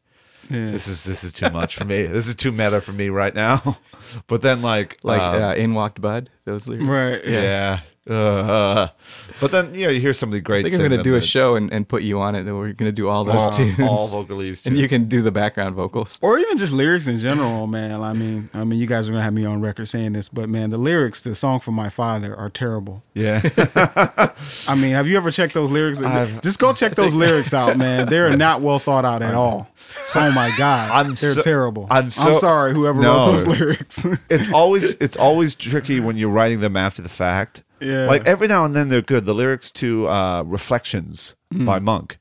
Yeah. 0.53 0.70
This 0.70 0.88
is 0.88 1.05
this 1.05 1.24
is 1.24 1.32
too 1.32 1.50
much 1.50 1.76
for 1.76 1.84
me. 1.84 2.03
This 2.12 2.28
is 2.28 2.34
too 2.34 2.53
meta 2.53 2.80
for 2.80 2.92
me 2.92 3.09
right 3.09 3.34
now. 3.34 3.78
But 4.26 4.42
then 4.42 4.61
like 4.61 4.98
like 5.03 5.22
um, 5.22 5.42
uh, 5.42 5.55
in 5.55 5.72
walked 5.72 6.00
Bud. 6.00 6.28
Those 6.44 6.68
lyrics. 6.68 6.86
right. 6.86 7.24
yeah. 7.24 7.80
Uh, 8.09 8.88
but 9.40 9.53
then 9.53 9.72
you 9.74 9.86
know 9.86 9.92
you 9.92 10.00
hear 10.00 10.12
some 10.12 10.28
of 10.28 10.32
the 10.32 10.40
great. 10.40 10.66
I 10.66 10.68
think 10.70 10.82
I'm 10.82 10.90
gonna 10.90 11.03
do 11.05 11.12
a 11.12 11.16
and- 11.18 11.24
show 11.24 11.55
and, 11.55 11.72
and 11.72 11.86
put 11.86 12.03
you 12.03 12.20
on 12.20 12.34
it. 12.34 12.40
And 12.40 12.59
we're 12.59 12.72
gonna 12.72 12.90
do 12.90 13.09
all 13.09 13.22
those 13.24 13.40
all, 13.40 13.53
tunes, 13.53 13.78
all 13.80 14.09
vocalese, 14.09 14.66
and 14.66 14.76
you 14.76 14.88
can 14.88 15.05
do 15.09 15.22
the 15.22 15.30
background 15.30 15.76
vocals. 15.76 16.18
Or 16.20 16.36
even 16.38 16.59
just 16.59 16.72
lyrics 16.72 17.07
in 17.07 17.18
general, 17.18 17.68
man. 17.68 18.03
I 18.03 18.12
mean, 18.12 18.50
I 18.55 18.64
mean, 18.64 18.80
you 18.80 18.86
guys 18.86 19.09
are 19.09 19.12
gonna 19.12 19.22
have 19.22 19.32
me 19.32 19.44
on 19.44 19.61
record 19.61 19.86
saying 19.86 20.14
this, 20.14 20.28
but 20.28 20.48
man, 20.48 20.70
the 20.70 20.78
lyrics 20.78 21.22
to 21.22 21.28
the 21.28 21.34
song 21.36 21.61
for 21.61 21.70
my 21.70 21.88
father 21.90 22.34
are 22.36 22.50
terrible. 22.50 23.05
yeah. 23.14 23.40
I 24.68 24.74
mean, 24.74 24.92
have 24.92 25.07
you 25.07 25.16
ever 25.16 25.30
checked 25.30 25.55
those 25.55 25.70
lyrics? 25.70 26.03
I've- 26.03 26.40
Just 26.42 26.59
go 26.59 26.72
check 26.72 26.94
those 26.96 27.14
lyrics 27.14 27.55
out, 27.55 27.76
man. 27.76 28.09
They're 28.09 28.36
not 28.36 28.62
well 28.62 28.78
thought 28.80 29.05
out 29.05 29.22
at 29.22 29.34
all. 29.34 29.68
Oh 30.16 30.32
my 30.32 30.53
god, 30.59 30.90
I'm 30.90 31.07
they're 31.14 31.34
so- 31.34 31.40
terrible. 31.40 31.86
I'm 31.90 32.11
so- 32.11 32.32
sorry, 32.32 32.72
whoever 32.72 33.00
No. 33.00 33.12
wrote 33.18 33.26
those 33.26 33.46
lyrics. 33.46 34.07
it's 34.28 34.50
always 34.53 34.84
it's 34.84 35.16
always 35.16 35.55
tricky 35.55 36.00
when 36.00 36.16
you're 36.16 36.30
writing 36.30 36.59
them 36.61 36.76
after 36.76 37.00
the 37.03 37.09
fact. 37.09 37.62
Yeah. 37.83 38.07
Like 38.07 38.26
every 38.26 38.49
now 38.49 38.64
and 38.64 38.74
then 38.74 38.89
they're 38.89 39.03
good. 39.03 39.24
The 39.26 39.35
lyrics 39.35 39.70
to 39.72 40.09
uh, 40.09 40.43
"Reflections" 40.45 41.35
Mm. 41.53 41.66
by 41.66 41.78
Monk. 41.78 42.18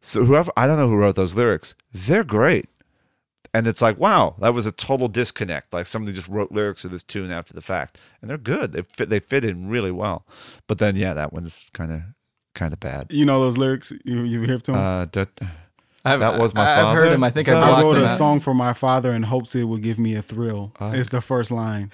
So 0.00 0.24
whoever 0.24 0.52
I 0.56 0.66
don't 0.66 0.76
know 0.78 0.88
who 0.88 0.96
wrote 0.96 1.16
those 1.16 1.34
lyrics, 1.34 1.74
they're 1.92 2.24
great. 2.24 2.68
And 3.54 3.66
it's 3.66 3.80
like, 3.80 3.98
wow, 3.98 4.34
that 4.40 4.52
was 4.52 4.66
a 4.66 4.72
total 4.72 5.08
disconnect. 5.08 5.72
Like 5.72 5.86
somebody 5.86 6.14
just 6.14 6.28
wrote 6.28 6.52
lyrics 6.52 6.82
to 6.82 6.88
this 6.88 7.02
tune 7.02 7.30
after 7.30 7.54
the 7.54 7.62
fact, 7.62 7.98
and 8.20 8.28
they're 8.28 8.36
good. 8.36 8.72
They 8.72 8.82
fit. 8.82 9.08
They 9.08 9.18
fit 9.20 9.44
in 9.44 9.68
really 9.70 9.90
well. 9.90 10.26
But 10.66 10.76
then, 10.78 10.94
yeah, 10.96 11.14
that 11.14 11.32
one's 11.32 11.70
kind 11.72 11.90
of 11.92 12.02
kind 12.54 12.72
of 12.74 12.80
bad. 12.80 13.06
you 13.10 13.24
know 13.24 13.40
those 13.40 13.56
lyrics? 13.56 13.92
You 14.04 14.22
you 14.24 14.42
hear 14.42 14.58
to 14.58 14.72
them? 14.72 14.80
Uh, 14.80 15.04
that, 15.12 15.28
I've, 16.04 16.20
That 16.20 16.38
was 16.38 16.54
my 16.54 16.62
I've 16.82 16.94
heard 16.94 17.12
him. 17.12 17.24
I 17.24 17.30
think 17.30 17.48
I 17.48 17.54
I 17.58 17.82
wrote 17.82 17.96
a 17.96 18.04
out. 18.04 18.10
song 18.10 18.40
for 18.40 18.52
my 18.54 18.72
father 18.74 19.10
in 19.12 19.22
hopes 19.24 19.54
it 19.54 19.64
would 19.64 19.82
give 19.82 19.98
me 19.98 20.14
a 20.14 20.22
thrill. 20.22 20.72
Uh. 20.78 20.92
is 20.94 21.08
the 21.08 21.20
first 21.22 21.50
line. 21.50 21.90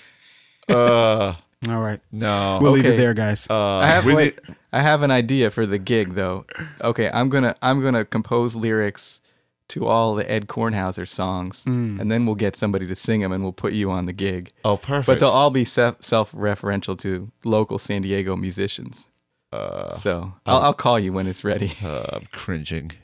uh, 0.69 1.35
All 1.69 1.81
right, 1.81 2.01
no. 2.11 2.59
we'll 2.61 2.73
leave 2.73 2.85
it 2.87 2.97
there, 2.97 3.15
guys. 3.15 3.47
Uh, 3.49 3.57
I 3.79 3.89
have 3.89 4.05
wait, 4.07 4.37
need- 4.49 4.57
I 4.73 4.81
have 4.81 5.03
an 5.03 5.11
idea 5.11 5.51
for 5.51 5.65
the 5.67 5.79
gig 5.79 6.15
though. 6.15 6.45
Okay, 6.81 7.09
I'm 7.13 7.29
gonna 7.29 7.55
I'm 7.63 7.83
gonna 7.83 8.05
compose 8.05 8.57
lyrics 8.57 9.21
to 9.69 9.87
all 9.87 10.15
the 10.17 10.29
Ed 10.31 10.49
Kornhauser 10.49 11.09
songs, 11.09 11.63
Hmm. 11.65 11.99
and 12.01 12.11
then 12.11 12.27
we'll 12.27 12.35
get 12.35 12.57
somebody 12.57 12.87
to 12.89 12.95
sing 12.97 13.21
them, 13.21 13.33
and 13.33 13.43
we'll 13.43 13.53
put 13.53 13.73
you 13.73 13.91
on 13.91 14.07
the 14.07 14.13
gig. 14.13 14.51
oh, 14.65 14.77
perfect. 14.77 15.07
But 15.07 15.21
they'll 15.21 15.31
all 15.31 15.51
be 15.51 15.65
self 15.65 16.03
self-referential 16.03 16.99
to 16.99 17.31
local 17.45 17.79
San 17.79 18.03
Diego 18.03 18.35
musicians. 18.37 19.07
Uh, 19.53 19.95
So 19.97 20.33
I'll, 20.47 20.59
I'll 20.63 20.75
call 20.75 20.99
you 20.99 21.13
when 21.13 21.27
it's 21.27 21.45
ready. 21.45 21.73
uh, 21.85 22.05
I'm 22.15 22.23
cringing. 22.33 22.93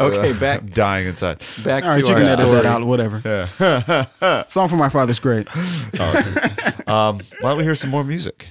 Okay, 0.00 0.30
Uh, 0.32 0.40
back 0.40 0.60
I'm 0.62 0.68
dying 0.70 1.06
inside. 1.06 1.40
back 1.62 1.84
All 1.84 1.90
right, 1.90 2.02
to 2.02 2.08
you 2.08 2.14
our 2.16 2.20
can 2.20 2.26
edit 2.28 2.40
story. 2.46 2.62
that 2.62 2.66
out, 2.66 2.82
whatever. 2.84 4.44
Song 4.48 4.68
for 4.68 4.74
my 4.74 4.88
father's 4.88 5.20
great. 5.20 5.46
Um, 6.92 7.20
why 7.40 7.50
don't 7.50 7.58
we 7.58 7.64
hear 7.64 7.74
some 7.74 7.90
more 7.90 8.04
music? 8.04 8.48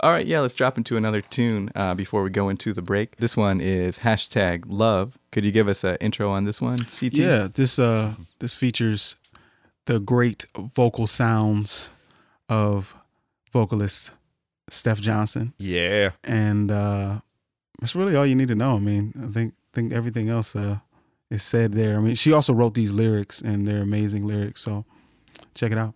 All 0.00 0.10
right, 0.10 0.26
yeah, 0.26 0.40
let's 0.40 0.54
drop 0.54 0.76
into 0.78 0.96
another 0.96 1.20
tune 1.20 1.70
uh, 1.74 1.94
before 1.94 2.22
we 2.22 2.30
go 2.30 2.48
into 2.48 2.72
the 2.72 2.82
break. 2.82 3.16
This 3.16 3.36
one 3.36 3.60
is 3.60 3.98
hashtag 4.00 4.64
love. 4.66 5.16
Could 5.32 5.44
you 5.44 5.50
give 5.52 5.66
us 5.68 5.82
an 5.84 5.96
intro 6.00 6.30
on 6.30 6.44
this 6.44 6.60
one, 6.60 6.78
CT? 6.84 7.14
Yeah, 7.14 7.48
this 7.52 7.78
uh 7.78 8.14
this 8.38 8.54
features 8.54 9.16
the 9.86 9.98
great 9.98 10.44
vocal 10.56 11.06
sounds 11.06 11.90
of 12.48 12.94
vocalist 13.52 14.10
Steph 14.68 15.00
Johnson, 15.00 15.52
Yeah. 15.58 16.10
and 16.24 16.70
uh 16.70 17.20
that's 17.80 17.94
really 17.94 18.14
all 18.16 18.26
you 18.26 18.34
need 18.34 18.48
to 18.48 18.54
know. 18.54 18.76
I 18.76 18.78
mean, 18.78 19.12
I 19.22 19.32
think 19.32 19.54
think 19.74 19.92
everything 19.92 20.28
else 20.28 20.54
uh 20.56 20.78
is 21.30 21.42
said 21.42 21.72
there. 21.72 21.96
I 21.96 22.00
mean, 22.00 22.14
she 22.14 22.32
also 22.32 22.52
wrote 22.52 22.74
these 22.74 22.92
lyrics, 22.92 23.40
and 23.42 23.66
they're 23.66 23.82
amazing 23.82 24.26
lyrics. 24.26 24.60
So 24.62 24.84
check 25.54 25.72
it 25.72 25.78
out. 25.78 25.94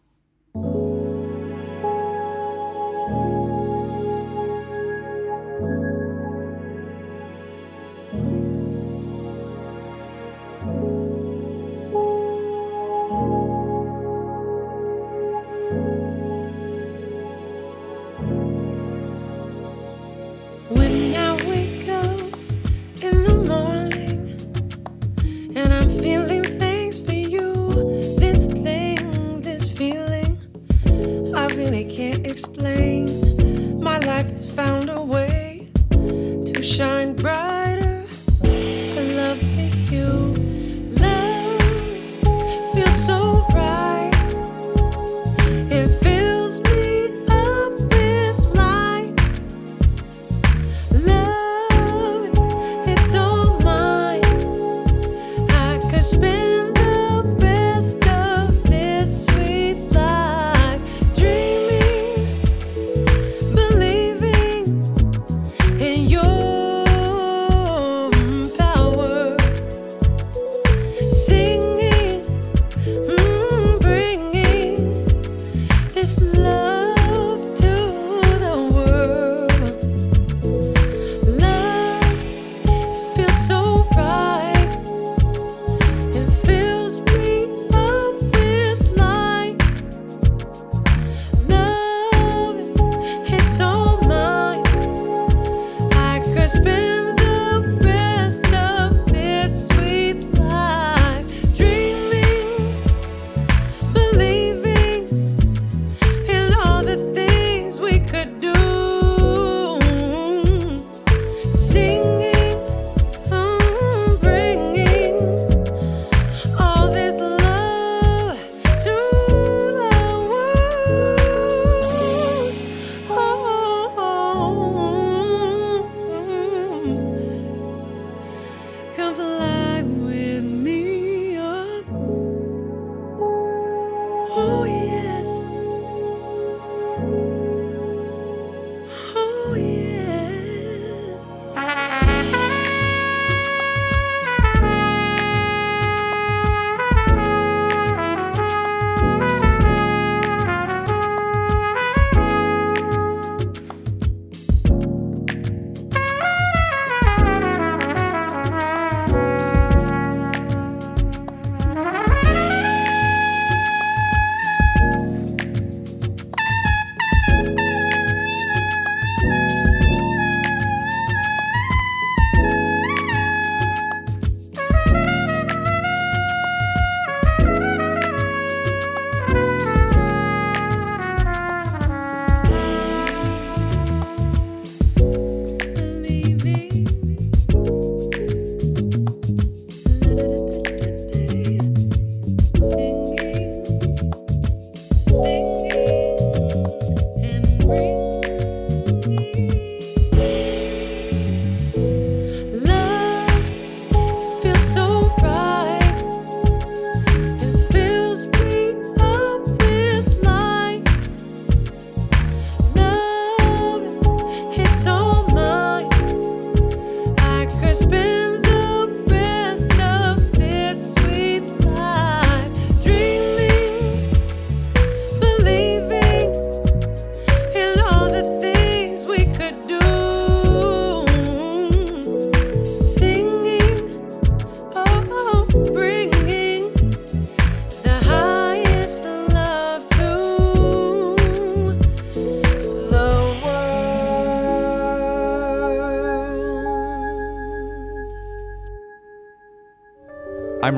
Christmas. 96.44 97.03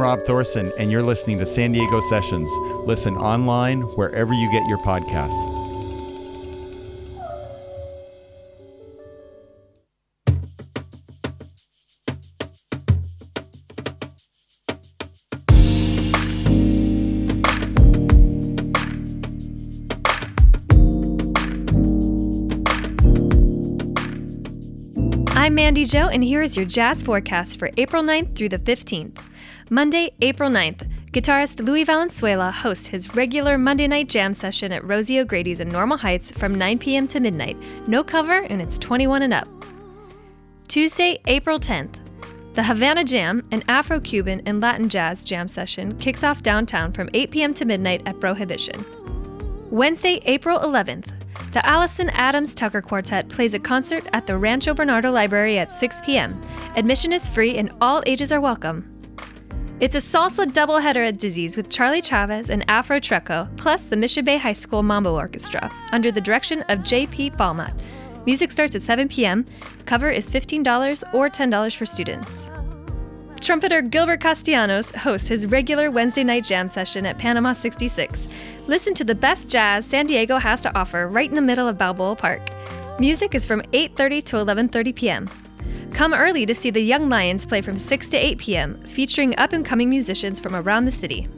Rob 0.06 0.22
Thorson, 0.22 0.72
and 0.78 0.92
you're 0.92 1.02
listening 1.02 1.36
to 1.40 1.44
San 1.44 1.72
Diego 1.72 2.00
Sessions. 2.00 2.48
Listen 2.86 3.16
online 3.16 3.80
wherever 3.96 4.32
you 4.32 4.48
get 4.52 4.64
your 4.68 4.78
podcasts. 4.78 5.34
I'm 25.34 25.56
Mandy 25.56 25.84
Joe, 25.84 26.06
and 26.06 26.22
here 26.22 26.42
is 26.42 26.56
your 26.56 26.64
jazz 26.64 27.02
forecast 27.02 27.58
for 27.58 27.70
April 27.76 28.04
9th 28.04 28.36
through 28.36 28.50
the 28.50 28.60
15th. 28.60 29.18
Monday, 29.68 30.12
April 30.20 30.48
9th, 30.48 30.88
guitarist 31.10 31.66
Louis 31.66 31.82
Valenzuela 31.82 32.52
hosts 32.52 32.86
his 32.86 33.16
regular 33.16 33.58
Monday 33.58 33.88
night 33.88 34.08
jam 34.08 34.32
session 34.32 34.70
at 34.70 34.84
Rosie 34.84 35.18
O'Grady's 35.18 35.58
in 35.58 35.68
Normal 35.68 35.98
Heights 35.98 36.30
from 36.30 36.54
9 36.54 36.78
p.m. 36.78 37.08
to 37.08 37.18
midnight. 37.18 37.56
No 37.88 38.04
cover, 38.04 38.44
and 38.44 38.62
it's 38.62 38.78
21 38.78 39.22
and 39.22 39.34
up. 39.34 39.48
Tuesday, 40.68 41.18
April 41.26 41.58
10th, 41.58 41.96
the 42.54 42.62
Havana 42.62 43.02
Jam, 43.02 43.44
an 43.50 43.64
Afro 43.66 43.98
Cuban 43.98 44.40
and 44.46 44.60
Latin 44.60 44.88
jazz 44.88 45.24
jam 45.24 45.48
session, 45.48 45.98
kicks 45.98 46.22
off 46.22 46.42
downtown 46.42 46.92
from 46.92 47.10
8 47.12 47.32
p.m. 47.32 47.52
to 47.54 47.64
midnight 47.64 48.02
at 48.06 48.20
Prohibition. 48.20 48.84
Wednesday, 49.72 50.20
April 50.26 50.60
11th, 50.60 51.10
the 51.50 51.66
Allison 51.66 52.08
Adams 52.10 52.54
Tucker 52.54 52.82
Quartet 52.82 53.28
plays 53.28 53.52
a 53.52 53.58
concert 53.58 54.06
at 54.12 54.28
the 54.28 54.38
Rancho 54.38 54.74
Bernardo 54.74 55.10
Library 55.10 55.58
at 55.58 55.72
6 55.72 56.02
p.m. 56.02 56.40
Admission 56.76 57.12
is 57.12 57.28
free 57.28 57.58
and 57.58 57.72
all 57.80 58.04
ages 58.06 58.30
are 58.30 58.40
welcome. 58.40 58.95
It's 59.78 59.94
a 59.94 59.98
salsa 59.98 60.46
doubleheader 60.46 61.06
at 61.06 61.18
Dizzy's 61.18 61.54
with 61.54 61.68
Charlie 61.68 62.00
Chavez 62.00 62.48
and 62.48 62.64
Afro 62.66 62.98
Treco, 62.98 63.54
plus 63.58 63.82
the 63.82 63.96
Mission 63.96 64.24
Bay 64.24 64.38
High 64.38 64.54
School 64.54 64.82
Mambo 64.82 65.14
Orchestra, 65.14 65.70
under 65.92 66.10
the 66.10 66.20
direction 66.20 66.62
of 66.70 66.82
J.P. 66.82 67.32
Balmat. 67.32 67.78
Music 68.24 68.50
starts 68.50 68.74
at 68.74 68.80
7 68.80 69.06
p.m. 69.06 69.44
Cover 69.84 70.08
is 70.08 70.30
$15 70.30 71.04
or 71.12 71.28
$10 71.28 71.76
for 71.76 71.84
students. 71.84 72.50
Trumpeter 73.42 73.82
Gilbert 73.82 74.20
Castellanos 74.20 74.92
hosts 74.92 75.28
his 75.28 75.44
regular 75.44 75.90
Wednesday 75.90 76.24
night 76.24 76.44
jam 76.44 76.68
session 76.68 77.04
at 77.04 77.18
Panama 77.18 77.52
66. 77.52 78.28
Listen 78.66 78.94
to 78.94 79.04
the 79.04 79.14
best 79.14 79.50
jazz 79.50 79.84
San 79.84 80.06
Diego 80.06 80.38
has 80.38 80.62
to 80.62 80.74
offer 80.74 81.06
right 81.06 81.28
in 81.28 81.36
the 81.36 81.42
middle 81.42 81.68
of 81.68 81.76
Balboa 81.76 82.16
Park. 82.16 82.48
Music 82.98 83.34
is 83.34 83.44
from 83.44 83.60
8:30 83.72 84.22
to 84.24 84.36
11:30 84.36 84.94
p.m. 84.96 85.28
Come 85.92 86.12
early 86.14 86.46
to 86.46 86.54
see 86.54 86.70
the 86.70 86.80
Young 86.80 87.08
Lions 87.08 87.46
play 87.46 87.60
from 87.60 87.78
6 87.78 88.08
to 88.10 88.16
8 88.16 88.38
p.m., 88.38 88.80
featuring 88.82 89.36
up 89.38 89.52
and 89.52 89.64
coming 89.64 89.88
musicians 89.88 90.40
from 90.40 90.54
around 90.54 90.84
the 90.84 90.92
city. 90.92 91.28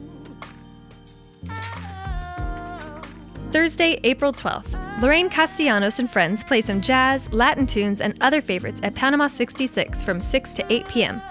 Thursday, 3.51 3.99
April 4.03 4.31
12th. 4.31 5.01
Lorraine 5.01 5.29
Castellanos 5.29 5.97
and 5.97 6.11
friends 6.11 6.43
play 6.43 6.61
some 6.61 6.81
jazz, 6.81 7.31
Latin 7.33 7.65
tunes, 7.65 8.01
and 8.01 8.15
other 8.21 8.41
favorites 8.41 8.79
at 8.83 8.93
Panama 8.93 9.27
66 9.27 10.03
from 10.03 10.21
6 10.21 10.53
to 10.53 10.71
8 10.71 10.87
p.m. 10.87 11.21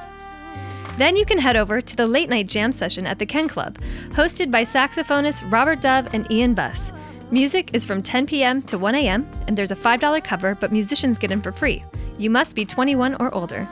Then 0.97 1.15
you 1.15 1.25
can 1.25 1.39
head 1.39 1.55
over 1.55 1.81
to 1.81 1.97
the 1.97 2.07
late 2.07 2.29
night 2.29 2.49
jam 2.49 2.73
session 2.73 3.07
at 3.07 3.21
the 3.21 3.27
Ken 3.27 3.47
Club, 3.47 3.79
hosted 4.09 4.51
by 4.51 4.63
saxophonists 4.63 5.49
Robert 5.53 5.81
Dove 5.81 6.13
and 6.13 6.29
Ian 6.33 6.55
Buss. 6.55 6.93
Music 7.31 7.71
is 7.73 7.85
from 7.85 8.03
10 8.03 8.27
p.m. 8.27 8.63
to 8.63 8.79
1 8.79 8.95
a.m., 8.97 9.31
and 9.47 9.57
there's 9.57 9.71
a 9.71 9.77
$5 9.77 10.25
cover, 10.25 10.57
but 10.57 10.73
musicians 10.73 11.19
get 11.19 11.31
in 11.31 11.41
for 11.41 11.53
free. 11.53 11.85
You 12.19 12.31
must 12.31 12.57
be 12.57 12.65
21 12.65 13.15
or 13.21 13.33
older. 13.33 13.69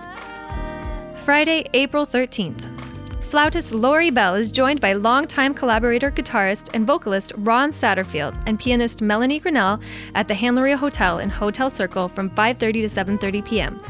Friday, 1.24 1.68
April 1.74 2.07
13th. 2.07 2.76
Flautist 3.24 3.74
Lori 3.74 4.11
Bell 4.11 4.36
is 4.36 4.53
joined 4.53 4.80
by 4.80 4.92
longtime 4.92 5.53
collaborator, 5.53 6.12
guitarist, 6.12 6.70
and 6.72 6.86
vocalist 6.86 7.32
Ron 7.38 7.70
Satterfield 7.70 8.40
and 8.47 8.59
pianist 8.59 9.03
Melanie 9.03 9.40
Grinnell 9.40 9.80
at 10.14 10.28
the 10.28 10.34
Handlery 10.34 10.76
Hotel 10.76 11.18
in 11.18 11.28
Hotel 11.28 11.68
Circle 11.68 12.09
from 12.09 12.30
5:30 12.30 12.72
to 12.72 12.88
7:30 12.88 13.44
p.m. 13.44 13.80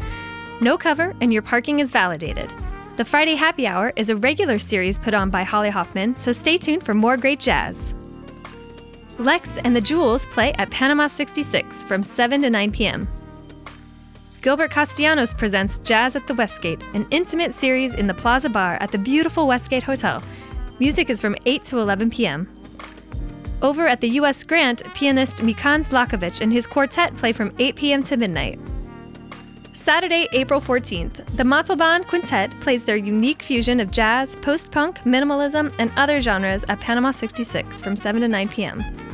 No 0.63 0.79
cover, 0.79 1.15
and 1.21 1.35
your 1.35 1.43
parking 1.43 1.81
is 1.81 1.91
validated. 1.91 2.51
The 2.97 3.05
Friday 3.05 3.35
Happy 3.35 3.67
Hour 3.67 3.93
is 3.95 4.09
a 4.09 4.17
regular 4.17 4.59
series 4.59 4.99
put 4.99 5.13
on 5.13 5.29
by 5.29 5.43
Holly 5.43 5.69
Hoffman, 5.69 6.17
so 6.17 6.33
stay 6.33 6.57
tuned 6.57 6.83
for 6.83 6.95
more 6.95 7.19
great 7.19 7.39
jazz. 7.39 7.95
Lex 9.19 9.59
and 9.59 9.77
the 9.77 9.83
Jewels 9.83 10.25
play 10.25 10.55
at 10.55 10.71
Panama 10.71 11.09
66 11.09 11.85
from 11.85 12.03
7 12.03 12.41
to 12.41 12.49
9 12.49 12.73
p.m. 12.73 13.07
Gilbert 14.47 14.71
Castellanos 14.71 15.35
presents 15.35 15.79
Jazz 15.79 16.15
at 16.15 16.29
the 16.29 16.35
Westgate, 16.35 16.81
an 16.95 17.05
intimate 17.11 17.53
series 17.53 17.95
in 17.95 18.07
the 18.07 18.15
Plaza 18.15 18.49
Bar 18.49 18.75
at 18.81 18.93
the 18.93 18.97
beautiful 18.97 19.49
Westgate 19.49 19.83
Hotel. 19.83 20.23
Music 20.79 21.11
is 21.11 21.21
from 21.21 21.35
8 21.47 21.65
to 21.65 21.81
11 21.81 22.11
p.m. 22.11 22.47
Over 23.61 23.89
at 23.89 24.01
the 24.01 24.09
U.S. 24.11 24.45
Grant, 24.45 24.85
pianist 24.95 25.39
Mikan 25.39 25.81
Zlatkovich 25.81 26.41
and 26.41 26.53
his 26.53 26.65
quartet 26.65 27.17
play 27.17 27.33
from 27.33 27.53
8 27.59 27.75
p.m. 27.75 28.05
to 28.05 28.17
midnight. 28.17 28.61
Saturday, 29.75 30.29
April 30.31 30.61
14th, 30.61 31.27
the 31.37 31.45
Montalban 31.45 32.05
Quintet 32.05 32.53
plays 32.61 32.85
their 32.85 32.95
unique 32.95 33.43
fusion 33.43 33.81
of 33.81 33.91
jazz, 33.91 34.37
post 34.37 34.71
punk, 34.71 35.01
minimalism, 35.01 35.75
and 35.81 35.91
other 35.97 36.21
genres 36.21 36.65
at 36.69 36.79
Panama 36.79 37.11
66 37.11 37.81
from 37.81 37.97
7 37.97 38.21
to 38.21 38.29
9 38.29 38.49
p.m. 38.51 39.06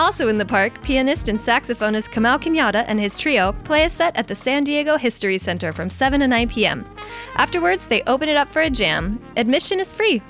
Also 0.00 0.28
in 0.28 0.38
the 0.38 0.46
park, 0.46 0.82
pianist 0.82 1.28
and 1.28 1.38
saxophonist 1.38 2.08
Kamau 2.08 2.40
Kenyatta 2.40 2.86
and 2.88 2.98
his 2.98 3.18
trio 3.18 3.52
play 3.52 3.84
a 3.84 3.90
set 3.90 4.16
at 4.16 4.26
the 4.28 4.34
San 4.34 4.64
Diego 4.64 4.96
History 4.96 5.36
Center 5.36 5.72
from 5.72 5.90
7 5.90 6.20
to 6.20 6.26
9 6.26 6.48
p.m. 6.48 6.86
Afterwards, 7.34 7.84
they 7.84 8.02
open 8.04 8.26
it 8.26 8.36
up 8.38 8.48
for 8.48 8.62
a 8.62 8.70
jam. 8.70 9.22
Admission 9.36 9.78
is 9.78 9.92
free. 9.92 10.22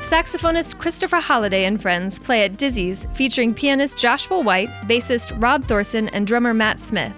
Saxophonist 0.00 0.80
Christopher 0.80 1.20
Holliday 1.20 1.64
and 1.64 1.80
friends 1.80 2.18
play 2.18 2.42
at 2.42 2.56
Dizzy's, 2.56 3.06
featuring 3.14 3.54
pianist 3.54 3.98
Joshua 3.98 4.40
White, 4.40 4.68
bassist 4.88 5.40
Rob 5.40 5.64
Thorson, 5.66 6.08
and 6.08 6.26
drummer 6.26 6.52
Matt 6.52 6.80
Smith. 6.80 7.14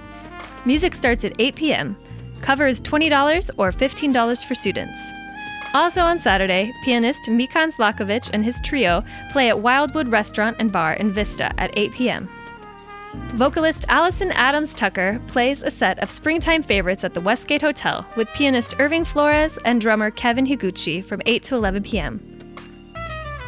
Music 0.66 0.94
starts 0.94 1.24
at 1.24 1.32
8 1.38 1.56
p.m. 1.56 1.96
Cover 2.42 2.66
is 2.66 2.78
$20 2.82 3.50
or 3.56 3.70
$15 3.70 4.44
for 4.44 4.54
students. 4.54 5.12
Also 5.74 6.02
on 6.02 6.18
Saturday, 6.18 6.72
pianist 6.84 7.24
Mikan 7.24 7.74
Zlatkovich 7.74 8.30
and 8.32 8.44
his 8.44 8.60
trio 8.60 9.04
play 9.32 9.48
at 9.48 9.58
Wildwood 9.58 10.06
Restaurant 10.06 10.56
and 10.60 10.70
Bar 10.70 10.94
in 10.94 11.10
Vista 11.10 11.52
at 11.60 11.76
8 11.76 11.92
p.m. 11.92 12.28
Vocalist 13.34 13.84
Allison 13.88 14.30
Adams 14.32 14.72
Tucker 14.72 15.20
plays 15.26 15.62
a 15.62 15.70
set 15.70 15.98
of 15.98 16.10
springtime 16.10 16.62
favorites 16.62 17.02
at 17.02 17.12
the 17.12 17.20
Westgate 17.20 17.62
Hotel 17.62 18.06
with 18.16 18.28
pianist 18.34 18.76
Irving 18.78 19.04
Flores 19.04 19.58
and 19.64 19.80
drummer 19.80 20.12
Kevin 20.12 20.46
Higuchi 20.46 21.04
from 21.04 21.20
8 21.26 21.42
to 21.42 21.56
11 21.56 21.82
p.m. 21.82 22.20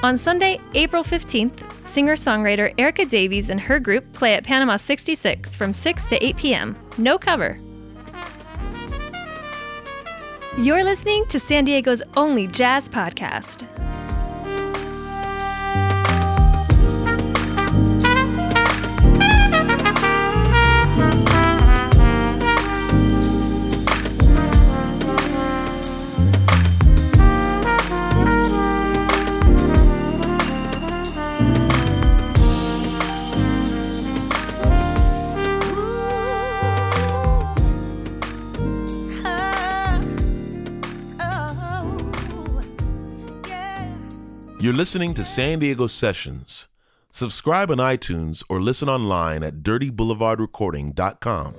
On 0.03 0.19
Sunday, 0.19 0.61
April 0.75 1.05
15th, 1.05 1.87
singer 1.87 2.17
songwriter 2.17 2.75
Erica 2.77 3.07
Davies 3.07 3.51
and 3.51 3.61
her 3.61 3.79
group 3.79 4.13
play 4.13 4.35
at 4.35 4.45
Panama 4.45 4.77
66 4.77 5.55
from 5.55 5.73
6 5.73 6.07
to 6.07 6.25
8 6.25 6.37
p.m. 6.37 6.77
No 6.99 7.19
cover. 7.19 7.57
You're 10.59 10.85
listening 10.85 11.27
to 11.27 11.39
San 11.39 11.67
Diego's 11.67 12.03
only 12.17 12.47
jazz 12.47 12.89
podcast. 12.89 13.67
You're 44.67 44.75
listening 44.75 45.15
to 45.15 45.23
San 45.23 45.61
Diego 45.61 45.87
Sessions. 45.87 46.67
Subscribe 47.13 47.71
on 47.71 47.77
iTunes 47.79 48.43
or 48.49 48.61
listen 48.61 48.89
online 48.89 49.45
at 49.45 49.63
dirtyboulevardrecording.com. 49.63 51.55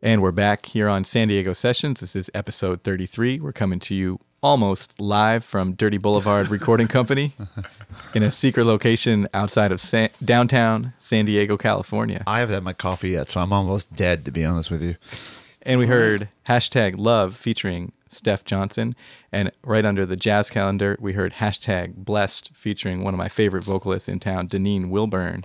And 0.00 0.22
we're 0.22 0.32
back 0.32 0.64
here 0.64 0.88
on 0.88 1.04
San 1.04 1.28
Diego 1.28 1.52
Sessions. 1.52 2.00
This 2.00 2.16
is 2.16 2.30
episode 2.32 2.82
33. 2.82 3.40
We're 3.40 3.52
coming 3.52 3.78
to 3.80 3.94
you 3.94 4.20
almost 4.42 5.00
live 5.00 5.44
from 5.44 5.72
Dirty 5.72 5.98
Boulevard 5.98 6.48
Recording 6.48 6.88
Company 6.88 7.34
in 8.14 8.22
a 8.22 8.30
secret 8.30 8.64
location 8.64 9.26
outside 9.34 9.72
of 9.72 9.80
San- 9.80 10.10
downtown 10.24 10.92
San 10.98 11.24
Diego, 11.24 11.56
California. 11.56 12.22
I 12.26 12.40
haven't 12.40 12.54
had 12.54 12.62
my 12.62 12.72
coffee 12.72 13.10
yet, 13.10 13.28
so 13.28 13.40
I'm 13.40 13.52
almost 13.52 13.92
dead, 13.92 14.24
to 14.26 14.30
be 14.30 14.44
honest 14.44 14.70
with 14.70 14.82
you. 14.82 14.96
And 15.62 15.80
we 15.80 15.86
heard 15.86 16.28
hashtag 16.48 16.94
love 16.96 17.36
featuring 17.36 17.92
Steph 18.08 18.44
Johnson. 18.44 18.94
And 19.32 19.50
right 19.64 19.84
under 19.84 20.06
the 20.06 20.16
jazz 20.16 20.50
calendar, 20.50 20.96
we 21.00 21.12
heard 21.12 21.34
hashtag 21.34 21.96
blessed 21.96 22.50
featuring 22.54 23.02
one 23.02 23.14
of 23.14 23.18
my 23.18 23.28
favorite 23.28 23.64
vocalists 23.64 24.08
in 24.08 24.20
town, 24.20 24.48
Deneen 24.48 24.88
Wilburn. 24.88 25.44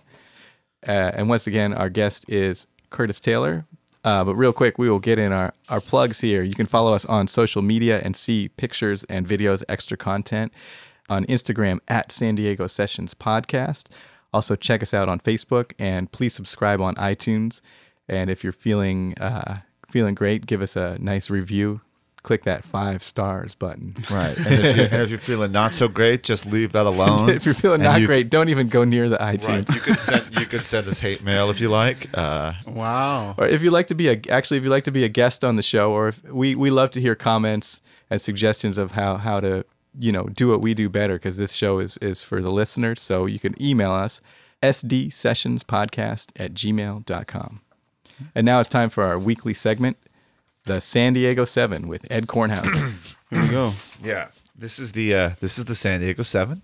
Uh, 0.88 1.12
and 1.16 1.30
once 1.30 1.48
again, 1.48 1.74
our 1.74 1.90
guest 1.90 2.26
is 2.28 2.68
Curtis 2.90 3.20
Taylor. 3.20 3.66
Uh, 4.04 4.24
but 4.24 4.36
real 4.36 4.54
quick, 4.54 4.78
we 4.78 4.90
will 4.90 5.00
get 5.00 5.18
in 5.18 5.32
our, 5.32 5.54
our 5.70 5.80
plugs 5.80 6.22
here. 6.22 6.44
You 6.44 6.56
can 6.56 6.66
follow 6.66 6.94
us 6.94 7.06
on 7.06 7.28
social 7.28 7.62
media 7.62 8.02
and 8.04 8.16
see 8.16 8.50
pictures 8.50 9.06
and 9.06 9.28
videos, 9.28 9.64
extra 9.70 9.96
content 9.96 10.52
on 11.10 11.26
Instagram 11.26 11.80
at 11.88 12.12
San 12.12 12.36
Diego 12.36 12.68
Sessions 12.68 13.14
Podcast. 13.14 13.88
Also, 14.34 14.56
check 14.56 14.82
us 14.82 14.94
out 14.94 15.08
on 15.08 15.20
Facebook 15.20 15.74
and 15.80 16.12
please 16.12 16.34
subscribe 16.34 16.82
on 16.82 16.96
iTunes. 16.96 17.62
And 18.10 18.30
if 18.30 18.44
you're 18.44 18.52
feeling 18.52 19.18
uh, 19.20 19.60
feeling 19.88 20.16
great, 20.16 20.46
give 20.46 20.62
us 20.62 20.76
a 20.76 20.98
nice 21.00 21.30
review. 21.30 21.82
Click 22.24 22.44
that 22.44 22.64
five 22.64 23.04
stars 23.04 23.54
button. 23.54 23.94
Right. 24.10 24.36
And 24.38 24.48
if, 24.48 24.78
you, 24.78 24.84
and 24.84 25.02
if 25.02 25.10
you're 25.10 25.20
feeling 25.20 25.52
not 25.52 25.74
so 25.74 25.90
great, 25.90 26.24
just 26.24 26.46
leave 26.46 26.72
that 26.72 26.86
alone. 26.94 27.30
if 27.30 27.46
you're 27.46 27.54
feeling 27.54 27.82
And 27.82 27.84
not 27.92 28.00
you- 28.02 28.08
great, 28.08 28.30
don't 28.30 28.48
even 28.50 28.70
go 28.70 28.86
near 28.86 29.10
the 29.10 29.18
Right. 29.18 29.40
iTunes. 29.40 29.68
You 29.74 29.82
could 29.82 30.00
send 30.00 30.40
you 30.40 30.46
could 30.46 30.62
send 30.62 30.88
us 30.88 31.00
hate 31.00 31.22
mail 31.22 31.50
if 31.50 31.60
you 31.60 31.68
like. 31.70 32.08
Uh, 32.14 32.54
Wow. 32.66 33.36
or 33.38 33.46
if 33.48 33.62
you'd 33.62 33.74
like 33.74 33.88
to 33.88 33.96
be 33.96 34.08
a 34.10 34.20
actually 34.30 34.58
if 34.58 34.64
you'd 34.64 34.70
like 34.70 34.86
to 34.86 34.92
be 34.92 35.04
a 35.04 35.10
guest 35.10 35.44
on 35.44 35.58
the 35.58 35.62
show 35.62 35.92
or 35.92 36.08
if 36.08 36.24
we 36.24 36.56
we 36.56 36.70
love 36.70 36.92
to 36.92 37.02
hear 37.02 37.14
comments 37.14 37.82
and 38.10 38.22
suggestions 38.22 38.78
of 38.78 38.94
how 38.94 39.18
how 39.18 39.40
to 39.42 39.66
you 40.00 40.12
know 40.14 40.24
do 40.24 40.48
what 40.50 40.62
we 40.62 40.74
do 40.74 40.88
better 40.90 41.16
because 41.16 41.36
this 41.38 41.52
show 41.54 41.80
is 41.80 41.98
is 41.98 42.24
for 42.24 42.42
the 42.42 42.50
listeners 42.52 43.02
so 43.02 43.26
you 43.26 43.38
can 43.40 43.54
email 43.62 43.92
us 43.92 44.22
sdsessionspodcast 44.62 46.28
at 46.36 46.54
gmail.com 46.54 47.62
and 48.36 48.46
now 48.46 48.60
it's 48.60 48.70
time 48.70 48.90
for 48.90 49.04
our 49.04 49.20
weekly 49.20 49.54
segment 49.54 49.98
the 50.66 50.80
san 50.82 51.14
diego 51.14 51.46
7 51.46 51.88
with 51.88 52.06
ed 52.12 52.28
kornhauser 52.28 52.94
Here 53.30 53.42
we 53.42 53.48
go. 53.50 53.72
yeah. 54.04 54.28
This 54.56 54.78
is 54.78 54.92
the 54.92 55.16
uh, 55.16 55.30
this 55.40 55.58
is 55.58 55.66
the 55.66 55.74
San 55.74 56.00
Diego 56.02 56.22
Seven. 56.22 56.62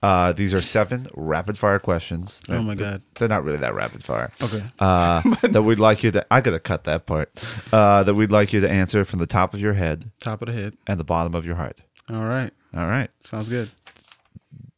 Uh, 0.00 0.32
these 0.32 0.54
are 0.54 0.62
seven 0.62 1.08
rapid 1.14 1.58
fire 1.58 1.80
questions. 1.80 2.40
Oh 2.48 2.62
my 2.62 2.76
God. 2.76 3.02
They're 3.16 3.26
not 3.26 3.42
really 3.42 3.58
that 3.58 3.74
rapid 3.74 4.04
fire. 4.04 4.30
Okay. 4.40 4.62
Uh, 4.78 5.20
that 5.42 5.62
we'd 5.62 5.80
like 5.80 6.04
you 6.04 6.12
to. 6.12 6.24
I 6.30 6.40
gotta 6.40 6.60
cut 6.60 6.84
that 6.84 7.06
part. 7.06 7.32
Uh, 7.72 8.04
that 8.04 8.14
we'd 8.14 8.30
like 8.30 8.52
you 8.52 8.60
to 8.60 8.70
answer 8.70 9.04
from 9.04 9.18
the 9.18 9.26
top 9.26 9.52
of 9.52 9.60
your 9.60 9.72
head 9.72 10.12
Top 10.20 10.40
of 10.42 10.46
the 10.46 10.52
head. 10.52 10.76
and 10.86 11.00
the 11.00 11.04
bottom 11.04 11.34
of 11.34 11.44
your 11.44 11.56
heart. 11.56 11.80
All 12.08 12.24
right. 12.24 12.52
All 12.76 12.86
right. 12.86 13.10
Sounds 13.24 13.48
good. 13.48 13.72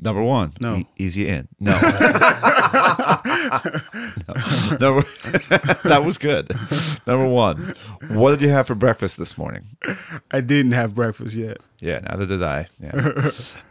Number 0.06 0.22
one. 0.22 0.52
No. 0.60 0.76
E- 0.76 0.86
easy 0.96 1.26
in. 1.28 1.48
No. 1.58 1.72
no. 1.80 1.80
Number, 4.80 5.02
that 5.84 6.02
was 6.04 6.16
good. 6.16 6.50
Number 7.06 7.26
one. 7.26 7.74
What 8.08 8.30
did 8.30 8.40
you 8.42 8.48
have 8.50 8.66
for 8.68 8.74
breakfast 8.74 9.18
this 9.18 9.36
morning? 9.36 9.64
I 10.30 10.40
didn't 10.40 10.72
have 10.72 10.94
breakfast 10.94 11.34
yet. 11.34 11.58
Yeah, 11.80 12.00
neither 12.00 12.26
did 12.26 12.42
I. 12.42 12.68
Yeah. 12.78 12.92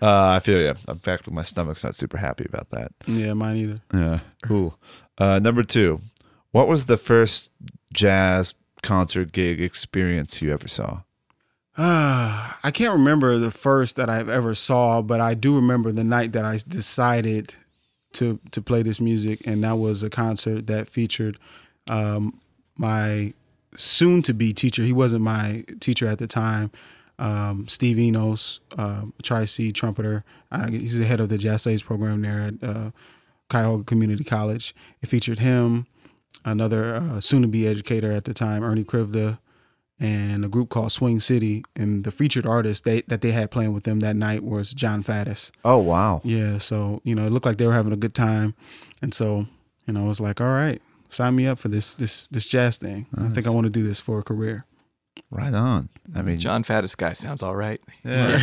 uh, 0.02 0.30
I 0.30 0.40
feel 0.40 0.60
you. 0.60 0.76
In 0.88 1.00
fact, 1.00 1.32
my 1.32 1.44
stomach's 1.44 1.84
not 1.84 1.96
super 1.96 2.18
happy 2.18 2.46
about 2.48 2.70
that. 2.72 2.92
Yeah, 3.08 3.34
mine 3.34 3.58
either. 3.58 3.78
Yeah. 3.94 4.20
Cool. 4.44 4.78
Uh, 5.18 5.40
number 5.40 5.64
two. 5.64 6.02
What 6.52 6.68
was 6.68 6.86
the 6.86 6.98
first 6.98 7.50
jazz 7.94 8.56
concert 8.84 9.32
gig 9.32 9.62
experience 9.62 10.42
you 10.42 10.52
ever 10.54 10.68
saw? 10.68 11.02
Ah, 11.78 12.58
I 12.64 12.72
can't 12.72 12.94
remember 12.94 13.38
the 13.38 13.52
first 13.52 13.98
that 13.98 14.10
I've 14.10 14.30
ever 14.30 14.54
saw, 14.54 15.02
but 15.02 15.20
I 15.20 15.34
do 15.34 15.56
remember 15.56 15.92
the 15.92 16.06
night 16.06 16.32
that 16.32 16.46
I 16.46 16.58
decided 16.68 17.54
to 18.14 18.40
to 18.52 18.62
play 18.62 18.82
this 18.82 19.02
music, 19.02 19.46
and 19.46 19.64
that 19.64 19.78
was 19.78 20.02
a 20.02 20.10
concert 20.10 20.68
that 20.68 20.90
featured 20.90 21.38
um, 21.88 22.40
my 22.78 23.34
soon 23.76 24.22
to 24.22 24.34
be 24.34 24.54
teacher. 24.54 24.84
He 24.84 24.94
wasn't 24.94 25.24
my 25.24 25.66
teacher 25.82 26.08
at 26.08 26.20
the 26.20 26.28
time. 26.28 26.72
Um, 27.20 27.68
Steve 27.68 28.00
Enos, 28.00 28.62
um, 28.78 29.14
Tri 29.22 29.46
C 29.46 29.72
trumpeter. 29.72 30.24
Uh, 30.52 30.70
he's 30.70 30.98
the 30.98 31.06
head 31.06 31.20
of 31.20 31.30
the 31.30 31.38
jazz 31.38 31.62
studies 31.62 31.84
program 31.84 32.22
there 32.22 32.42
at 32.42 32.64
uh, 32.64 32.92
Cuyahoga 33.50 33.84
Community 33.84 34.24
College. 34.24 34.74
It 35.02 35.08
featured 35.08 35.40
him, 35.40 35.88
another 36.46 36.96
uh, 36.96 37.20
soon 37.20 37.42
to 37.42 37.48
be 37.48 37.68
educator 37.68 38.12
at 38.12 38.24
the 38.24 38.34
time, 38.34 38.64
Ernie 38.64 38.84
Krivda, 38.84 39.40
and 40.00 40.44
a 40.44 40.48
group 40.50 40.70
called 40.70 40.92
Swing 40.92 41.20
City. 41.20 41.64
And 41.76 42.04
the 42.04 42.12
featured 42.12 42.46
artist 42.46 42.84
they, 42.84 43.02
that 43.04 43.22
they 43.22 43.32
had 43.32 43.52
playing 43.52 43.74
with 43.74 43.84
them 43.84 44.00
that 44.02 44.16
night 44.16 44.44
was 44.44 44.74
Jon 44.74 45.04
Faddis. 45.04 45.52
Oh 45.64 45.78
wow. 45.78 46.22
Yeah, 46.24 46.58
so 46.58 47.02
you 47.04 47.16
know, 47.16 47.26
it 47.26 47.32
looked 47.32 47.46
like 47.46 47.58
they 47.58 47.66
were 47.66 47.74
having 47.74 47.94
a 47.94 47.98
good 47.98 48.14
time, 48.16 48.56
and 49.02 49.14
so 49.14 49.48
you 49.88 49.94
know, 49.94 50.04
I 50.06 50.08
was 50.08 50.20
like, 50.20 50.42
all 50.42 50.48
right, 50.48 50.82
sign 51.10 51.36
me 51.36 51.48
up 51.48 51.60
for 51.60 51.70
this 51.70 51.96
this 51.96 52.28
this 52.28 52.46
jazz 52.46 52.78
thing. 52.78 53.06
I 53.18 53.30
think 53.30 53.48
I 53.48 53.52
want 53.52 53.66
to 53.66 53.70
do 53.72 53.84
this 53.84 54.00
for 54.00 54.20
a 54.20 54.24
career. 54.24 54.66
Right 55.32 55.54
on. 55.54 55.90
I 56.14 56.22
mean, 56.22 56.40
jon 56.40 56.64
faddis 56.64 56.96
guy 56.96 57.14
sounds 57.14 57.42
all 57.42 57.56
right 57.56 57.80
yeah. 58.04 58.38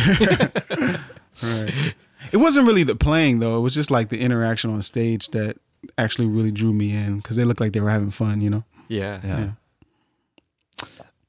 Right. 1.43 1.93
it 2.31 2.37
wasn't 2.37 2.67
really 2.67 2.83
the 2.83 2.95
playing 2.95 3.39
though; 3.39 3.57
it 3.57 3.61
was 3.61 3.73
just 3.73 3.91
like 3.91 4.09
the 4.09 4.19
interaction 4.19 4.71
on 4.71 4.81
stage 4.81 5.29
that 5.29 5.57
actually 5.97 6.27
really 6.27 6.51
drew 6.51 6.73
me 6.73 6.95
in 6.95 7.17
because 7.17 7.35
they 7.35 7.43
looked 7.45 7.59
like 7.59 7.73
they 7.73 7.79
were 7.79 7.89
having 7.89 8.11
fun. 8.11 8.41
You 8.41 8.49
know. 8.49 8.63
yeah, 8.87 9.19
Yeah. 9.23 9.39
Yeah. 9.39 9.49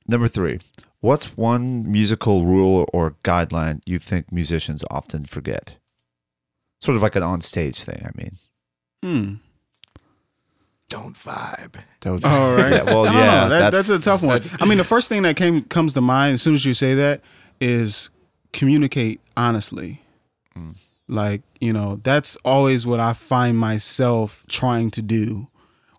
Number 0.07 0.29
three. 0.29 0.61
What's 1.01 1.37
one 1.37 1.91
musical 1.91 2.45
rule 2.47 2.89
or 2.93 3.15
guideline 3.25 3.81
you 3.87 3.99
think 3.99 4.33
musicians 4.33 4.85
often 4.91 5.25
forget? 5.25 5.77
Sort 6.81 6.97
of 6.97 7.03
like 7.03 7.17
an 7.17 7.23
on-stage 7.23 7.83
thing. 7.83 8.05
I 8.07 8.11
mean. 8.17 8.37
Hmm. 9.03 9.35
don't 10.89 11.15
vibe 11.17 11.75
Don't- 12.01 12.25
All 12.25 12.55
right. 12.55 12.73
Yeah, 12.75 12.83
well, 12.85 13.05
yeah. 13.07 13.13
know. 13.13 13.49
That, 13.49 13.71
that's- 13.71 13.87
that's 13.89 13.89
a 13.89 13.99
tough 13.99 14.23
one. 14.23 14.43
I 14.61 14.65
mean, 14.67 14.79
the 14.79 14.85
first 14.85 15.09
thing 15.09 15.23
that 15.23 15.37
came 15.37 15.63
comes 15.65 15.93
to 15.95 16.01
mind 16.01 16.35
as 16.35 16.43
soon 16.43 16.55
as 16.55 16.65
you 16.65 16.73
say 16.75 16.95
that 16.95 17.21
is 17.61 18.09
communicate 18.53 19.21
honestly. 19.37 20.01
Mm. 20.57 20.77
Like 21.09 21.43
you 21.61 21.73
know, 21.73 21.97
that's 21.97 22.37
always 22.45 22.87
what 22.87 23.01
I 23.01 23.13
find 23.13 23.59
myself 23.59 24.45
trying 24.49 24.91
to 24.93 25.03
do 25.03 25.49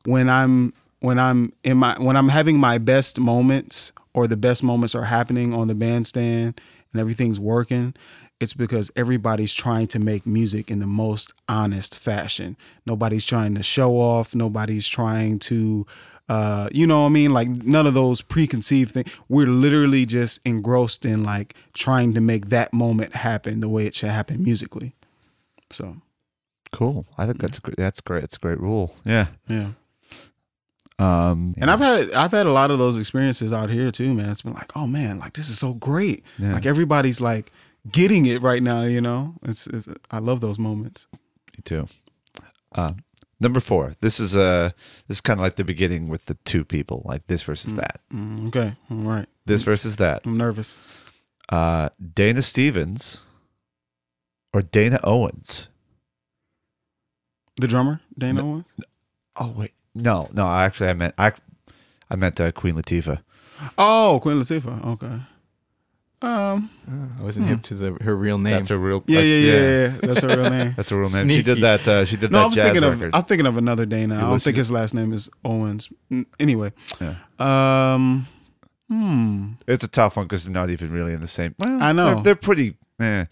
when 0.06 0.30
I'm 0.30 0.74
when 1.00 1.20
I'm 1.20 1.54
in 1.64 1.78
my 1.78 1.96
when 2.00 2.16
I'm 2.18 2.30
having 2.30 2.58
my 2.58 2.78
best 2.80 3.20
moments 3.20 3.92
or 4.16 4.28
the 4.28 4.38
best 4.38 4.64
moments 4.64 4.96
are 4.96 5.04
happening 5.04 5.54
on 5.54 5.68
the 5.68 5.76
bandstand 5.76 6.60
and 6.92 7.00
everything's 7.00 7.40
working. 7.40 7.94
It's 8.40 8.54
because 8.54 8.92
everybody's 8.96 9.54
trying 9.54 9.88
to 9.88 10.00
make 10.00 10.26
music 10.26 10.72
in 10.72 10.80
the 10.80 10.88
most 10.88 11.34
honest 11.48 11.96
fashion. 11.96 12.58
Nobody's 12.86 13.26
trying 13.26 13.56
to 13.56 13.64
show 13.64 13.94
off. 13.94 14.34
Nobody's 14.34 14.88
trying 14.88 15.40
to, 15.40 15.86
uh, 16.28 16.70
you 16.72 16.88
know 16.88 17.02
what 17.02 17.08
I 17.08 17.12
mean? 17.12 17.34
Like 17.34 17.50
none 17.50 17.86
of 17.86 17.94
those 17.94 18.22
preconceived 18.22 18.92
things. 18.92 19.14
We're 19.30 19.48
literally 19.48 20.06
just 20.06 20.40
engrossed 20.46 21.06
in 21.06 21.24
like 21.24 21.54
trying 21.74 22.14
to 22.14 22.22
make 22.22 22.48
that 22.50 22.74
moment 22.74 23.16
happen 23.16 23.60
the 23.60 23.70
way 23.70 23.86
it 23.86 23.96
should 23.96 24.10
happen 24.10 24.44
musically. 24.44 24.96
So, 25.72 25.98
Cool. 26.72 27.06
I 27.18 27.26
think 27.26 27.40
that's 27.40 27.58
a 27.58 27.62
great, 27.62 27.78
that's 27.78 28.02
great. 28.02 28.26
It's 28.26 28.36
a 28.36 28.40
great 28.40 28.60
rule. 28.60 28.96
Yeah. 29.06 29.28
yeah. 29.48 29.70
Um, 30.98 31.54
And 31.58 31.70
I've 31.70 31.80
had 31.80 32.12
I've 32.14 32.32
had 32.32 32.46
a 32.46 32.52
lot 32.52 32.72
of 32.72 32.78
those 32.78 32.98
experiences 32.98 33.52
out 33.52 33.70
here 33.70 33.92
too, 33.92 34.14
man. 34.14 34.30
It's 34.32 34.42
been 34.44 34.54
like, 34.54 34.72
oh 34.78 34.88
man, 34.88 35.20
like 35.20 35.34
this 35.34 35.50
is 35.50 35.60
so 35.60 35.74
great. 35.74 36.24
Yeah. 36.40 36.54
Like 36.54 36.66
everybody's 36.66 37.20
like 37.20 37.52
getting 37.92 38.26
it 38.26 38.42
right 38.42 38.64
now, 38.64 38.82
you 38.84 39.02
know. 39.02 39.36
It's, 39.44 39.68
it's 39.68 39.88
I 40.10 40.20
love 40.20 40.40
those 40.42 40.58
moments. 40.58 41.08
Me 41.14 41.62
too. 41.64 41.88
Uh, 42.74 42.94
number 43.42 43.60
four. 43.60 43.96
This 44.00 44.20
is 44.20 44.36
uh 44.38 44.72
this 45.08 45.18
is 45.18 45.22
kind 45.22 45.40
of 45.40 45.44
like 45.44 45.56
the 45.58 45.66
beginning 45.66 46.08
with 46.08 46.26
the 46.26 46.36
two 46.46 46.64
people, 46.64 47.02
like 47.06 47.28
this 47.28 47.44
versus 47.44 47.74
that, 47.76 48.00
Mm, 48.14 48.48
okay, 48.48 48.76
all 48.90 48.98
right. 48.98 49.28
this 49.46 49.64
versus 49.64 49.98
that. 49.98 50.22
I'm 50.26 50.38
nervous. 50.38 50.78
Uh, 51.50 51.90
Dana 52.14 52.42
Stevens 52.42 53.22
or 54.54 54.62
Dana 54.62 55.00
Owens. 55.04 55.68
The 57.58 57.68
drummer, 57.68 58.02
Dana 58.18 58.44
Owens. 58.44 58.66
Oh 59.38 59.54
wait, 59.56 59.74
no, 59.96 60.30
no. 60.34 60.46
Actually, 60.46 60.90
I 60.90 60.94
meant 60.94 61.16
I, 61.18 61.32
I 62.10 62.16
meant 62.16 62.40
uh, 62.40 62.52
Queen 62.52 62.76
Latifah. 62.76 63.22
Oh, 63.78 64.20
Queen 64.22 64.38
Latifah. 64.38 64.86
Okay. 64.86 65.20
Um. 66.22 66.70
i 67.20 67.22
wasn't 67.22 67.46
hip 67.46 67.62
to 67.64 67.76
the 67.76 68.04
her 68.04 68.16
real 68.16 68.38
name 68.38 68.54
That's 68.54 68.72
a 68.72 68.78
real. 68.78 69.04
Yeah, 69.06 69.20
like, 69.20 69.26
yeah, 69.28 69.36
yeah, 69.36 69.54
yeah, 69.54 69.60
yeah. 69.60 69.98
That's 70.02 70.22
her 70.22 70.28
real 70.28 70.50
name. 70.50 70.74
That's 70.78 70.92
a 70.92 70.98
real 70.98 71.10
name. 71.10 71.30
She 71.30 71.44
did 71.44 71.62
that. 71.62 71.88
Uh, 71.88 72.06
she 72.06 72.16
did 72.16 72.32
No, 72.32 72.40
I 72.40 72.42
that 72.42 72.48
was 72.48 72.56
jazz 72.56 72.64
thinking 72.64 72.84
record. 72.84 73.08
of. 73.08 73.16
I'm 73.16 73.24
thinking 73.24 73.46
of 73.46 73.58
another 73.58 73.86
Dana. 73.86 74.18
I 74.18 74.22
don't 74.22 74.42
think 74.42 74.56
his 74.56 74.72
last 74.72 74.94
name 74.94 75.14
is 75.14 75.30
Owens. 75.44 75.90
Anyway. 76.40 76.72
Yeah. 77.00 77.16
Um. 77.40 78.28
Hmm. 78.90 79.54
It's 79.68 79.84
a 79.84 79.88
tough 79.88 80.18
one 80.18 80.26
because 80.26 80.44
they're 80.44 80.54
not 80.54 80.70
even 80.70 80.92
really 80.92 81.14
in 81.14 81.22
the 81.22 81.28
same. 81.28 81.56
Well, 81.60 81.82
I 81.82 81.92
know. 81.92 82.16
they're, 82.16 82.24
they're 82.24 82.36
pretty. 82.36 82.78
Eh. 83.00 83.26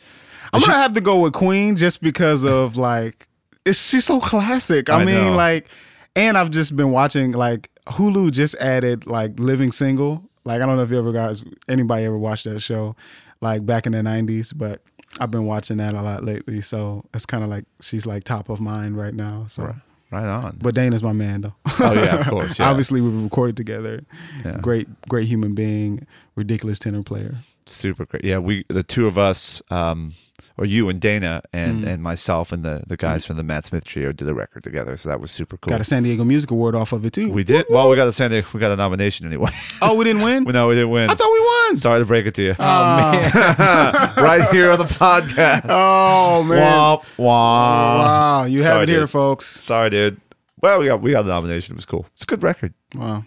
I'm 0.51 0.59
gonna 0.59 0.73
have 0.73 0.93
to 0.93 1.01
go 1.01 1.19
with 1.19 1.33
Queen 1.33 1.75
just 1.75 2.01
because 2.01 2.43
of 2.43 2.77
like 2.77 3.27
it's 3.65 3.89
she's 3.89 4.05
so 4.05 4.19
classic. 4.19 4.89
I, 4.89 5.01
I 5.01 5.05
mean, 5.05 5.15
know. 5.15 5.35
like, 5.35 5.67
and 6.15 6.37
I've 6.37 6.51
just 6.51 6.75
been 6.75 6.91
watching 6.91 7.31
like 7.31 7.69
Hulu 7.87 8.31
just 8.31 8.55
added 8.55 9.05
like 9.07 9.39
Living 9.39 9.71
Single. 9.71 10.23
Like 10.45 10.61
I 10.61 10.65
don't 10.65 10.75
know 10.77 10.83
if 10.83 10.91
you 10.91 10.97
ever 10.97 11.11
guys 11.13 11.43
anybody 11.67 12.05
ever 12.05 12.17
watched 12.17 12.45
that 12.45 12.59
show, 12.59 12.95
like 13.41 13.65
back 13.65 13.85
in 13.85 13.91
the 13.93 13.99
'90s, 13.99 14.53
but 14.55 14.81
I've 15.19 15.31
been 15.31 15.45
watching 15.45 15.77
that 15.77 15.93
a 15.95 16.01
lot 16.01 16.23
lately. 16.23 16.59
So 16.61 17.05
it's 17.13 17.25
kind 17.25 17.43
of 17.43 17.49
like 17.49 17.65
she's 17.81 18.05
like 18.05 18.23
top 18.23 18.49
of 18.49 18.59
mind 18.59 18.97
right 18.97 19.13
now. 19.13 19.45
So, 19.47 19.63
Right, 19.63 19.75
right 20.11 20.25
on. 20.25 20.57
but 20.61 20.75
Dana's 20.75 21.03
my 21.03 21.13
man 21.13 21.41
though. 21.41 21.55
oh 21.79 21.93
yeah, 21.93 22.19
of 22.19 22.27
course. 22.27 22.59
Yeah. 22.59 22.69
Obviously, 22.69 22.99
we've 23.01 23.23
recorded 23.23 23.55
together. 23.57 24.01
Yeah. 24.43 24.57
Great, 24.61 24.87
great 25.07 25.27
human 25.27 25.53
being, 25.55 26.05
ridiculous 26.35 26.79
tenor 26.79 27.03
player. 27.03 27.37
super 27.65 28.05
great. 28.05 28.23
Yeah, 28.25 28.39
we 28.39 28.65
the 28.67 28.83
two 28.83 29.07
of 29.07 29.17
us. 29.17 29.61
Um, 29.71 30.13
or 30.57 30.65
you 30.65 30.87
and 30.89 30.99
Dana 30.99 31.41
and 31.51 31.83
and 31.83 32.03
myself 32.03 32.51
and 32.51 32.63
the 32.63 32.83
the 32.85 32.95
guys 32.97 33.25
from 33.25 33.37
the 33.37 33.43
Matt 33.43 33.65
Smith 33.65 33.83
trio 33.83 34.11
did 34.11 34.27
a 34.27 34.33
record 34.33 34.63
together. 34.63 34.95
So 34.97 35.09
that 35.09 35.19
was 35.19 35.31
super 35.31 35.57
cool. 35.57 35.71
Got 35.71 35.81
a 35.81 35.83
San 35.83 36.03
Diego 36.03 36.23
Music 36.23 36.51
Award 36.51 36.75
off 36.75 36.93
of 36.93 37.05
it 37.05 37.13
too. 37.13 37.31
we 37.31 37.43
did 37.43 37.65
well. 37.69 37.89
We 37.89 37.95
got 37.95 38.07
a 38.07 38.11
Sunday. 38.11 38.43
We 38.53 38.59
got 38.59 38.71
a 38.71 38.75
nomination 38.75 39.25
anyway. 39.25 39.51
oh, 39.81 39.95
we 39.95 40.03
didn't 40.05 40.21
win. 40.21 40.43
no, 40.47 40.67
we 40.67 40.75
didn't 40.75 40.91
win. 40.91 41.09
I 41.09 41.15
thought 41.15 41.31
we 41.31 41.39
won. 41.39 41.77
Sorry 41.77 41.99
to 41.99 42.05
break 42.05 42.25
it 42.27 42.35
to 42.35 42.41
you. 42.43 42.55
Oh 42.59 42.85
man, 43.11 43.33
right 44.17 44.47
here 44.51 44.71
on 44.71 44.79
the 44.79 44.85
podcast. 44.85 45.63
Oh 45.69 46.43
man. 46.43 46.59
Womp 46.59 47.01
womp. 47.17 47.17
Wow, 47.17 48.43
you 48.45 48.59
have 48.59 48.67
Sorry, 48.67 48.83
it 48.83 48.89
here, 48.89 48.99
dude. 49.01 49.09
folks. 49.09 49.45
Sorry, 49.45 49.89
dude. 49.89 50.19
Well, 50.61 50.79
we 50.79 50.85
got 50.85 51.01
we 51.01 51.11
got 51.11 51.25
a 51.25 51.27
nomination. 51.27 51.73
It 51.73 51.77
was 51.77 51.85
cool. 51.85 52.05
It's 52.13 52.23
a 52.23 52.25
good 52.25 52.43
record. 52.43 52.73
Wow. 52.95 53.25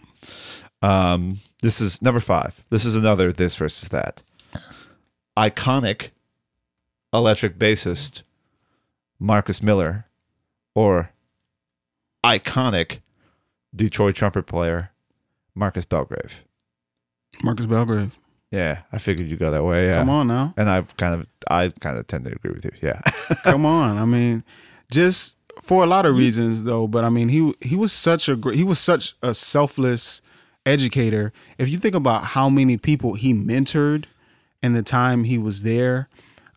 Um, 0.82 1.40
this 1.62 1.80
is 1.80 2.00
number 2.02 2.20
five. 2.20 2.62
This 2.70 2.84
is 2.84 2.94
another 2.94 3.32
this 3.32 3.56
versus 3.56 3.88
that. 3.88 4.22
Iconic 5.36 6.10
electric 7.12 7.58
bassist 7.58 8.22
Marcus 9.18 9.62
Miller, 9.62 10.06
or 10.74 11.10
iconic 12.24 12.98
Detroit 13.74 14.14
trumpet 14.14 14.46
player 14.46 14.90
Marcus 15.54 15.84
Belgrave. 15.84 16.44
Marcus 17.42 17.66
Belgrave. 17.66 18.18
Yeah, 18.50 18.82
I 18.92 18.98
figured 18.98 19.28
you 19.28 19.36
go 19.36 19.50
that 19.50 19.64
way. 19.64 19.86
Yeah, 19.86 19.98
Come 19.98 20.10
on 20.10 20.28
now. 20.28 20.54
And 20.56 20.70
I 20.70 20.82
kind 20.82 21.14
of, 21.14 21.26
I 21.50 21.72
kind 21.80 21.98
of 21.98 22.06
tend 22.06 22.24
to 22.26 22.32
agree 22.32 22.52
with 22.52 22.64
you. 22.64 22.70
Yeah, 22.80 23.00
Come 23.42 23.66
on. 23.66 23.98
I 23.98 24.04
mean, 24.04 24.44
just 24.90 25.36
for 25.60 25.82
a 25.82 25.86
lot 25.86 26.06
of 26.06 26.16
reasons 26.16 26.62
though, 26.62 26.86
but 26.86 27.04
I 27.04 27.08
mean, 27.08 27.28
he 27.28 27.54
he 27.60 27.76
was 27.76 27.92
such 27.92 28.28
a 28.28 28.36
great 28.36 28.56
he 28.56 28.64
was 28.64 28.78
such 28.78 29.14
a 29.22 29.34
selfless 29.34 30.22
educator. 30.64 31.32
If 31.58 31.68
you 31.68 31.78
think 31.78 31.94
about 31.94 32.24
how 32.24 32.48
many 32.48 32.76
people 32.76 33.14
he 33.14 33.32
mentored 33.32 34.04
in 34.62 34.74
the 34.74 34.82
time 34.82 35.24
he 35.24 35.38
was 35.38 35.62
there, 35.62 36.08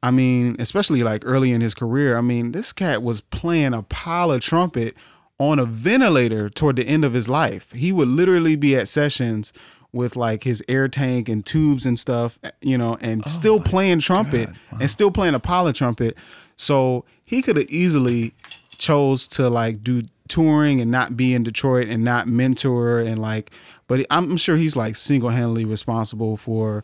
I 0.02 0.12
mean, 0.12 0.56
especially 0.60 1.04
like 1.04 1.24
early 1.26 1.52
in 1.52 1.62
his 1.62 1.74
career, 1.74 2.18
I 2.18 2.22
mean, 2.22 2.52
this 2.52 2.72
cat 2.72 3.04
was 3.04 3.22
playing 3.22 3.74
a 3.74 3.84
pile 3.84 4.32
of 4.32 4.42
trumpet 4.42 4.96
on 5.38 5.60
a 5.60 5.66
ventilator 5.66 6.50
toward 6.50 6.76
the 6.78 6.86
end 6.86 7.06
of 7.06 7.14
his 7.14 7.30
life. 7.30 7.72
He 7.72 7.92
would 7.92 8.08
literally 8.08 8.56
be 8.56 8.76
at 8.76 8.88
sessions 8.88 9.54
with 9.92 10.16
like 10.16 10.44
his 10.44 10.64
air 10.68 10.88
tank 10.88 11.28
and 11.30 11.46
tubes 11.46 11.86
and 11.86 12.00
stuff, 12.00 12.38
eh, 12.44 12.52
you 12.62 12.78
know, 12.78 12.98
and 13.02 13.24
oh 13.26 13.30
still 13.30 13.60
playing 13.60 14.00
trumpet 14.00 14.50
and 14.80 14.90
still 14.90 15.12
playing 15.12 15.34
a 15.34 15.40
pile 15.40 15.68
of 15.68 15.74
trumpet. 15.74 16.18
So 16.58 17.06
he 17.24 17.42
could 17.42 17.56
have 17.56 17.70
easily 17.70 18.34
chose 18.78 19.28
to 19.30 19.50
like 19.50 19.84
do 19.84 20.04
touring 20.28 20.80
and 20.80 20.92
not 20.92 21.18
be 21.18 21.34
in 21.34 21.44
Detroit 21.44 21.88
and 21.88 22.04
not 22.04 22.28
mentor 22.28 23.00
and 23.00 23.20
like, 23.20 23.52
but 23.88 24.06
I'm 24.10 24.38
sure 24.38 24.58
he's 24.58 24.76
like 24.76 24.96
single 24.96 25.30
handedly 25.30 25.66
responsible 25.66 26.38
for, 26.38 26.84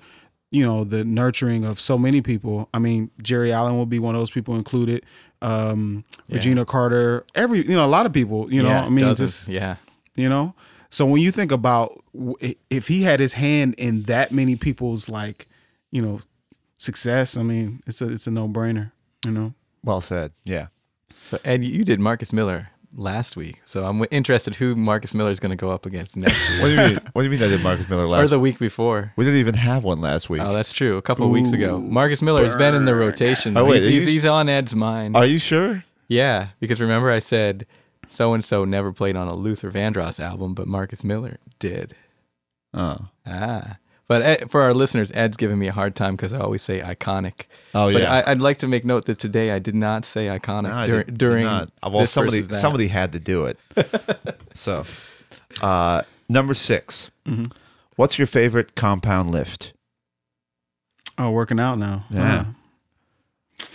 you 0.51 0.65
know, 0.65 0.83
the 0.83 1.03
nurturing 1.03 1.63
of 1.63 1.79
so 1.79 1.97
many 1.97 2.21
people. 2.21 2.69
I 2.73 2.79
mean, 2.79 3.11
Geri 3.21 3.51
Allen 3.51 3.77
will 3.77 3.85
be 3.85 3.99
one 3.99 4.15
of 4.15 4.21
those 4.21 4.31
people 4.31 4.55
included. 4.55 5.05
Um, 5.41 6.05
Regina 6.29 6.65
Carter, 6.65 7.25
every, 7.35 7.59
you 7.59 7.75
know, 7.75 7.85
a 7.85 7.87
lot 7.87 8.05
of 8.05 8.13
people, 8.13 8.51
you 8.51 8.63
know, 8.63 8.69
yeah, 8.69 8.85
I 8.85 8.89
mean, 8.89 9.05
dozens. 9.05 9.35
just, 9.35 9.47
yeah. 9.49 9.75
you 10.15 10.29
know 10.29 10.55
so 10.89 11.05
when 11.05 11.21
you 11.21 11.29
think 11.29 11.51
about 11.51 12.01
if 12.69 12.87
he 12.87 13.01
had 13.01 13.19
his 13.19 13.33
hand 13.33 13.75
in 13.77 14.03
that 14.03 14.31
many 14.31 14.55
people's 14.55 15.09
like 15.09 15.47
you 15.91 16.01
know 16.01 16.21
success 16.77 17.35
i 17.35 17.43
mean 17.43 17.81
it's 17.85 18.01
a 18.01 18.09
it's 18.09 18.27
a 18.27 18.31
no-brainer 18.31 18.91
you 19.25 19.31
know 19.31 19.53
well 19.85 20.01
said. 20.01 20.31
Yeah, 20.43 20.67
So 21.29 21.37
Ed, 21.45 21.63
you 21.63 21.85
did 21.85 21.99
Marcus 21.99 22.33
Miller 22.33 22.69
last 22.95 23.35
week, 23.35 23.61
so 23.65 23.83
I'm 23.85 24.05
interested 24.09 24.55
who 24.55 24.75
Marcus 24.75 25.13
Miller 25.13 25.29
is 25.31 25.39
going 25.39 25.49
to 25.51 25.55
go 25.55 25.69
up 25.69 25.85
against 25.85 26.15
next 26.15 26.49
week, 26.49 26.61
what 26.61 26.67
do 26.67 26.73
you 26.73 26.77
mean? 26.89 26.99
What 27.13 27.21
do 27.21 27.25
you 27.25 27.29
mean? 27.29 27.43
I 27.43 27.47
did 27.47 27.61
Marcus 27.61 27.89
Miller 27.89 28.07
last? 28.07 28.23
or 28.23 28.27
the 28.29 28.39
week 28.39 28.57
before. 28.57 29.11
we 29.15 29.25
didn't 29.25 29.39
even 29.39 29.55
have 29.55 29.83
one 29.83 30.01
last 30.01 30.29
week. 30.29 30.41
Oh, 30.41 30.53
that's 30.53 30.71
true. 30.73 30.97
A 30.97 31.01
couple 31.01 31.25
of 31.25 31.31
weeks 31.31 31.51
ago, 31.51 31.77
Marcus 31.79 32.21
Miller 32.21 32.43
has 32.43 32.55
been 32.55 32.73
in 32.73 32.85
the 32.85 32.95
rotation. 32.95 33.57
Oh, 33.57 33.65
wait, 33.65 33.81
he's, 33.83 33.91
he's, 34.03 34.05
he's 34.05 34.25
on 34.25 34.47
Ed's 34.49 34.73
mind. 34.75 35.15
Are 35.15 35.25
you 35.25 35.39
sure? 35.39 35.83
yeah, 36.07 36.49
because 36.59 36.79
remember 36.81 37.11
I 37.11 37.19
said 37.19 37.65
so 38.07 38.33
and 38.33 38.45
so 38.45 38.65
never 38.65 38.93
played 38.93 39.15
on 39.15 39.27
a 39.27 39.33
Luther 39.35 39.71
Vandross 39.71 40.19
album, 40.19 40.53
but 40.53 40.67
Marcus 40.67 41.03
Miller 41.03 41.37
did. 41.59 41.95
Oh, 42.73 43.07
Ah. 43.25 43.77
But 44.07 44.21
Ed, 44.21 44.51
for 44.51 44.61
our 44.61 44.73
listeners, 44.73 45.11
Ed's 45.15 45.35
giving 45.35 45.57
me 45.57 45.67
a 45.67 45.71
hard 45.71 45.95
time 45.95 46.15
because 46.15 46.31
I 46.31 46.39
always 46.39 46.61
say 46.61 46.79
iconic. 46.81 47.45
Oh, 47.73 47.91
but 47.91 48.03
yeah. 48.03 48.13
I, 48.25 48.31
I'd 48.31 48.39
like 48.39 48.59
to 48.59 48.67
make 48.67 48.85
note 48.85 49.05
that 49.05 49.17
today 49.17 49.51
I 49.51 49.57
did 49.59 49.73
not 49.75 50.05
say 50.05 50.27
iconic 50.27 50.69
No, 50.69 50.75
I 50.75 50.85
dur- 50.85 50.97
did- 50.97 51.05
did 51.07 51.17
during 51.17 51.45
not. 51.45 51.69
Uh, 51.81 51.89
well, 51.91 52.01
this 52.01 52.11
somebody 52.11 52.41
that. 52.41 52.53
somebody 52.53 52.87
had 52.87 53.13
to 53.13 53.19
do 53.19 53.45
it. 53.47 53.59
so, 54.53 54.85
uh, 55.61 56.03
number 56.29 56.53
6 56.53 57.11
Mm-hmm. 57.25 57.45
What's 57.95 58.19
your 58.19 58.27
favorite 58.27 58.75
compound 58.75 59.31
lift? 59.31 59.73
oh 61.17 61.31
working 61.31 61.59
out 61.59 61.77
now 61.79 62.05
Yeah. 62.11 62.43
Huh. 63.59 63.65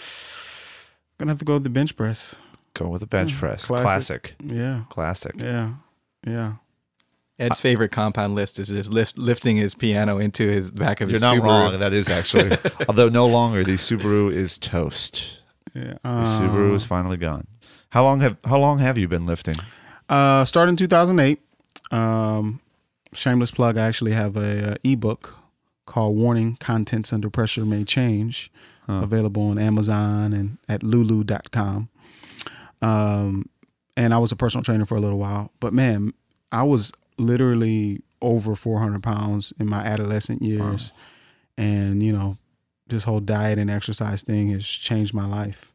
gonna 1.19 1.31
have 1.33 1.39
to 1.39 1.45
go 1.45 1.55
with 1.55 1.65
the 1.65 1.71
bench 1.71 1.97
press 1.97 2.37
Go 2.75 2.89
with 2.89 3.01
the 3.01 3.07
bench 3.07 3.35
press. 3.37 3.67
classic. 3.67 3.85
Classic. 3.85 4.35
yeah 4.45 4.83
Classic. 4.91 5.35
yeah 5.37 5.71
yeah 6.27 6.53
Ed's 7.41 7.61
favorite 7.61 7.91
compound 7.91 8.35
list 8.35 8.59
is 8.59 8.69
just 8.69 8.93
lift, 8.93 9.19
lifting 9.19 9.57
his 9.57 9.75
piano 9.75 10.19
into 10.19 10.47
his 10.47 10.71
back 10.71 11.01
of 11.01 11.09
You're 11.09 11.15
his 11.17 11.23
not 11.23 11.35
Subaru. 11.35 11.43
wrong. 11.45 11.81
That 11.81 11.93
is 11.93 12.09
actually, 12.09 12.57
although 12.89 13.09
no 13.09 13.27
longer 13.27 13.65
the 13.65 13.73
Subaru 13.73 14.33
is 14.33 14.59
toast. 14.59 15.41
yeah 15.75 15.95
The 16.03 16.25
Subaru 16.25 16.75
is 16.75 16.85
finally 16.85 17.17
gone. 17.17 17.47
How 17.91 18.05
long 18.05 18.21
have 18.21 18.37
How 18.45 18.59
long 18.59 18.79
have 18.79 18.99
you 18.99 19.09
been 19.09 19.27
lifting? 19.27 19.55
Uh, 20.09 20.45
started 20.45 20.71
in 20.71 20.77
2008. 20.77 21.41
Um, 21.93 22.61
shameless 23.15 23.51
plug. 23.51 23.77
I 23.79 23.87
actually 23.87 24.13
have 24.13 24.37
a, 24.37 24.73
uh 24.73 24.75
ebook 24.85 25.35
called 25.87 26.17
"Warning: 26.17 26.57
Contents 26.61 27.13
Under 27.13 27.31
Pressure 27.31 27.65
May 27.65 27.85
Change," 27.85 28.53
available 28.87 29.43
on 29.51 29.59
Amazon 29.59 30.33
and 30.33 30.59
at 30.69 30.83
Lulu.com. 30.83 31.89
Um, 32.83 33.49
and 33.97 34.15
I 34.15 34.19
was 34.19 34.33
a 34.33 34.37
personal 34.37 34.63
trainer 34.65 34.87
for 34.87 34.97
a 34.97 35.01
little 35.01 35.19
while, 35.19 35.51
but 35.61 35.73
man, 35.73 36.13
I 36.53 36.63
was 36.63 36.93
literally 37.21 38.03
over 38.23 38.55
400 38.55 39.03
pounds 39.03 39.53
in 39.59 39.69
my 39.69 39.81
adolescent 39.83 40.43
years, 40.43 40.93
and 41.57 42.03
you 42.03 42.13
know, 42.13 42.37
this 42.87 43.05
whole 43.05 43.21
diet 43.21 43.59
and 43.59 43.71
exercise 43.71 44.23
thing 44.23 44.51
has 44.51 44.67
changed 44.67 45.15
my 45.15 45.27
life. 45.27 45.73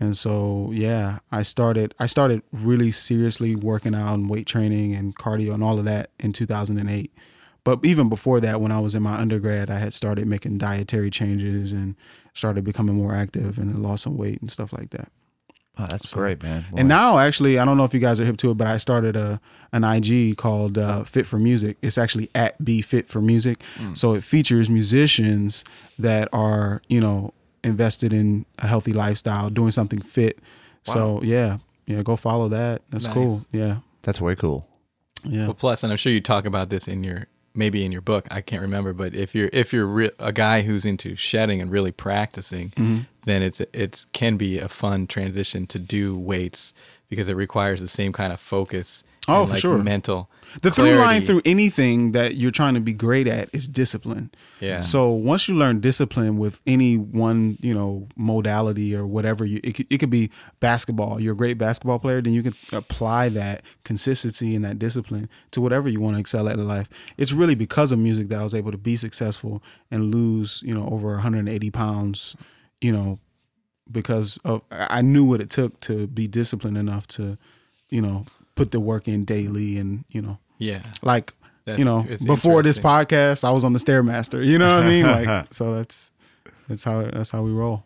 And 0.00 0.16
so, 0.16 0.70
yeah, 0.72 1.18
I 1.32 1.42
started 1.42 1.94
I 1.98 2.06
started 2.06 2.42
really 2.52 2.92
seriously 2.92 3.56
working 3.56 3.94
out 3.94 4.14
and 4.14 4.30
weight 4.30 4.46
training 4.46 4.94
and 4.94 5.14
cardio 5.16 5.54
and 5.54 5.62
all 5.62 5.78
of 5.78 5.84
that 5.86 6.10
in 6.20 6.32
2008. 6.32 7.12
But 7.64 7.84
even 7.84 8.08
before 8.08 8.40
that, 8.40 8.60
when 8.60 8.72
I 8.72 8.80
was 8.80 8.94
in 8.94 9.02
my 9.02 9.16
undergrad, 9.16 9.70
I 9.70 9.78
had 9.78 9.92
started 9.92 10.26
making 10.26 10.58
dietary 10.58 11.10
changes 11.10 11.72
and 11.72 11.96
started 12.32 12.64
becoming 12.64 12.94
more 12.94 13.14
active 13.14 13.58
and 13.58 13.82
lost 13.82 14.04
some 14.04 14.16
weight 14.16 14.40
and 14.40 14.50
stuff 14.50 14.72
like 14.72 14.90
that. 14.90 15.10
Oh, 15.78 15.86
that's 15.88 16.12
great, 16.12 16.42
man. 16.42 16.64
And 16.76 16.88
now, 16.88 17.18
actually, 17.18 17.58
I 17.58 17.64
don't 17.64 17.76
know 17.76 17.84
if 17.84 17.94
you 17.94 18.00
guys 18.00 18.18
are 18.18 18.24
hip 18.24 18.36
to 18.38 18.50
it, 18.50 18.54
but 18.56 18.66
I 18.66 18.78
started 18.78 19.14
a 19.16 19.40
an 19.72 19.84
IG 19.84 20.36
called 20.36 20.76
uh, 20.78 21.04
Fit 21.04 21.26
for 21.26 21.38
Music. 21.38 21.76
It's 21.82 21.98
actually 21.98 22.30
at 22.34 22.62
Be 22.64 22.82
Fit 22.82 23.08
for 23.08 23.20
Music, 23.20 23.62
so 23.94 24.14
it 24.14 24.24
features 24.24 24.68
musicians 24.68 25.64
that 25.98 26.28
are 26.32 26.82
you 26.88 27.00
know 27.00 27.32
invested 27.62 28.12
in 28.12 28.46
a 28.58 28.66
healthy 28.66 28.92
lifestyle, 28.92 29.50
doing 29.50 29.70
something 29.70 30.00
fit. 30.00 30.38
So 30.84 31.20
yeah, 31.22 31.58
yeah, 31.86 32.02
go 32.02 32.16
follow 32.16 32.48
that. 32.48 32.82
That's 32.90 33.04
Nice. 33.04 33.14
cool. 33.14 33.40
Yeah, 33.52 33.78
that's 34.02 34.20
way 34.20 34.34
cool. 34.34 34.66
yeah. 35.24 35.44
Well, 35.44 35.54
plus, 35.54 35.82
and 35.84 35.92
I'm 35.92 35.96
sure 35.98 36.12
you 36.12 36.20
talk 36.20 36.44
about 36.46 36.70
this 36.70 36.88
in 36.88 37.04
your 37.04 37.26
maybe 37.54 37.84
in 37.84 37.92
your 37.92 38.00
book. 38.02 38.26
I 38.30 38.40
can't 38.40 38.62
remember, 38.62 38.92
but 38.94 39.14
if 39.14 39.34
you're 39.34 39.50
if 39.52 39.72
you're 39.72 39.86
re- 39.86 40.10
a 40.18 40.32
guy 40.32 40.62
who's 40.62 40.84
into 40.84 41.14
shedding 41.14 41.60
and 41.60 41.70
really 41.70 41.92
practicing, 41.92 42.70
Mm-hmm. 42.70 43.02
Then 43.28 43.42
it's 43.42 43.60
it's 43.72 44.06
can 44.12 44.36
be 44.36 44.58
a 44.58 44.68
fun 44.68 45.06
transition 45.06 45.66
to 45.68 45.78
do 45.78 46.18
weights 46.18 46.74
because 47.08 47.28
it 47.28 47.36
requires 47.36 47.80
the 47.80 47.88
same 47.88 48.12
kind 48.12 48.32
of 48.32 48.40
focus. 48.40 49.04
Oh, 49.28 49.40
and, 49.40 49.48
for 49.48 49.54
like, 49.54 49.60
sure. 49.60 49.78
Mental. 49.78 50.30
The 50.62 50.70
through 50.70 50.94
line 50.94 51.20
through 51.20 51.42
anything 51.44 52.12
that 52.12 52.36
you're 52.36 52.50
trying 52.50 52.72
to 52.72 52.80
be 52.80 52.94
great 52.94 53.26
at 53.26 53.50
is 53.52 53.68
discipline. 53.68 54.30
Yeah. 54.60 54.80
So 54.80 55.10
once 55.10 55.46
you 55.46 55.54
learn 55.54 55.80
discipline 55.80 56.38
with 56.38 56.62
any 56.66 56.96
one, 56.96 57.58
you 57.60 57.74
know, 57.74 58.08
modality 58.16 58.96
or 58.96 59.06
whatever, 59.06 59.44
you 59.44 59.60
it 59.62 59.74
could, 59.74 59.86
it 59.90 59.98
could 59.98 60.08
be 60.08 60.30
basketball. 60.60 61.20
You're 61.20 61.34
a 61.34 61.36
great 61.36 61.58
basketball 61.58 61.98
player, 61.98 62.22
then 62.22 62.32
you 62.32 62.42
can 62.42 62.54
apply 62.72 63.28
that 63.30 63.62
consistency 63.84 64.54
and 64.54 64.64
that 64.64 64.78
discipline 64.78 65.28
to 65.50 65.60
whatever 65.60 65.90
you 65.90 66.00
want 66.00 66.16
to 66.16 66.20
excel 66.20 66.48
at 66.48 66.54
in 66.54 66.66
life. 66.66 66.88
It's 67.18 67.32
really 67.32 67.54
because 67.54 67.92
of 67.92 67.98
music 67.98 68.28
that 68.28 68.40
I 68.40 68.42
was 68.42 68.54
able 68.54 68.70
to 68.70 68.78
be 68.78 68.96
successful 68.96 69.62
and 69.90 70.14
lose, 70.14 70.62
you 70.64 70.72
know, 70.72 70.88
over 70.88 71.12
180 71.12 71.70
pounds, 71.70 72.34
you 72.80 72.92
know, 72.92 73.18
because 73.90 74.38
of 74.44 74.62
I 74.70 74.98
I 74.98 75.00
knew 75.02 75.24
what 75.24 75.40
it 75.40 75.50
took 75.50 75.80
to 75.82 76.06
be 76.06 76.28
disciplined 76.28 76.76
enough 76.78 77.06
to, 77.08 77.38
you 77.90 78.00
know, 78.00 78.24
put 78.54 78.70
the 78.72 78.80
work 78.80 79.06
in 79.08 79.24
daily 79.24 79.78
and 79.78 80.04
you 80.10 80.20
know 80.20 80.38
Yeah. 80.58 80.82
like 81.02 81.32
That's- 81.64 81.78
you 81.78 81.84
know 81.84 82.04
before 82.26 82.62
this 82.62 82.78
podcast 82.78 83.44
I 83.44 83.50
was 83.52 83.62
on 83.64 83.72
the 83.72 83.78
stairmaster 83.78 84.44
you 84.44 84.58
know 84.58 84.74
what 84.76 84.84
I 84.84 84.88
mean 84.88 85.04
like 85.26 85.46
so 85.54 85.74
that's 85.74 86.12
that's 86.68 86.82
how 86.84 87.02
that's 87.02 87.30
how 87.30 87.42
we 87.42 87.52
roll 87.52 87.84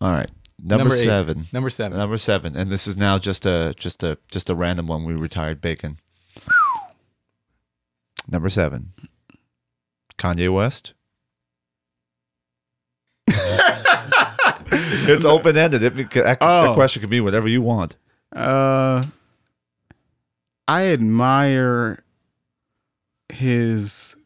All 0.00 0.10
right, 0.10 0.30
number, 0.58 0.84
Number 0.84 0.94
eight. 0.96 1.04
seven. 1.04 1.46
Number 1.52 1.70
seven. 1.70 1.96
Number 1.98 2.18
seven, 2.18 2.56
and 2.56 2.70
this 2.70 2.86
is 2.86 2.96
now 2.96 3.16
just 3.18 3.46
a 3.46 3.74
just 3.78 4.02
a 4.02 4.18
just 4.30 4.50
a 4.50 4.54
random 4.54 4.86
one. 4.88 5.04
We 5.04 5.14
retired 5.14 5.60
bacon. 5.60 5.98
Number 8.28 8.48
seven, 8.50 8.92
Kanye 10.18 10.52
West 10.52 10.94
it's 15.08 15.24
open 15.24 15.56
ended. 15.56 15.82
It, 15.82 15.98
it, 15.98 16.08
Oh. 16.40 16.62
that 16.68 16.74
question 16.74 17.00
can 17.00 17.10
be 17.10 17.20
whatever 17.20 17.48
you 17.48 17.62
want. 17.62 17.96
Uh, 18.34 19.04
I 20.68 20.86
admire 20.86 22.02
his 23.32 24.16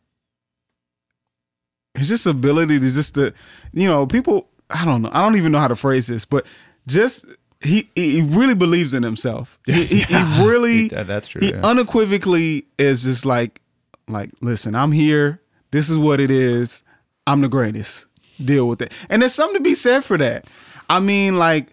his 1.94 2.08
just 2.08 2.26
ability 2.26 2.78
to 2.80 2.90
just 2.90 3.14
to 3.14 3.32
you 3.72 3.86
know 3.88 4.06
people. 4.06 4.48
I 4.70 4.84
don't 4.84 5.02
know. 5.02 5.10
I 5.12 5.22
don't 5.24 5.36
even 5.36 5.52
know 5.52 5.58
how 5.58 5.68
to 5.68 5.76
phrase 5.76 6.06
this, 6.06 6.24
but 6.24 6.46
just 6.86 7.24
he 7.60 7.90
he 7.94 8.22
really 8.22 8.54
believes 8.54 8.94
in 8.94 9.02
himself. 9.02 9.58
He, 9.66 9.84
he, 9.84 10.00
he 10.02 10.42
really 10.44 10.88
That- 10.88 11.06
that's 11.06 11.28
true. 11.28 11.40
he 11.40 11.50
yeah. 11.50 11.60
unequivocally 11.62 12.66
is 12.78 13.04
just 13.04 13.26
like 13.26 13.60
like 14.08 14.30
listen 14.40 14.74
i'm 14.74 14.90
here 14.90 15.40
this 15.70 15.88
is 15.88 15.96
what 15.96 16.18
it 16.18 16.32
is 16.32 16.82
i'm 17.28 17.42
the 17.42 17.48
greatest 17.48 18.06
deal 18.44 18.68
with 18.68 18.82
it. 18.82 18.92
And 19.08 19.22
there's 19.22 19.34
something 19.34 19.56
to 19.56 19.62
be 19.62 19.74
said 19.74 20.04
for 20.04 20.18
that. 20.18 20.46
I 20.88 21.00
mean 21.00 21.38
like 21.38 21.68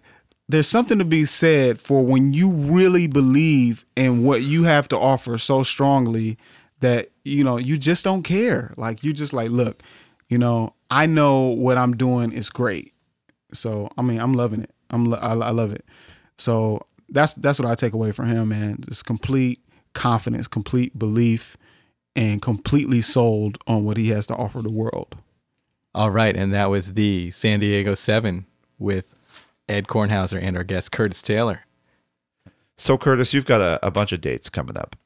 there's 0.48 0.68
something 0.68 0.98
to 0.98 1.04
be 1.04 1.24
said 1.24 1.78
for 1.78 2.04
when 2.04 2.32
you 2.32 2.50
really 2.50 3.06
believe 3.06 3.84
in 3.96 4.24
what 4.24 4.42
you 4.42 4.64
have 4.64 4.88
to 4.88 4.96
offer 4.96 5.36
so 5.36 5.62
strongly 5.62 6.38
that 6.80 7.10
you 7.24 7.44
know 7.44 7.56
you 7.56 7.76
just 7.76 8.04
don't 8.04 8.22
care. 8.22 8.72
Like 8.76 9.02
you 9.04 9.12
just 9.12 9.32
like 9.32 9.50
look 9.50 9.82
you 10.28 10.36
know 10.36 10.74
i 10.90 11.06
know 11.06 11.46
what 11.46 11.78
i'm 11.78 11.96
doing 11.96 12.32
is 12.32 12.50
great. 12.50 12.92
So 13.52 13.90
i 13.98 14.02
mean 14.02 14.20
i'm 14.20 14.34
loving 14.34 14.62
it. 14.62 14.70
I'm 14.90 15.06
lo- 15.06 15.18
i, 15.20 15.32
I 15.32 15.50
love 15.50 15.72
it. 15.72 15.84
So 16.38 16.86
that's 17.08 17.34
that's 17.34 17.58
what 17.58 17.68
i 17.68 17.74
take 17.74 17.92
away 17.92 18.12
from 18.12 18.26
him 18.26 18.48
man. 18.50 18.78
Just 18.88 19.04
complete 19.04 19.60
confidence 19.94 20.46
complete 20.46 20.98
belief 20.98 21.56
and 22.14 22.40
completely 22.42 23.00
sold 23.00 23.58
on 23.66 23.84
what 23.84 23.96
he 23.96 24.08
has 24.10 24.26
to 24.26 24.34
offer 24.34 24.62
the 24.62 24.70
world 24.70 25.16
All 25.94 26.10
right, 26.10 26.36
and 26.36 26.52
that 26.52 26.70
was 26.70 26.94
the 26.94 27.30
San 27.30 27.60
Diego 27.60 27.94
Seven 27.94 28.46
with 28.78 29.14
Ed 29.68 29.86
Kornhauser 29.86 30.40
and 30.40 30.56
our 30.56 30.64
guest 30.64 30.92
Curtis 30.92 31.22
Taylor. 31.22 31.64
So, 32.76 32.96
Curtis, 32.96 33.34
you've 33.34 33.46
got 33.46 33.60
a, 33.60 33.84
a 33.84 33.90
bunch 33.90 34.12
of 34.12 34.20
dates 34.20 34.48
coming 34.48 34.76
up. 34.76 34.96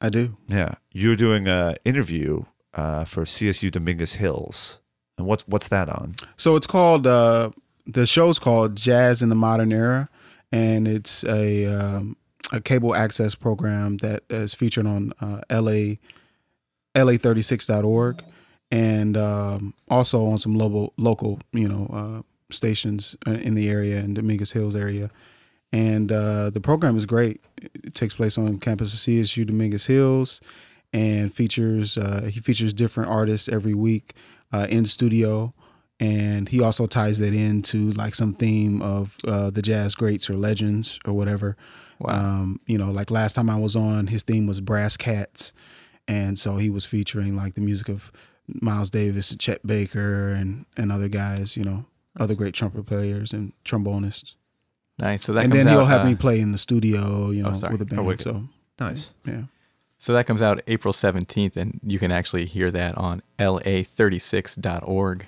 i 0.00 0.08
do 0.08 0.36
Yeah, 0.46 0.74
you're 0.92 1.16
doing 1.16 1.48
a 1.48 1.74
interview 1.84 2.44
uh, 2.74 3.04
for 3.04 3.24
CSU 3.24 3.70
Dominguez 3.70 4.14
Hills, 4.14 4.78
and 5.18 5.26
what's 5.26 5.46
what's 5.48 5.68
that 5.68 5.88
on? 5.88 6.14
So 6.36 6.54
it's 6.54 6.66
called 6.66 7.06
uh, 7.06 7.50
the 7.86 8.06
show's 8.06 8.38
called 8.38 8.76
Jazz 8.76 9.22
in 9.22 9.28
the 9.28 9.34
Modern 9.34 9.72
Era, 9.72 10.08
and 10.52 10.86
it's 10.86 11.24
a 11.24 11.66
um, 11.66 12.16
a 12.52 12.60
cable 12.60 12.94
access 12.94 13.34
program 13.34 13.96
that 13.98 14.22
is 14.30 14.54
featured 14.54 14.86
on 14.86 15.12
uh, 15.20 15.40
LA 15.50 15.96
la36.org 16.94 18.22
and 18.70 19.16
um, 19.16 19.74
also 19.88 20.26
on 20.26 20.38
some 20.38 20.54
local 20.54 20.92
local 20.96 21.38
you 21.52 21.68
know 21.68 21.86
uh, 21.92 22.22
stations 22.54 23.16
in 23.26 23.54
the 23.54 23.68
area 23.68 23.98
in 23.98 24.14
Dominguez 24.14 24.52
Hills 24.52 24.76
area. 24.76 25.10
And 25.72 26.12
uh, 26.12 26.50
the 26.50 26.60
program 26.60 26.96
is 26.96 27.06
great. 27.06 27.40
It 27.60 27.94
takes 27.94 28.14
place 28.14 28.38
on 28.38 28.58
campus 28.58 28.94
of 28.94 29.00
CSU 29.00 29.46
Dominguez 29.46 29.86
Hills, 29.86 30.40
and 30.92 31.32
features 31.32 31.98
uh, 31.98 32.30
he 32.32 32.40
features 32.40 32.72
different 32.72 33.10
artists 33.10 33.48
every 33.48 33.74
week 33.74 34.14
uh, 34.52 34.66
in 34.70 34.86
studio, 34.86 35.52
and 35.98 36.48
he 36.48 36.62
also 36.62 36.86
ties 36.86 37.18
that 37.18 37.34
into 37.34 37.90
like 37.92 38.14
some 38.14 38.32
theme 38.32 38.80
of 38.80 39.16
uh, 39.26 39.50
the 39.50 39.62
jazz 39.62 39.94
greats 39.94 40.30
or 40.30 40.34
legends 40.34 40.98
or 41.04 41.12
whatever. 41.12 41.56
Wow. 41.98 42.14
Um, 42.14 42.60
you 42.66 42.78
know, 42.78 42.90
like 42.90 43.10
last 43.10 43.34
time 43.34 43.50
I 43.50 43.58
was 43.58 43.74
on, 43.74 44.06
his 44.06 44.22
theme 44.22 44.46
was 44.46 44.60
brass 44.60 44.96
cats, 44.96 45.52
and 46.06 46.38
so 46.38 46.56
he 46.56 46.70
was 46.70 46.84
featuring 46.84 47.36
like 47.36 47.54
the 47.54 47.60
music 47.60 47.88
of 47.88 48.12
Miles 48.48 48.90
Davis, 48.90 49.30
and 49.30 49.40
Chet 49.40 49.66
Baker, 49.66 50.28
and 50.28 50.66
and 50.76 50.90
other 50.92 51.08
guys. 51.08 51.56
You 51.56 51.64
know, 51.64 51.84
other 52.18 52.34
great 52.34 52.54
trumpet 52.54 52.86
players 52.86 53.32
and 53.32 53.52
trombonists. 53.64 54.34
Nice. 54.98 55.24
So 55.24 55.32
that 55.34 55.44
and 55.44 55.52
comes 55.52 55.64
then 55.64 55.72
he'll 55.72 55.82
out, 55.82 55.88
have 55.88 56.00
uh, 56.02 56.08
me 56.08 56.14
play 56.14 56.40
in 56.40 56.52
the 56.52 56.58
studio. 56.58 57.30
You 57.30 57.42
know, 57.42 57.52
sorry. 57.52 57.72
with 57.72 57.82
a 57.82 57.84
band. 57.84 58.06
wicked. 58.06 58.22
so 58.22 58.44
Nice. 58.80 59.10
yeah. 59.26 59.42
So 59.98 60.12
that 60.12 60.26
comes 60.26 60.42
out 60.42 60.60
April 60.66 60.92
17th, 60.92 61.56
and 61.56 61.80
you 61.82 61.98
can 61.98 62.12
actually 62.12 62.44
hear 62.44 62.70
that 62.70 62.96
on 62.98 63.22
la36.org 63.38 65.26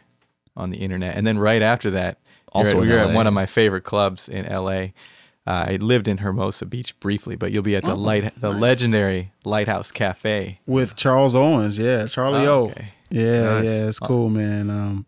on 0.56 0.70
the 0.70 0.76
internet. 0.78 1.16
And 1.16 1.26
then 1.26 1.38
right 1.38 1.62
after 1.62 1.90
that, 1.92 2.18
Also 2.52 2.72
you're, 2.72 2.82
at, 2.82 2.88
you're 2.88 2.98
at 3.10 3.14
one 3.14 3.26
of 3.26 3.32
my 3.32 3.46
favorite 3.46 3.82
clubs 3.84 4.28
in 4.28 4.44
LA. 4.46 4.88
Uh, 5.46 5.64
I 5.68 5.78
lived 5.80 6.06
in 6.08 6.18
Hermosa 6.18 6.66
Beach 6.66 6.98
briefly, 7.00 7.34
but 7.36 7.52
you'll 7.52 7.62
be 7.62 7.76
at 7.76 7.84
the 7.84 7.94
light, 7.94 8.38
the 8.40 8.50
legendary 8.50 9.32
Lighthouse 9.44 9.90
Cafe. 9.90 10.60
with 10.66 10.94
Charles 10.96 11.34
Owens. 11.34 11.78
Yeah, 11.78 12.06
Charlie 12.06 12.46
Oh, 12.46 12.70
O. 12.70 12.74
okay. 13.12 13.20
Yeah, 13.24 13.40
Nice. 13.60 13.64
yeah, 13.66 13.88
it's 13.88 13.98
cool, 13.98 14.28
man. 14.28 14.70
Um, 14.70 15.06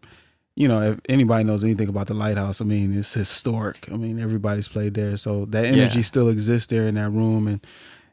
you 0.56 0.68
know, 0.68 0.82
if 0.82 1.00
anybody 1.08 1.44
knows 1.44 1.64
anything 1.64 1.88
about 1.88 2.08
the 2.08 2.14
lighthouse, 2.14 2.60
I 2.60 2.64
mean, 2.64 2.96
it's 2.96 3.14
historic. 3.14 3.88
I 3.90 3.96
mean, 3.96 4.18
everybody's 4.20 4.68
played 4.68 4.94
there, 4.94 5.16
so 5.16 5.44
that 5.46 5.64
energy 5.64 5.96
Yeah. 6.00 6.02
still 6.02 6.28
exists 6.28 6.66
there 6.68 6.86
in 6.86 6.96
that 6.96 7.10
room, 7.10 7.46
and 7.46 7.66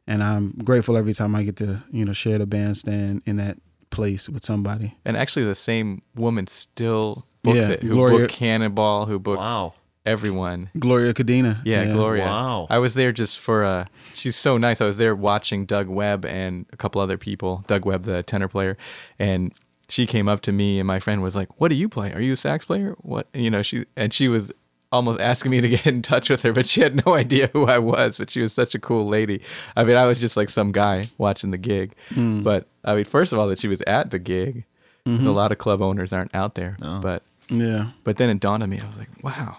and 0.10 0.24
I'm 0.24 0.52
grateful 0.64 0.96
every 0.96 1.14
time 1.14 1.36
I 1.36 1.44
get 1.44 1.58
to 1.58 1.84
you 1.92 2.06
know 2.06 2.14
share 2.14 2.38
the 2.38 2.46
bandstand 2.46 3.22
in 3.26 3.38
that 3.38 3.58
place 3.90 4.30
with 4.30 4.46
somebody. 4.46 4.96
And 5.04 5.18
actually, 5.18 5.46
the 5.46 5.56
same 5.56 6.02
woman 6.16 6.48
still 6.48 7.26
books 7.44 7.68
Yeah, 7.68 7.74
it. 7.74 7.84
Who 7.84 7.90
Gloria- 7.96 8.20
booked 8.20 8.34
Cannonball? 8.34 9.06
Who 9.08 9.20
booked 9.20 9.40
Wow. 9.40 9.74
everyone? 10.06 10.70
Gloria 10.80 11.14
Cadena. 11.14 11.60
Yeah, 11.66 11.86
Gloria. 11.92 12.26
Wow. 12.26 12.68
I 12.70 12.78
was 12.80 12.94
there 12.94 13.12
just 13.12 13.40
for 13.40 13.66
uh 13.66 13.86
she's 14.14 14.36
so 14.38 14.58
nice. 14.58 14.80
I 14.80 14.86
was 14.86 14.98
there 14.98 15.16
watching 15.16 15.66
Doug 15.66 15.88
Webb 15.90 16.24
and 16.26 16.66
a 16.72 16.78
couple 16.78 17.02
other 17.02 17.18
people. 17.18 17.64
Doug 17.68 17.86
Webb, 17.86 18.04
the 18.04 18.24
tenor 18.24 18.48
player, 18.48 18.78
and 19.20 19.52
she 19.90 20.06
came 20.06 20.28
up 20.28 20.42
to 20.42 20.52
me 20.52 20.80
and 20.80 20.88
my 20.88 21.00
friend 21.00 21.22
was 21.22 21.36
like, 21.36 21.60
"What 21.60 21.70
do 21.70 21.76
you 21.76 21.90
play? 21.90 22.14
Are 22.14 22.22
you 22.22 22.34
a 22.34 22.38
sax 22.38 22.66
player?" 22.66 22.96
What 23.00 23.28
you 23.34 23.50
know, 23.50 23.62
she 23.62 23.86
and 23.96 24.14
she 24.14 24.28
was 24.28 24.52
almost 24.92 25.20
asking 25.20 25.52
me 25.52 25.62
to 25.62 25.70
get 25.70 25.86
in 25.86 26.02
touch 26.02 26.30
with 26.30 26.42
her, 26.44 26.54
but 26.54 26.68
she 26.68 26.82
had 26.82 27.06
no 27.06 27.14
idea 27.16 27.50
who 27.54 27.66
I 27.68 27.80
was, 27.80 28.18
but 28.18 28.30
she 28.30 28.42
was 28.42 28.54
such 28.54 28.76
a 28.76 28.80
cool 28.80 29.08
lady. 29.08 29.42
I 29.76 29.84
mean, 29.84 29.96
I 29.96 30.06
was 30.06 30.20
just 30.20 30.38
like 30.38 30.50
some 30.50 30.72
guy 30.72 31.06
watching 31.18 31.52
the 31.52 31.58
gig. 31.58 31.94
Hmm. 32.10 32.42
But 32.42 32.68
I 32.84 32.96
mean, 32.96 33.06
first 33.06 33.34
of 33.34 33.40
all 33.40 33.48
that 33.48 33.60
she 33.60 33.68
was 33.68 33.82
at 33.82 34.12
the 34.12 34.20
gig. 34.20 34.66
Because 35.08 35.26
a 35.26 35.30
mm-hmm. 35.30 35.38
lot 35.38 35.54
of 35.54 35.58
club 35.58 35.82
owners 35.82 36.12
aren't 36.12 36.36
out 36.36 36.56
there. 36.56 36.76
But 37.00 37.24
Yeah, 37.50 37.92
but 38.04 38.18
then 38.18 38.30
it 38.30 38.42
dawned 38.42 38.62
on 38.62 38.70
me, 38.70 38.80
I 38.82 38.86
was 38.86 38.98
like, 38.98 39.08
wow, 39.24 39.58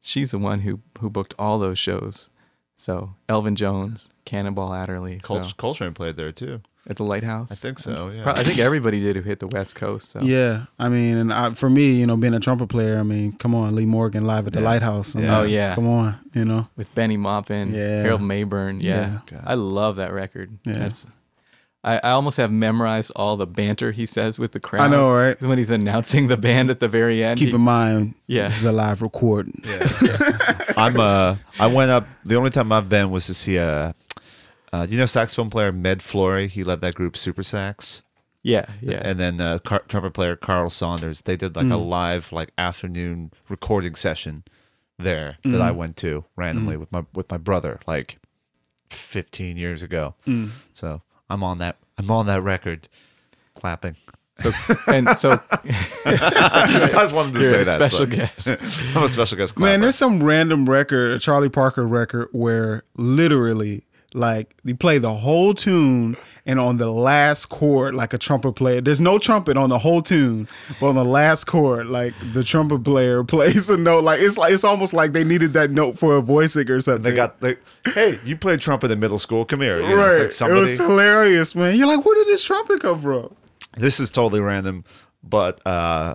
she's 0.00 0.32
the 0.32 0.38
one 0.38 0.60
who 0.60 0.80
who 0.98 1.08
booked 1.08 1.34
all 1.38 1.58
those 1.58 1.78
shows. 1.78 2.30
So 2.74 3.14
Elvin 3.28 3.54
Jones, 3.54 4.08
Cannonball 4.24 4.74
Adderley, 4.74 5.20
so 5.22 5.42
Coltrane 5.56 5.94
played 5.94 6.16
there 6.16 6.32
too. 6.32 6.62
At 6.88 6.96
the 6.96 7.02
Lighthouse. 7.04 7.50
I 7.50 7.56
think 7.56 7.80
so. 7.80 8.10
Yeah. 8.14 8.22
Pro- 8.22 8.34
I 8.34 8.44
think 8.44 8.58
everybody 8.60 9.00
did 9.00 9.16
who 9.16 9.22
hit 9.22 9.40
the 9.40 9.48
West 9.48 9.74
Coast. 9.74 10.08
So 10.10 10.20
yeah. 10.20 10.66
I 10.78 10.88
mean, 10.88 11.16
and 11.16 11.32
I, 11.32 11.50
for 11.54 11.68
me, 11.68 11.92
you 11.94 12.06
know, 12.06 12.16
being 12.16 12.32
a 12.34 12.38
trumpet 12.40 12.68
player, 12.68 12.98
I 12.98 13.02
mean, 13.02 13.32
come 13.32 13.54
on, 13.56 13.74
Lee 13.74 13.86
Morgan 13.86 14.24
live 14.24 14.46
at 14.46 14.52
the 14.52 14.60
Yeah. 14.60 14.66
lighthouse. 14.66 15.16
I 15.16 15.20
Yeah. 15.22 15.38
Oh, 15.38 15.42
yeah. 15.42 15.74
come 15.74 15.88
on, 15.88 16.16
you 16.32 16.44
know. 16.44 16.68
with 16.76 16.94
Bennie 16.94 17.16
Maupin, 17.16 17.72
Yeah. 17.74 18.02
Harold 18.02 18.20
Mabern, 18.20 18.80
yeah, 18.82 19.18
Yeah. 19.32 19.40
I 19.44 19.54
love 19.54 19.96
that 19.96 20.12
record. 20.12 20.58
Yeah. 20.64 20.74
That's, 20.74 21.08
I, 21.82 21.96
I 22.04 22.10
almost 22.10 22.36
have 22.36 22.50
memorized 22.52 23.10
all 23.16 23.36
the 23.36 23.46
banter 23.48 23.90
he 23.92 24.06
says 24.06 24.38
with 24.38 24.52
the 24.52 24.60
crowd. 24.60 24.82
I 24.82 24.88
know, 24.88 25.12
right? 25.12 25.40
When 25.48 25.58
he's 25.58 25.70
announcing 25.70 26.28
the 26.28 26.36
band 26.36 26.70
at 26.70 26.78
the 26.80 26.88
very 26.88 27.22
end. 27.24 27.38
Keep 27.40 27.48
he- 27.48 27.54
in 27.56 27.60
mind, 27.62 28.14
Yeah. 28.28 28.46
this 28.46 28.58
is 28.58 28.64
a 28.64 28.72
live 28.72 29.02
recording. 29.02 29.60
Yeah, 29.64 29.86
I'm 30.76 30.98
uh 31.00 31.34
I 31.58 31.66
went 31.66 31.90
up 31.90 32.06
the 32.24 32.36
only 32.36 32.50
time 32.50 32.70
I've 32.70 32.88
been 32.88 33.10
was 33.10 33.26
to 33.26 33.34
see 33.34 33.56
a 33.56 33.68
uh, 33.88 33.92
Uh, 34.76 34.86
you 34.90 34.98
know 34.98 35.06
saxophone 35.06 35.48
player 35.48 35.72
Med 35.72 36.02
Flory 36.02 36.48
he 36.48 36.62
led 36.62 36.82
that 36.82 36.94
group 36.94 37.16
Super 37.16 37.42
Sax. 37.42 38.02
Yeah, 38.42 38.66
yeah. 38.80 39.00
and 39.02 39.18
then 39.18 39.40
uh, 39.40 39.58
car- 39.58 39.82
trumpet 39.88 40.12
player 40.12 40.36
Carl 40.36 40.70
Saunders. 40.70 41.22
They 41.22 41.36
did 41.36 41.56
like 41.56 41.66
a 41.66 41.70
mm. 41.70 41.88
live 41.88 42.30
like 42.30 42.52
afternoon 42.56 43.32
recording 43.48 43.94
session 43.94 44.44
there 44.98 45.38
that 45.42 45.48
mm. 45.48 45.60
I 45.60 45.72
went 45.72 45.96
to 45.98 46.24
randomly 46.36 46.76
mm. 46.76 46.80
with 46.80 46.92
my 46.92 47.04
with 47.14 47.30
my 47.30 47.38
brother 47.38 47.80
like 47.86 48.18
15 48.90 49.56
years 49.56 49.82
ago. 49.82 50.14
So 50.74 51.02
I'm 51.30 51.42
on 51.42 51.58
that 51.58 51.78
I'm 51.98 52.10
on 52.10 52.26
that 52.26 52.42
record 52.42 52.88
clapping. 53.54 53.96
So 54.36 54.50
and 54.88 55.08
so 55.18 55.40
I 56.04 56.88
just 56.92 57.14
wanted 57.14 57.34
to 57.34 57.40
you're 57.40 57.50
say 57.50 57.62
a 57.62 57.64
that 57.64 57.90
special 57.90 57.98
so- 57.98 58.06
guest. 58.06 58.48
I'm 58.94 59.02
a 59.02 59.08
special 59.08 59.38
guest 59.38 59.58
Man, 59.58 59.80
there's 59.80 59.96
some 59.96 60.22
random 60.22 60.68
record, 60.68 61.12
a 61.12 61.18
Charlie 61.18 61.48
Parker 61.48 61.86
record, 61.86 62.28
where 62.32 62.84
literally, 62.96 63.85
like, 64.16 64.54
you 64.64 64.74
play 64.74 64.98
the 64.98 65.12
whole 65.14 65.52
tune, 65.54 66.16
and 66.46 66.58
on 66.58 66.78
the 66.78 66.90
last 66.90 67.46
chord, 67.46 67.94
like 67.94 68.12
a 68.14 68.18
trumpet 68.18 68.52
player, 68.52 68.80
there's 68.80 69.00
no 69.00 69.18
trumpet 69.18 69.56
on 69.56 69.68
the 69.68 69.78
whole 69.78 70.00
tune, 70.00 70.48
but 70.80 70.86
on 70.88 70.94
the 70.94 71.04
last 71.04 71.44
chord, 71.44 71.86
like 71.88 72.14
the 72.32 72.42
trumpet 72.42 72.82
player 72.82 73.22
plays 73.34 73.68
a 73.68 73.76
note. 73.76 74.04
Like 74.04 74.20
it's 74.20 74.38
like 74.38 74.52
it's 74.52 74.64
almost 74.64 74.94
like 74.94 75.12
they 75.12 75.24
needed 75.24 75.52
that 75.54 75.70
note 75.70 75.98
for 75.98 76.16
a 76.16 76.22
voicing 76.22 76.70
or 76.70 76.80
something. 76.80 77.02
they 77.02 77.14
got 77.14 77.40
they, 77.40 77.56
hey 77.92 78.18
you 78.24 78.36
played 78.36 78.60
trumpet 78.60 78.90
in 78.90 79.00
middle 79.00 79.18
school 79.18 79.44
come 79.44 79.60
here 79.60 79.80
You 79.80 79.88
know, 79.88 79.96
right. 79.96 80.20
it's 80.22 80.40
like 80.40 80.50
it 80.50 80.54
was 80.54 80.78
hilarious, 80.78 81.54
man. 81.54 81.76
You're 81.76 81.88
like, 81.88 82.04
where 82.04 82.14
did 82.14 82.26
this 82.28 82.42
trumpet 82.42 82.80
come 82.80 82.98
from? 83.00 83.34
this 83.76 84.00
is 84.00 84.08
totally 84.10 84.40
random, 84.40 84.84
but 85.22 85.60
uh, 85.66 86.14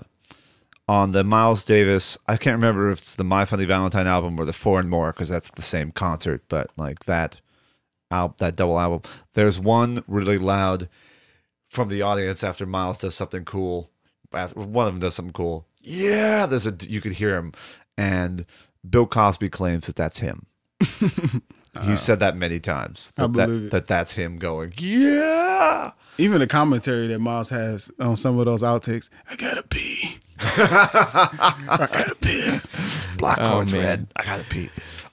on 0.89 1.11
the 1.11 1.23
Miles 1.23 1.63
Davis, 1.63 2.17
I 2.27 2.37
can't 2.37 2.55
remember 2.55 2.89
if 2.89 2.99
it's 2.99 3.15
the 3.15 3.23
My 3.23 3.45
Funny 3.45 3.65
Valentine 3.65 4.07
album 4.07 4.39
or 4.39 4.45
the 4.45 4.53
Four 4.53 4.79
and 4.79 4.89
More 4.89 5.11
because 5.11 5.29
that's 5.29 5.51
the 5.51 5.61
same 5.61 5.91
concert, 5.91 6.41
but 6.49 6.71
like 6.77 7.05
that 7.05 7.35
al- 8.11 8.35
that 8.39 8.55
double 8.55 8.79
album, 8.79 9.01
there's 9.33 9.59
one 9.59 10.03
really 10.07 10.37
loud 10.37 10.89
from 11.69 11.87
the 11.89 12.01
audience 12.01 12.43
after 12.43 12.65
Miles 12.65 12.99
does 12.99 13.15
something 13.15 13.45
cool. 13.45 13.89
One 14.31 14.87
of 14.87 14.93
them 14.93 14.99
does 14.99 15.15
something 15.15 15.33
cool. 15.33 15.65
Yeah, 15.81 16.45
there's 16.45 16.67
a 16.67 16.75
you 16.81 17.01
could 17.01 17.13
hear 17.13 17.35
him, 17.35 17.53
and 17.97 18.45
Bill 18.87 19.07
Cosby 19.07 19.49
claims 19.49 19.87
that 19.87 19.95
that's 19.95 20.19
him. 20.19 20.45
he 20.79 21.07
uh-huh. 21.75 21.95
said 21.95 22.19
that 22.19 22.35
many 22.35 22.59
times. 22.59 23.11
I 23.17 23.23
That, 23.23 23.33
that, 23.33 23.49
it. 23.49 23.71
that 23.71 23.87
that's 23.87 24.11
him 24.13 24.37
going. 24.39 24.73
Yeah. 24.77 25.91
Even 26.17 26.39
the 26.39 26.47
commentary 26.47 27.07
that 27.07 27.19
Miles 27.19 27.49
has 27.49 27.89
on 27.99 28.15
some 28.15 28.37
of 28.39 28.45
those 28.45 28.61
outtakes, 28.63 29.09
I 29.29 29.35
gotta 29.35 29.63
pee. 29.63 30.17
I 30.39 31.87
gotta 31.91 32.15
piss. 32.21 32.67
Black 33.17 33.37
Oh, 33.41 33.47
horse 33.49 33.73
red. 33.73 34.07
I 34.15 34.23
gotta 34.25 34.43
pee. 34.43 34.69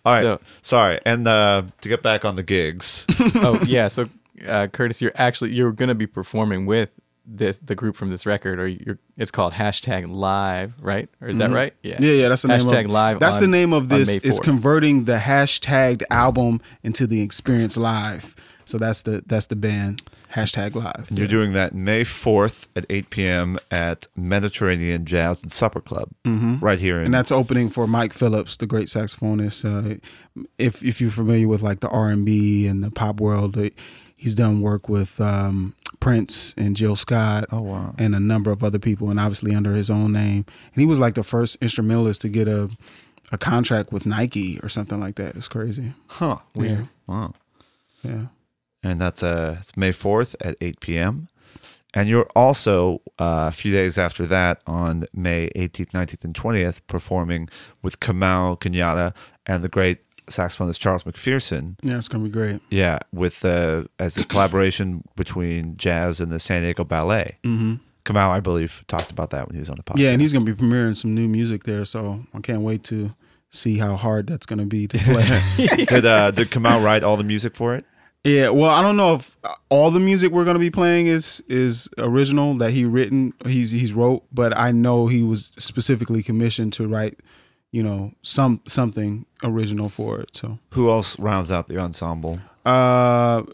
All 0.08 0.14
right. 0.14 0.24
So- 0.24 0.40
Sorry. 0.62 0.98
And 1.04 1.26
uh, 1.28 1.62
to 1.80 1.88
get 1.88 2.02
back 2.02 2.24
on 2.24 2.36
the 2.36 2.42
gigs. 2.42 3.06
oh 3.36 3.60
yeah, 3.66 3.88
so 3.88 4.08
uh, 4.46 4.66
Curtis, 4.68 5.00
you're 5.02 5.12
actually 5.16 5.52
you're 5.52 5.72
going 5.72 5.88
to 5.88 5.94
be 5.94 6.06
performing 6.06 6.66
with 6.66 6.92
this 7.30 7.58
the 7.58 7.74
group 7.74 7.94
from 7.96 8.10
this 8.10 8.24
record, 8.24 8.58
or 8.58 8.66
you're 8.66 8.98
it's 9.18 9.30
called 9.30 9.52
hashtag 9.52 10.08
Live, 10.08 10.72
right? 10.80 11.08
Or 11.20 11.28
is 11.28 11.38
that 11.38 11.50
right? 11.50 11.74
Yeah, 11.82 11.94
Mm-hmm. 11.96 12.04
Yeah, 12.04 12.10
yeah, 12.12 12.28
that's 12.28 12.42
the 12.42 12.48
name 12.48 12.60
hashtag 12.60 12.84
of 12.86 12.90
Live. 12.90 13.20
That's 13.20 13.36
on- 13.36 13.42
the 13.42 13.48
name 13.48 13.72
of 13.74 13.92
on 13.92 13.98
this. 13.98 14.08
May 14.08 14.16
It's 14.28 14.40
4th. 14.40 14.44
converting 14.44 15.04
the 15.04 15.18
hashtagged 15.18 16.04
album 16.10 16.60
into 16.82 17.06
the 17.06 17.20
experience 17.22 17.76
live. 17.76 18.34
So 18.64 18.78
that's 18.78 19.02
the 19.02 19.22
that's 19.26 19.46
the 19.48 19.56
band 19.56 20.02
hashtag 20.34 20.74
live. 20.74 21.06
And 21.08 21.18
you're 21.18 21.28
doing 21.28 21.52
that 21.52 21.74
May 21.74 22.02
4th 22.04 22.66
at 22.76 22.84
8 22.90 23.10
p.m. 23.10 23.58
at 23.70 24.06
Mediterranean 24.16 25.04
Jazz 25.04 25.42
and 25.42 25.50
Supper 25.52 25.80
Club, 25.80 26.10
right 26.24 26.78
here 26.80 26.98
in 26.98 27.06
and 27.06 27.14
that's 27.14 27.32
opening 27.32 27.70
for 27.70 27.86
Mike 27.86 28.12
Phillips, 28.12 28.56
the 28.56 28.66
great 28.66 28.88
saxophonist. 28.88 29.64
Uh, 29.64 29.96
if 30.58 30.84
if 30.84 31.00
you're 31.00 31.10
familiar 31.10 31.48
with 31.48 31.62
like 31.62 31.80
the 31.80 31.88
R 31.88 32.08
and 32.10 32.26
the 32.26 32.90
pop 32.94 33.20
world, 33.20 33.56
uh, 33.56 33.70
he's 34.16 34.34
done 34.34 34.60
work 34.60 34.88
with 34.88 35.20
um, 35.20 35.74
Prince 36.00 36.54
and 36.56 36.76
Jill 36.76 36.96
Scott. 36.96 37.44
Oh, 37.50 37.62
wow. 37.62 37.94
and 37.98 38.14
a 38.14 38.20
number 38.20 38.50
of 38.50 38.62
other 38.62 38.78
people, 38.78 39.10
and 39.10 39.18
obviously 39.18 39.54
under 39.54 39.74
his 39.74 39.90
own 39.90 40.12
name. 40.12 40.44
And 40.74 40.80
he 40.80 40.86
was 40.86 40.98
like 40.98 41.14
the 41.14 41.24
first 41.24 41.56
instrumentalist 41.60 42.20
to 42.22 42.28
get 42.28 42.48
a 42.48 42.70
a 43.30 43.36
contract 43.38 43.92
with 43.92 44.06
Nike 44.06 44.58
or 44.62 44.68
something 44.70 44.98
like 45.00 45.16
that. 45.16 45.36
It's 45.36 45.48
crazy. 45.48 45.92
Huh. 46.06 46.38
Yeah, 46.54 46.84
Wow. 47.06 47.34
yeah. 48.02 48.26
And 48.88 49.00
that's 49.00 49.22
uh 49.22 49.56
it's 49.60 49.76
May 49.76 49.92
4th 49.92 50.34
at 50.40 50.56
8 50.60 50.80
p.m. 50.80 51.28
And 51.94 52.08
you're 52.08 52.28
also 52.36 53.00
uh, 53.18 53.48
a 53.48 53.52
few 53.52 53.72
days 53.72 53.96
after 53.96 54.26
that 54.26 54.60
on 54.66 55.06
May 55.14 55.48
18th, 55.56 55.92
19th, 55.92 56.22
and 56.22 56.34
20th 56.34 56.80
performing 56.86 57.48
with 57.82 57.98
Kamau 57.98 58.60
Kenyatta 58.60 59.14
and 59.46 59.64
the 59.64 59.70
great 59.70 60.00
saxophonist 60.26 60.78
Charles 60.78 61.04
McPherson. 61.04 61.76
Yeah, 61.82 61.96
it's 61.96 62.08
gonna 62.08 62.24
be 62.24 62.30
great. 62.30 62.60
Yeah, 62.70 62.98
with 63.12 63.44
uh, 63.44 63.84
as 63.98 64.18
a 64.18 64.24
collaboration 64.24 65.02
between 65.16 65.76
jazz 65.76 66.20
and 66.20 66.30
the 66.30 66.38
San 66.38 66.62
Diego 66.62 66.84
Ballet. 66.84 67.36
Mm-hmm. 67.42 67.76
Kamau, 68.04 68.30
I 68.30 68.40
believe, 68.40 68.84
talked 68.86 69.10
about 69.10 69.30
that 69.30 69.46
when 69.46 69.54
he 69.54 69.58
was 69.58 69.68
on 69.68 69.76
the 69.76 69.82
podcast. 69.82 69.98
Yeah, 69.98 70.10
and 70.10 70.20
he's 70.20 70.32
gonna 70.32 70.44
be 70.44 70.54
premiering 70.54 70.96
some 70.96 71.14
new 71.14 71.28
music 71.28 71.64
there, 71.64 71.84
so 71.84 72.20
I 72.34 72.40
can't 72.40 72.62
wait 72.62 72.84
to 72.84 73.14
see 73.50 73.78
how 73.78 73.96
hard 73.96 74.26
that's 74.26 74.46
gonna 74.46 74.66
be 74.66 74.86
to 74.86 74.98
play. 74.98 75.24
did 75.86 76.04
uh, 76.04 76.30
did 76.30 76.48
Kamau 76.48 76.82
write 76.82 77.02
all 77.02 77.16
the 77.16 77.24
music 77.24 77.56
for 77.56 77.74
it? 77.74 77.84
Yeah, 78.24 78.50
well, 78.50 78.70
I 78.70 78.82
don't 78.82 78.96
know 78.96 79.14
if 79.14 79.36
all 79.70 79.90
the 79.90 80.00
music 80.00 80.32
we're 80.32 80.44
gonna 80.44 80.58
be 80.58 80.70
playing 80.70 81.06
is 81.06 81.42
is 81.48 81.88
original 81.98 82.54
that 82.58 82.72
he 82.72 82.84
written, 82.84 83.32
he's 83.46 83.70
he's 83.70 83.92
wrote, 83.92 84.24
but 84.32 84.56
I 84.56 84.72
know 84.72 85.06
he 85.06 85.22
was 85.22 85.52
specifically 85.58 86.22
commissioned 86.22 86.72
to 86.74 86.86
write, 86.88 87.18
you 87.70 87.82
know, 87.82 88.12
some 88.22 88.60
something 88.66 89.24
original 89.44 89.88
for 89.88 90.20
it. 90.20 90.36
So. 90.36 90.58
Who 90.72 90.90
else 90.90 91.18
rounds 91.18 91.50
out 91.52 91.68
the 91.68 91.78
ensemble? 91.78 92.38
Uh, 92.66 93.44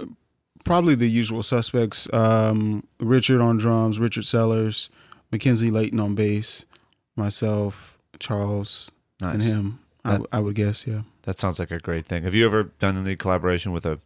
probably 0.64 0.94
the 0.96 1.08
usual 1.10 1.42
suspects. 1.42 2.08
Um, 2.12 2.84
Richard 2.98 3.40
on 3.40 3.58
drums, 3.58 3.98
Richard 4.00 4.24
Sellers, 4.24 4.88
Mackenzie 5.30 5.70
Leighton 5.70 6.00
on 6.00 6.14
bass, 6.14 6.64
myself, 7.16 7.98
Charles, 8.18 8.90
and 9.20 9.42
him. 9.42 9.78
I, 10.04 10.08
That- 10.10 10.14
w- 10.16 10.28
I 10.32 10.40
would 10.40 10.54
guess, 10.54 10.86
yeah. 10.86 11.02
That 11.22 11.38
sounds 11.38 11.58
like 11.58 11.70
a 11.70 11.78
great 11.78 12.04
thing. 12.06 12.24
Have 12.24 12.34
you 12.34 12.44
ever 12.44 12.64
done 12.80 12.98
any 12.98 13.16
collaboration 13.16 13.72
with 13.72 13.86
a 13.86 13.98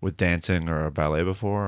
with 0.00 0.16
dancing 0.16 0.68
or 0.68 0.90
ballet 0.90 1.22
before? 1.22 1.62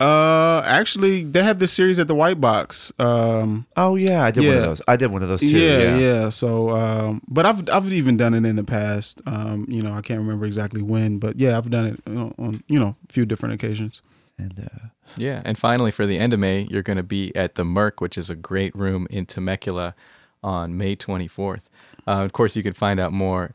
Or? 0.00 0.04
Uh, 0.04 0.60
actually, 0.66 1.22
they 1.24 1.42
have 1.42 1.60
this 1.60 1.72
series 1.72 1.98
at 1.98 2.08
the 2.08 2.14
White 2.14 2.40
Box. 2.40 2.92
Um, 2.98 3.66
Oh 3.76 3.94
yeah, 3.94 4.24
I 4.24 4.30
did 4.32 4.46
one 4.46 4.56
of 4.56 4.62
those. 4.62 4.82
I 4.88 4.96
did 4.96 5.10
one 5.10 5.22
of 5.22 5.28
those 5.28 5.40
too. 5.40 5.48
yeah, 5.48 5.78
Yeah, 5.78 5.98
yeah, 5.98 6.28
So, 6.30 6.70
um, 6.70 7.22
but 7.28 7.46
I've 7.46 7.68
I've 7.70 7.92
even 7.92 8.16
done 8.16 8.34
it 8.34 8.44
in 8.44 8.56
the 8.56 8.64
past. 8.64 9.22
Um, 9.26 9.66
you 9.68 9.82
know, 9.82 9.92
I 9.92 10.00
can't 10.00 10.20
remember 10.20 10.46
exactly 10.46 10.82
when, 10.82 11.18
but 11.18 11.38
yeah, 11.38 11.56
I've 11.56 11.70
done 11.70 11.86
it 11.86 12.02
you 12.10 12.34
on 12.38 12.62
you 12.66 12.78
know 12.78 12.96
a 13.08 13.12
few 13.12 13.24
different 13.24 13.54
occasions. 13.54 14.02
And 14.36 14.58
uh, 14.58 14.88
Yeah, 15.16 15.42
and 15.44 15.56
finally 15.56 15.92
for 15.92 16.06
the 16.06 16.18
end 16.18 16.32
of 16.32 16.40
May, 16.40 16.66
you're 16.68 16.82
going 16.82 16.96
to 16.96 17.04
be 17.04 17.34
at 17.36 17.54
the 17.54 17.64
Merc, 17.64 18.00
which 18.00 18.18
is 18.18 18.30
a 18.30 18.34
great 18.34 18.74
room 18.74 19.06
in 19.10 19.26
Temecula, 19.26 19.94
on 20.42 20.76
May 20.76 20.96
24th. 20.96 21.66
Uh, 22.06 22.22
of 22.24 22.32
course, 22.32 22.56
you 22.56 22.64
can 22.64 22.72
find 22.72 22.98
out 22.98 23.12
more 23.12 23.54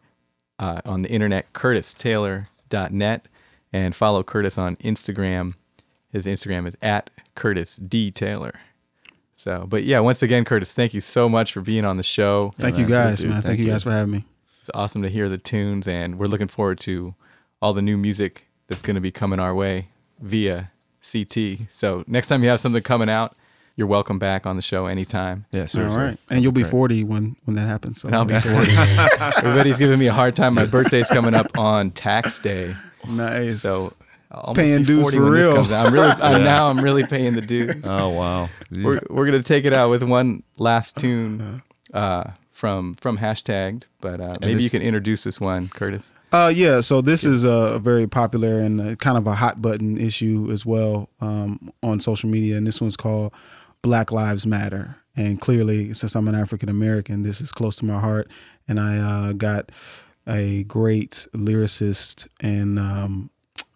uh, 0.57 0.79
on 0.85 1.01
the 1.01 1.09
internet, 1.09 1.51
curtistaylor.net, 1.53 3.25
and 3.73 3.95
follow 3.95 4.23
Curtis 4.23 4.57
on 4.57 4.75
Instagram. 4.77 5.55
His 6.11 6.25
Instagram 6.25 6.67
is 6.67 6.75
at 6.81 7.09
Curtis 7.35 7.75
D 7.77 8.11
Taylor. 8.11 8.53
So, 9.35 9.65
but 9.69 9.83
yeah, 9.83 9.99
once 9.99 10.21
again, 10.21 10.43
Curtis, 10.43 10.73
thank 10.73 10.93
you 10.93 10.99
so 11.01 11.29
much 11.29 11.53
for 11.53 11.61
being 11.61 11.85
on 11.85 11.97
the 11.97 12.03
show. 12.03 12.51
Thank 12.57 12.75
man. 12.75 12.81
you 12.83 12.89
guys, 12.93 13.23
man. 13.23 13.31
thank 13.33 13.45
Thank, 13.45 13.59
you 13.59 13.65
you. 13.65 13.71
guys 13.71 13.83
for 13.83 13.91
having 13.91 14.11
me. 14.11 14.25
It's 14.59 14.69
awesome 14.73 15.01
to 15.03 15.09
hear 15.09 15.29
the 15.29 15.37
tunes, 15.37 15.87
and 15.87 16.19
we're 16.19 16.25
looking 16.27 16.49
forward 16.49 16.79
to 16.81 17.15
all 17.61 17.73
the 17.73 17.81
new 17.81 17.97
music 17.97 18.47
that's 18.67 18.81
going 18.81 18.95
to 18.95 19.01
be 19.01 19.11
coming 19.11 19.39
our 19.39 19.55
way 19.55 19.87
via 20.19 20.71
CT. 21.09 21.59
So 21.71 22.03
next 22.07 22.27
time 22.27 22.43
you 22.43 22.49
have 22.49 22.59
something 22.59 22.83
coming 22.83 23.09
out, 23.09 23.35
you're 23.77 23.87
welcome 23.87 24.19
back 24.19 24.45
on 24.45 24.57
the 24.57 24.61
show 24.61 24.87
anytime. 24.87 25.45
yeah, 25.51 25.61
All 25.61 25.67
seriously. 25.67 26.17
and 26.29 26.43
you'll 26.43 26.51
be 26.51 26.65
40 26.65 27.05
when 27.05 27.37
when 27.45 27.55
that 27.55 27.67
happens. 27.67 28.01
So 28.01 28.09
And 28.09 28.15
I'll 28.17 28.25
be 28.25 28.35
40. 28.39 28.71
Everybody's 29.37 29.77
giving 29.77 29.97
me 29.99 30.07
a 30.07 30.13
hard 30.13 30.35
time. 30.35 30.53
My 30.55 30.65
birthday's 30.65 31.07
coming 31.07 31.33
up 31.33 31.57
on 31.57 31.91
tax 31.91 32.39
day, 32.39 32.75
nice. 33.07 33.61
so 33.61 33.89
I'll 34.31 34.41
almost 34.41 34.57
Paying 34.59 34.83
dues 34.83 35.13
for 35.13 35.21
real. 35.29 35.57
I'm 35.73 35.93
really 35.93 36.07
I'm, 36.21 36.43
now. 36.43 36.69
I'm 36.69 36.79
really 36.79 37.05
paying 37.05 37.33
the 37.35 37.41
dues. 37.41 37.85
Oh 37.89 38.09
wow. 38.09 38.49
we're 38.71 39.01
we're 39.09 39.25
gonna 39.25 39.41
take 39.43 39.65
it 39.65 39.73
out 39.73 39.89
with 39.89 40.03
one 40.03 40.43
last 40.57 40.97
tune 40.97 41.63
uh, 41.93 42.31
from 42.51 42.95
from 42.95 43.17
hashtagged, 43.17 43.83
but 44.01 44.21
uh, 44.21 44.37
maybe 44.41 44.55
this- 44.55 44.63
you 44.63 44.69
can 44.69 44.81
introduce 44.81 45.23
this 45.23 45.39
one, 45.41 45.69
Curtis. 45.69 46.11
Uh, 46.31 46.51
yeah. 46.53 46.79
So 46.81 47.01
this 47.01 47.25
is 47.25 47.43
a 47.43 47.79
very 47.79 48.05
popular 48.05 48.59
and 48.59 48.79
uh 48.79 48.95
kind 48.97 49.17
of 49.17 49.25
a 49.25 49.33
hot 49.33 49.63
button 49.63 49.97
issue 49.97 50.49
as 50.51 50.63
well 50.63 51.09
um, 51.21 51.71
on 51.81 51.99
social 51.99 52.29
media, 52.29 52.55
and 52.55 52.67
this 52.67 52.79
one's 52.79 52.95
called 52.97 53.33
Black 53.81 54.11
Lives 54.11 54.45
Matter. 54.45 54.97
And 55.15 55.41
clearly, 55.41 55.91
since 55.95 56.15
I'm 56.15 56.27
an 56.27 56.35
African 56.35 56.69
American, 56.69 57.23
this 57.23 57.41
is 57.41 57.51
close 57.51 57.75
to 57.77 57.85
my 57.85 57.99
heart, 57.99 58.29
and 58.67 58.79
I 58.79 58.97
uh, 58.99 59.31
got 59.33 59.71
a 60.29 60.63
great 60.65 61.27
lyricist 61.33 62.27
and 62.39 62.77
um, 62.79 63.29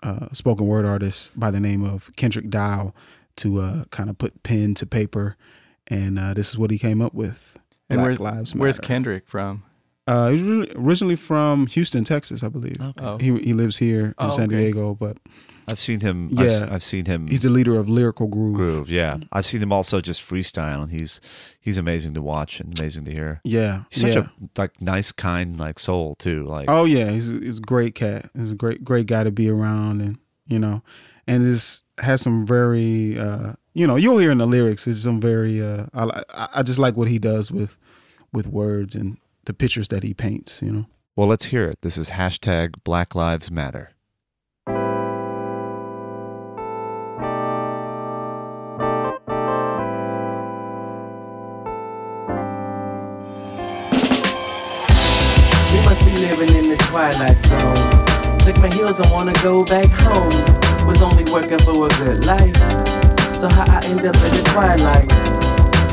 uh, 0.04 0.28
spoken 0.34 0.68
word 0.68 0.86
artist 0.86 1.32
by 1.38 1.50
the 1.52 1.60
name 1.60 1.84
of 1.84 2.12
Kendrick 2.16 2.50
Dow 2.50 2.94
to 3.38 3.62
uh, 3.62 3.84
kind 3.90 4.10
of 4.10 4.18
put 4.18 4.44
pen 4.44 4.76
to 4.76 4.86
paper, 4.86 5.36
and 5.88 6.20
uh, 6.20 6.34
this 6.34 6.50
is 6.50 6.58
what 6.58 6.70
he 6.72 6.78
came 6.78 7.02
up 7.02 7.14
with. 7.14 7.58
And 7.90 7.98
Black 7.98 8.08
where's, 8.08 8.20
Lives 8.20 8.56
where's 8.56 8.80
Kendrick 8.80 9.28
from? 9.28 9.64
Uh, 10.06 10.30
he's 10.30 10.44
originally 10.76 11.16
from 11.16 11.68
Houston, 11.68 12.04
Texas, 12.04 12.44
I 12.44 12.50
believe. 12.50 12.78
Oh. 12.98 13.18
He 13.18 13.38
he 13.40 13.54
lives 13.54 13.78
here 13.78 14.08
in 14.08 14.14
Oh, 14.18 14.30
San 14.30 14.46
okay. 14.46 14.66
Diego, 14.66 14.94
but 14.96 15.18
I've 15.70 15.80
seen 15.80 16.00
him. 16.02 16.30
I've, 16.38 16.46
Yeah. 16.52 16.70
I've 16.72 16.84
seen 16.84 17.06
him. 17.06 17.28
he's 17.28 17.42
the 17.42 17.50
leader 17.50 17.78
of 17.78 17.90
Lyrical 17.90 18.28
Groove. 18.28 18.56
groove. 18.56 18.90
Yeah, 18.90 19.18
I've 19.32 19.46
seen 19.46 19.62
him 19.62 19.72
also 19.72 20.02
just 20.02 20.22
freestyle, 20.22 20.82
and 20.84 20.92
he's 20.92 21.22
he's 21.60 21.78
amazing 21.78 22.14
to 22.16 22.22
watch 22.22 22.60
and 22.60 22.78
amazing 22.78 23.06
to 23.06 23.12
hear. 23.12 23.42
Yeah, 23.44 23.84
He's 23.90 24.02
such 24.02 24.16
yeah. 24.16 24.28
a 24.56 24.60
like 24.60 24.82
nice, 24.82 25.12
kind, 25.12 25.58
like 25.60 25.80
soul 25.80 26.16
too. 26.16 26.44
Like 26.46 26.70
oh 26.70 26.86
yeah, 26.86 27.10
he's 27.12 27.28
he's 27.30 27.58
a 27.60 27.62
great 27.62 27.96
cat. 27.96 28.30
He's 28.36 28.52
a 28.52 28.56
great 28.56 28.84
great 28.84 29.06
guy 29.08 29.24
to 29.24 29.32
be 29.32 29.50
around, 29.50 30.02
and 30.02 30.18
you 30.46 30.60
know, 30.60 30.82
and 31.28 31.44
this 31.44 31.84
has 32.00 32.22
some 32.22 32.46
very 32.46 33.18
uh, 33.18 33.54
you 33.74 33.88
know 33.88 33.96
you'll 33.96 34.18
hear 34.18 34.32
in 34.32 34.40
the 34.40 34.46
lyrics. 34.48 34.88
It's 34.88 35.00
some 35.00 35.22
very 35.22 35.62
uh, 35.62 35.86
I 35.94 36.24
I 36.34 36.48
I 36.56 36.64
just 36.64 36.80
like 36.80 36.98
what 36.98 37.08
he 37.08 37.20
does 37.20 37.52
with 37.52 37.78
with 38.34 38.48
words 38.48 38.96
and 38.96 39.18
the 39.46 39.54
pictures 39.54 39.88
that 39.90 40.04
he 40.04 40.14
paints. 40.14 40.62
You 40.62 40.72
know. 40.72 40.86
Well, 41.16 41.28
let's 41.28 41.46
hear 41.46 41.66
it. 41.66 41.76
This 41.82 41.98
is 41.98 42.10
hashtag 42.10 42.84
Black 42.84 43.14
Lives 43.14 43.52
Matter. 43.52 43.92
Twilight 56.94 57.44
zone. 57.46 58.38
Click 58.42 58.58
my 58.60 58.70
heels 58.70 59.00
and 59.00 59.10
wanna 59.10 59.34
go 59.42 59.66
back 59.66 59.90
home. 60.06 60.30
Was 60.86 61.02
only 61.02 61.24
working 61.32 61.58
for 61.66 61.88
a 61.88 61.90
good 61.98 62.24
life. 62.24 62.56
So 63.36 63.48
how 63.50 63.66
I 63.66 63.82
end 63.86 64.06
up 64.06 64.14
in 64.14 64.32
the 64.38 64.44
twilight? 64.54 65.10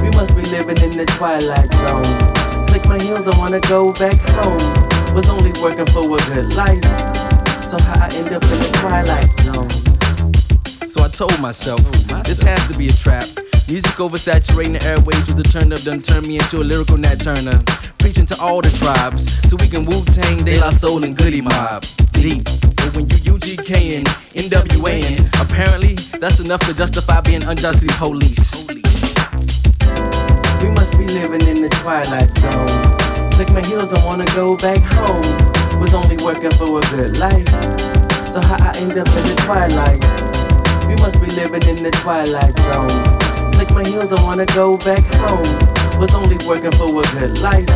We 0.03 0.11
must 0.11 0.37
be 0.37 0.43
living 0.53 0.77
in 0.85 0.99
the 0.99 1.07
twilight 1.17 1.73
zone. 1.81 2.67
Click 2.67 2.85
my 2.85 2.99
heels 2.99 3.27
I 3.29 3.39
wanna 3.39 3.61
go 3.61 3.95
back 3.95 4.21
home. 4.37 4.61
Was 5.15 5.31
only 5.31 5.53
working 5.63 5.87
for 5.87 6.05
a 6.05 6.21
good 6.35 6.53
life. 6.53 6.85
So 7.67 7.81
how 7.81 8.05
I 8.05 8.11
end 8.17 8.35
up 8.35 8.43
in 8.43 8.59
the 8.61 8.71
twilight 8.83 9.31
zone? 9.41 10.87
So 10.87 11.03
I 11.03 11.09
told 11.09 11.41
myself, 11.41 11.81
this 12.25 12.43
has 12.43 12.69
to 12.69 12.77
be 12.77 12.89
a 12.89 12.93
trap. 12.93 13.27
Music 13.69 13.97
oversaturating 13.97 14.75
the 14.75 14.81
airwaves 14.81 15.27
with 15.29 15.39
the 15.39 15.45
turn 15.45 15.73
up 15.73 15.81
done 15.81 16.03
turned 16.03 16.27
me 16.27 16.37
into 16.37 16.59
a 16.59 16.65
lyrical 16.65 16.99
Nat 16.99 17.23
Turner. 17.23 17.63
Preaching 18.01 18.27
to 18.27 18.37
all 18.41 18.61
the 18.61 18.71
tribes 18.71 19.31
so 19.49 19.57
we 19.57 19.69
can 19.69 19.85
Wu 19.85 20.05
Tang, 20.07 20.45
De 20.45 20.59
La 20.59 20.71
Soul, 20.71 21.05
and 21.05 21.17
Goodie 21.17 21.43
Mob. 21.43 21.85
Deep. 22.13 22.45
But 22.45 22.97
when 22.97 23.09
you 23.09 23.17
UGK 23.35 23.99
and 23.99 24.07
NWA, 24.35 25.19
apparently 25.41 25.95
that's 26.19 26.41
enough 26.41 26.61
to 26.67 26.75
justify 26.75 27.21
being 27.21 27.45
unjustly 27.45 27.89
police. 27.99 28.67
We 28.67 28.83
must 30.73 30.97
be 30.99 31.07
living 31.07 31.47
in 31.47 31.63
the 31.63 31.69
twilight 31.81 32.35
zone. 32.39 33.31
Click 33.33 33.51
my 33.53 33.61
heels, 33.61 33.93
I 33.95 34.05
wanna 34.05 34.27
go 34.35 34.57
back 34.57 34.81
home. 34.81 35.23
Was 35.81 35.95
only 35.95 36.17
working 36.25 36.51
for 36.53 36.79
a 36.79 36.83
good 36.91 37.19
life. 37.19 37.49
So 38.33 38.41
how 38.41 38.57
I 38.61 38.73
end 38.77 38.99
up 38.99 39.09
in 39.09 39.25
the 39.29 39.35
twilight? 39.45 40.03
We 40.89 40.97
must 40.97 41.21
be 41.21 41.31
living 41.33 41.63
in 41.69 41.83
the 41.83 41.91
twilight 41.91 42.57
zone. 42.59 43.30
Click 43.71 43.85
my 43.85 43.89
heels, 43.89 44.13
I 44.13 44.21
wanna 44.23 44.47
go 44.47 44.77
back 44.79 45.05
home. 45.15 46.01
Was 46.01 46.13
only 46.15 46.37
working 46.45 46.73
for 46.73 46.89
a 46.89 47.05
good 47.15 47.39
life. 47.39 47.69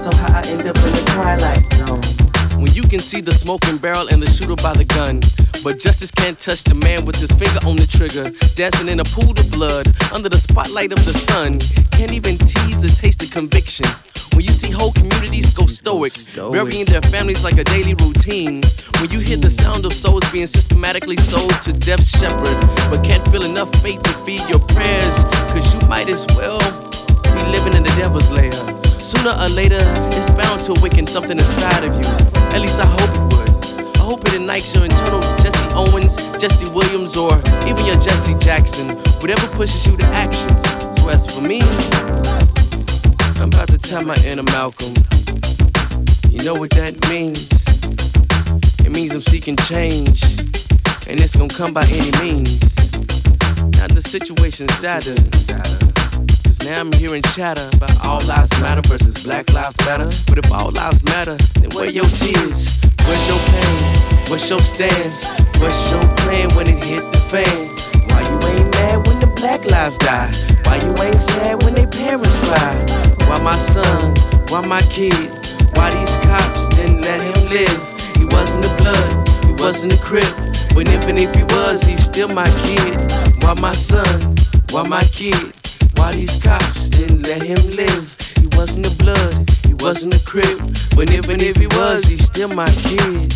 So 0.00 0.14
how 0.14 0.38
I 0.38 0.44
end 0.46 0.60
up 0.60 0.76
in 0.76 0.92
the 0.92 1.12
twilight 1.14 1.72
zone? 1.74 2.60
When 2.60 2.72
you 2.72 2.82
can 2.82 3.00
see 3.00 3.20
the 3.20 3.32
smoking 3.32 3.78
barrel 3.78 4.06
and 4.12 4.22
the 4.22 4.28
shooter 4.28 4.54
by 4.54 4.74
the 4.74 4.84
gun. 4.84 5.22
But 5.62 5.78
justice 5.78 6.10
can't 6.10 6.38
touch 6.38 6.64
the 6.64 6.74
man 6.74 7.04
with 7.04 7.16
his 7.16 7.32
finger 7.32 7.60
on 7.66 7.76
the 7.76 7.86
trigger. 7.86 8.30
Dancing 8.54 8.88
in 8.88 9.00
a 9.00 9.04
pool 9.04 9.32
of 9.32 9.50
blood 9.50 9.86
under 10.12 10.28
the 10.28 10.38
spotlight 10.38 10.92
of 10.92 11.04
the 11.04 11.12
sun. 11.12 11.58
Can't 11.90 12.12
even 12.12 12.38
tease 12.38 12.82
the 12.82 12.88
taste 12.88 13.22
of 13.22 13.30
conviction. 13.30 13.86
When 14.34 14.44
you 14.44 14.52
see 14.52 14.70
whole 14.70 14.92
communities 14.92 15.50
go 15.50 15.66
stoic, 15.66 16.12
burying 16.34 16.84
their 16.86 17.02
families 17.02 17.42
like 17.42 17.58
a 17.58 17.64
daily 17.64 17.94
routine. 17.94 18.62
When 19.00 19.10
you 19.10 19.20
hear 19.20 19.36
the 19.36 19.50
sound 19.50 19.84
of 19.84 19.92
souls 19.92 20.22
being 20.30 20.46
systematically 20.46 21.16
sold 21.16 21.50
to 21.62 21.72
death's 21.72 22.10
shepherd, 22.18 22.58
but 22.90 23.02
can't 23.02 23.26
feel 23.28 23.44
enough 23.44 23.74
faith 23.82 24.02
to 24.02 24.12
feed 24.24 24.42
your 24.48 24.60
prayers, 24.60 25.24
cause 25.50 25.74
you 25.74 25.80
might 25.88 26.08
as 26.08 26.24
well 26.36 26.60
be 27.34 27.42
living 27.50 27.74
in 27.74 27.82
the 27.82 27.94
devil's 27.98 28.30
lair. 28.30 28.52
Sooner 29.02 29.34
or 29.40 29.48
later, 29.48 29.82
it's 30.14 30.30
bound 30.30 30.62
to 30.64 30.72
awaken 30.78 31.06
something 31.06 31.38
inside 31.38 31.84
of 31.84 31.94
you. 31.96 32.08
At 32.54 32.60
least 32.60 32.80
I 32.80 32.86
hope 32.86 33.10
it 33.10 33.20
would. 33.20 33.27
I 33.27 33.27
hope 34.08 34.24
it 34.24 34.32
ignites 34.36 34.74
your 34.74 34.86
internal 34.86 35.20
Jesse 35.36 35.68
Owens, 35.74 36.16
Jesse 36.38 36.66
Williams, 36.70 37.14
or 37.14 37.36
even 37.66 37.84
your 37.84 38.00
Jesse 38.00 38.34
Jackson. 38.36 38.96
Whatever 39.20 39.46
pushes 39.48 39.86
you 39.86 39.98
to 39.98 40.04
actions. 40.06 40.62
So 40.96 41.10
as 41.10 41.30
for 41.30 41.42
me, 41.42 41.60
I'm 43.38 43.50
about 43.50 43.68
to 43.68 43.76
tell 43.76 44.02
my 44.02 44.16
inner 44.24 44.44
Malcolm. 44.44 44.94
You 46.30 46.42
know 46.42 46.54
what 46.54 46.70
that 46.70 46.96
means? 47.10 47.52
It 48.78 48.92
means 48.92 49.14
I'm 49.14 49.20
seeking 49.20 49.56
change, 49.56 50.22
and 51.06 51.20
it's 51.20 51.36
gonna 51.36 51.52
come 51.52 51.74
by 51.74 51.84
any 51.84 52.10
means. 52.22 52.76
Now 53.76 53.88
the 53.88 54.00
situation's 54.00 54.72
sadder. 54.78 55.87
Now 56.68 56.80
I'm 56.80 56.92
hearing 56.92 57.22
chatter 57.34 57.66
about 57.72 58.04
all 58.04 58.20
lives 58.26 58.50
matter 58.60 58.82
versus 58.82 59.24
black 59.24 59.50
lives 59.54 59.74
matter. 59.86 60.10
But 60.26 60.36
if 60.36 60.52
all 60.52 60.70
lives 60.70 61.02
matter, 61.02 61.36
then 61.60 61.70
where 61.70 61.88
your 61.88 62.04
tears? 62.04 62.68
Where's 63.06 63.26
your 63.26 63.38
pain? 63.38 64.28
What's 64.28 64.50
your 64.50 64.60
stance? 64.60 65.24
What's 65.60 65.90
your 65.90 66.06
plan 66.18 66.54
when 66.54 66.68
it 66.68 66.84
hits 66.84 67.08
the 67.08 67.16
fan? 67.32 67.68
Why 68.10 68.20
you 68.20 68.36
ain't 68.52 68.70
mad 68.72 69.06
when 69.06 69.18
the 69.18 69.28
black 69.28 69.64
lives 69.64 69.96
die? 69.96 70.30
Why 70.64 70.76
you 70.84 70.92
ain't 71.02 71.16
sad 71.16 71.62
when 71.62 71.72
they 71.72 71.86
parents 71.86 72.36
cry? 72.44 72.76
Why 73.26 73.40
my 73.40 73.56
son? 73.56 74.14
Why 74.48 74.60
my 74.60 74.82
kid? 74.92 75.14
Why 75.74 75.88
these 75.88 76.18
cops 76.18 76.68
didn't 76.68 77.00
let 77.00 77.22
him 77.22 77.48
live? 77.48 77.80
He 78.14 78.26
wasn't 78.26 78.64
the 78.64 78.74
blood, 78.76 79.46
he 79.46 79.52
wasn't 79.54 79.92
the 79.92 79.98
crip. 80.04 80.28
But 80.74 80.86
even 80.90 81.16
if 81.16 81.34
he 81.34 81.44
was, 81.44 81.82
he's 81.82 82.04
still 82.04 82.28
my 82.28 82.50
kid. 82.60 83.10
Why 83.42 83.54
my 83.54 83.74
son? 83.74 84.36
Why 84.68 84.86
my 84.86 85.04
kid? 85.04 85.54
Why 85.98 86.12
these 86.12 86.36
cops 86.36 86.90
didn't 86.90 87.22
let 87.22 87.42
him 87.42 87.70
live? 87.72 88.16
He 88.40 88.46
wasn't 88.56 88.86
a 88.86 88.94
blood, 88.96 89.50
he 89.66 89.74
wasn't 89.74 90.14
a 90.14 90.24
crip. 90.24 90.58
But 90.94 91.10
even 91.10 91.40
if 91.40 91.56
he 91.56 91.66
was, 91.66 92.04
he's 92.04 92.24
still 92.24 92.48
my 92.48 92.70
kid. 92.70 93.32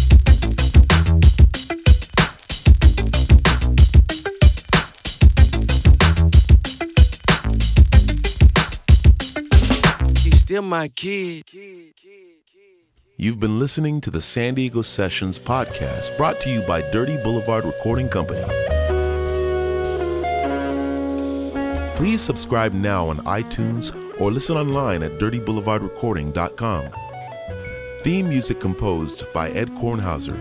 He's 10.22 10.40
still 10.40 10.62
my 10.62 10.88
kid. 10.88 11.44
You've 13.16 13.40
been 13.40 13.58
listening 13.58 14.00
to 14.02 14.10
the 14.10 14.22
San 14.22 14.54
Diego 14.54 14.82
Sessions 14.82 15.38
podcast 15.38 16.16
brought 16.16 16.40
to 16.40 16.50
you 16.50 16.62
by 16.62 16.82
Dirty 16.90 17.16
Boulevard 17.16 17.64
Recording 17.64 18.08
Company. 18.08 18.42
Please 21.96 22.22
subscribe 22.22 22.72
now 22.72 23.08
on 23.08 23.18
iTunes 23.18 23.94
or 24.20 24.30
listen 24.30 24.56
online 24.56 25.02
at 25.02 25.18
dirtyboulevardrecording.com. 25.18 26.90
Theme 28.02 28.28
music 28.28 28.58
composed 28.58 29.32
by 29.32 29.50
Ed 29.50 29.70
Kornhauser. 29.76 30.40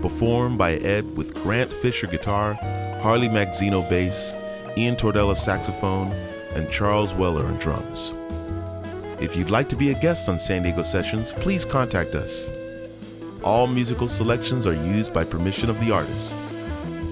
Performed 0.00 0.58
by 0.58 0.74
Ed 0.74 1.16
with 1.16 1.34
Grant 1.34 1.72
Fisher 1.72 2.06
guitar, 2.06 2.54
Harley 3.02 3.28
Magsino 3.28 3.88
bass, 3.88 4.36
Ian 4.76 4.94
Tordella 4.96 5.36
saxophone, 5.36 6.12
and 6.54 6.70
Charles 6.70 7.14
Weller 7.14 7.46
on 7.46 7.58
drums. 7.58 8.12
If 9.20 9.34
you'd 9.36 9.50
like 9.50 9.68
to 9.70 9.76
be 9.76 9.90
a 9.90 9.98
guest 9.98 10.28
on 10.28 10.38
San 10.38 10.62
Diego 10.62 10.82
Sessions, 10.82 11.32
please 11.32 11.64
contact 11.64 12.14
us. 12.14 12.50
All 13.42 13.66
musical 13.66 14.08
selections 14.08 14.66
are 14.66 14.74
used 14.74 15.12
by 15.12 15.24
permission 15.24 15.70
of 15.70 15.80
the 15.84 15.92
artist. 15.92 16.36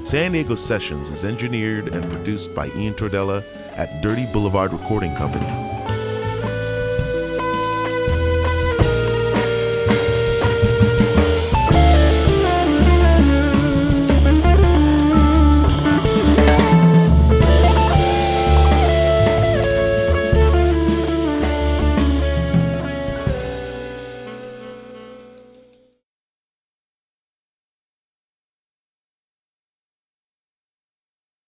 San 0.05 0.33
Diego 0.33 0.55
Sessions 0.55 1.11
is 1.11 1.25
engineered 1.25 1.95
and 1.95 2.11
produced 2.13 2.55
by 2.55 2.69
Ian 2.77 2.95
Tordella 2.95 3.45
at 3.81 4.03
Dirty 4.03 4.27
Boulevard 4.27 4.75
Recording 4.75 5.15
Company. 5.15 5.70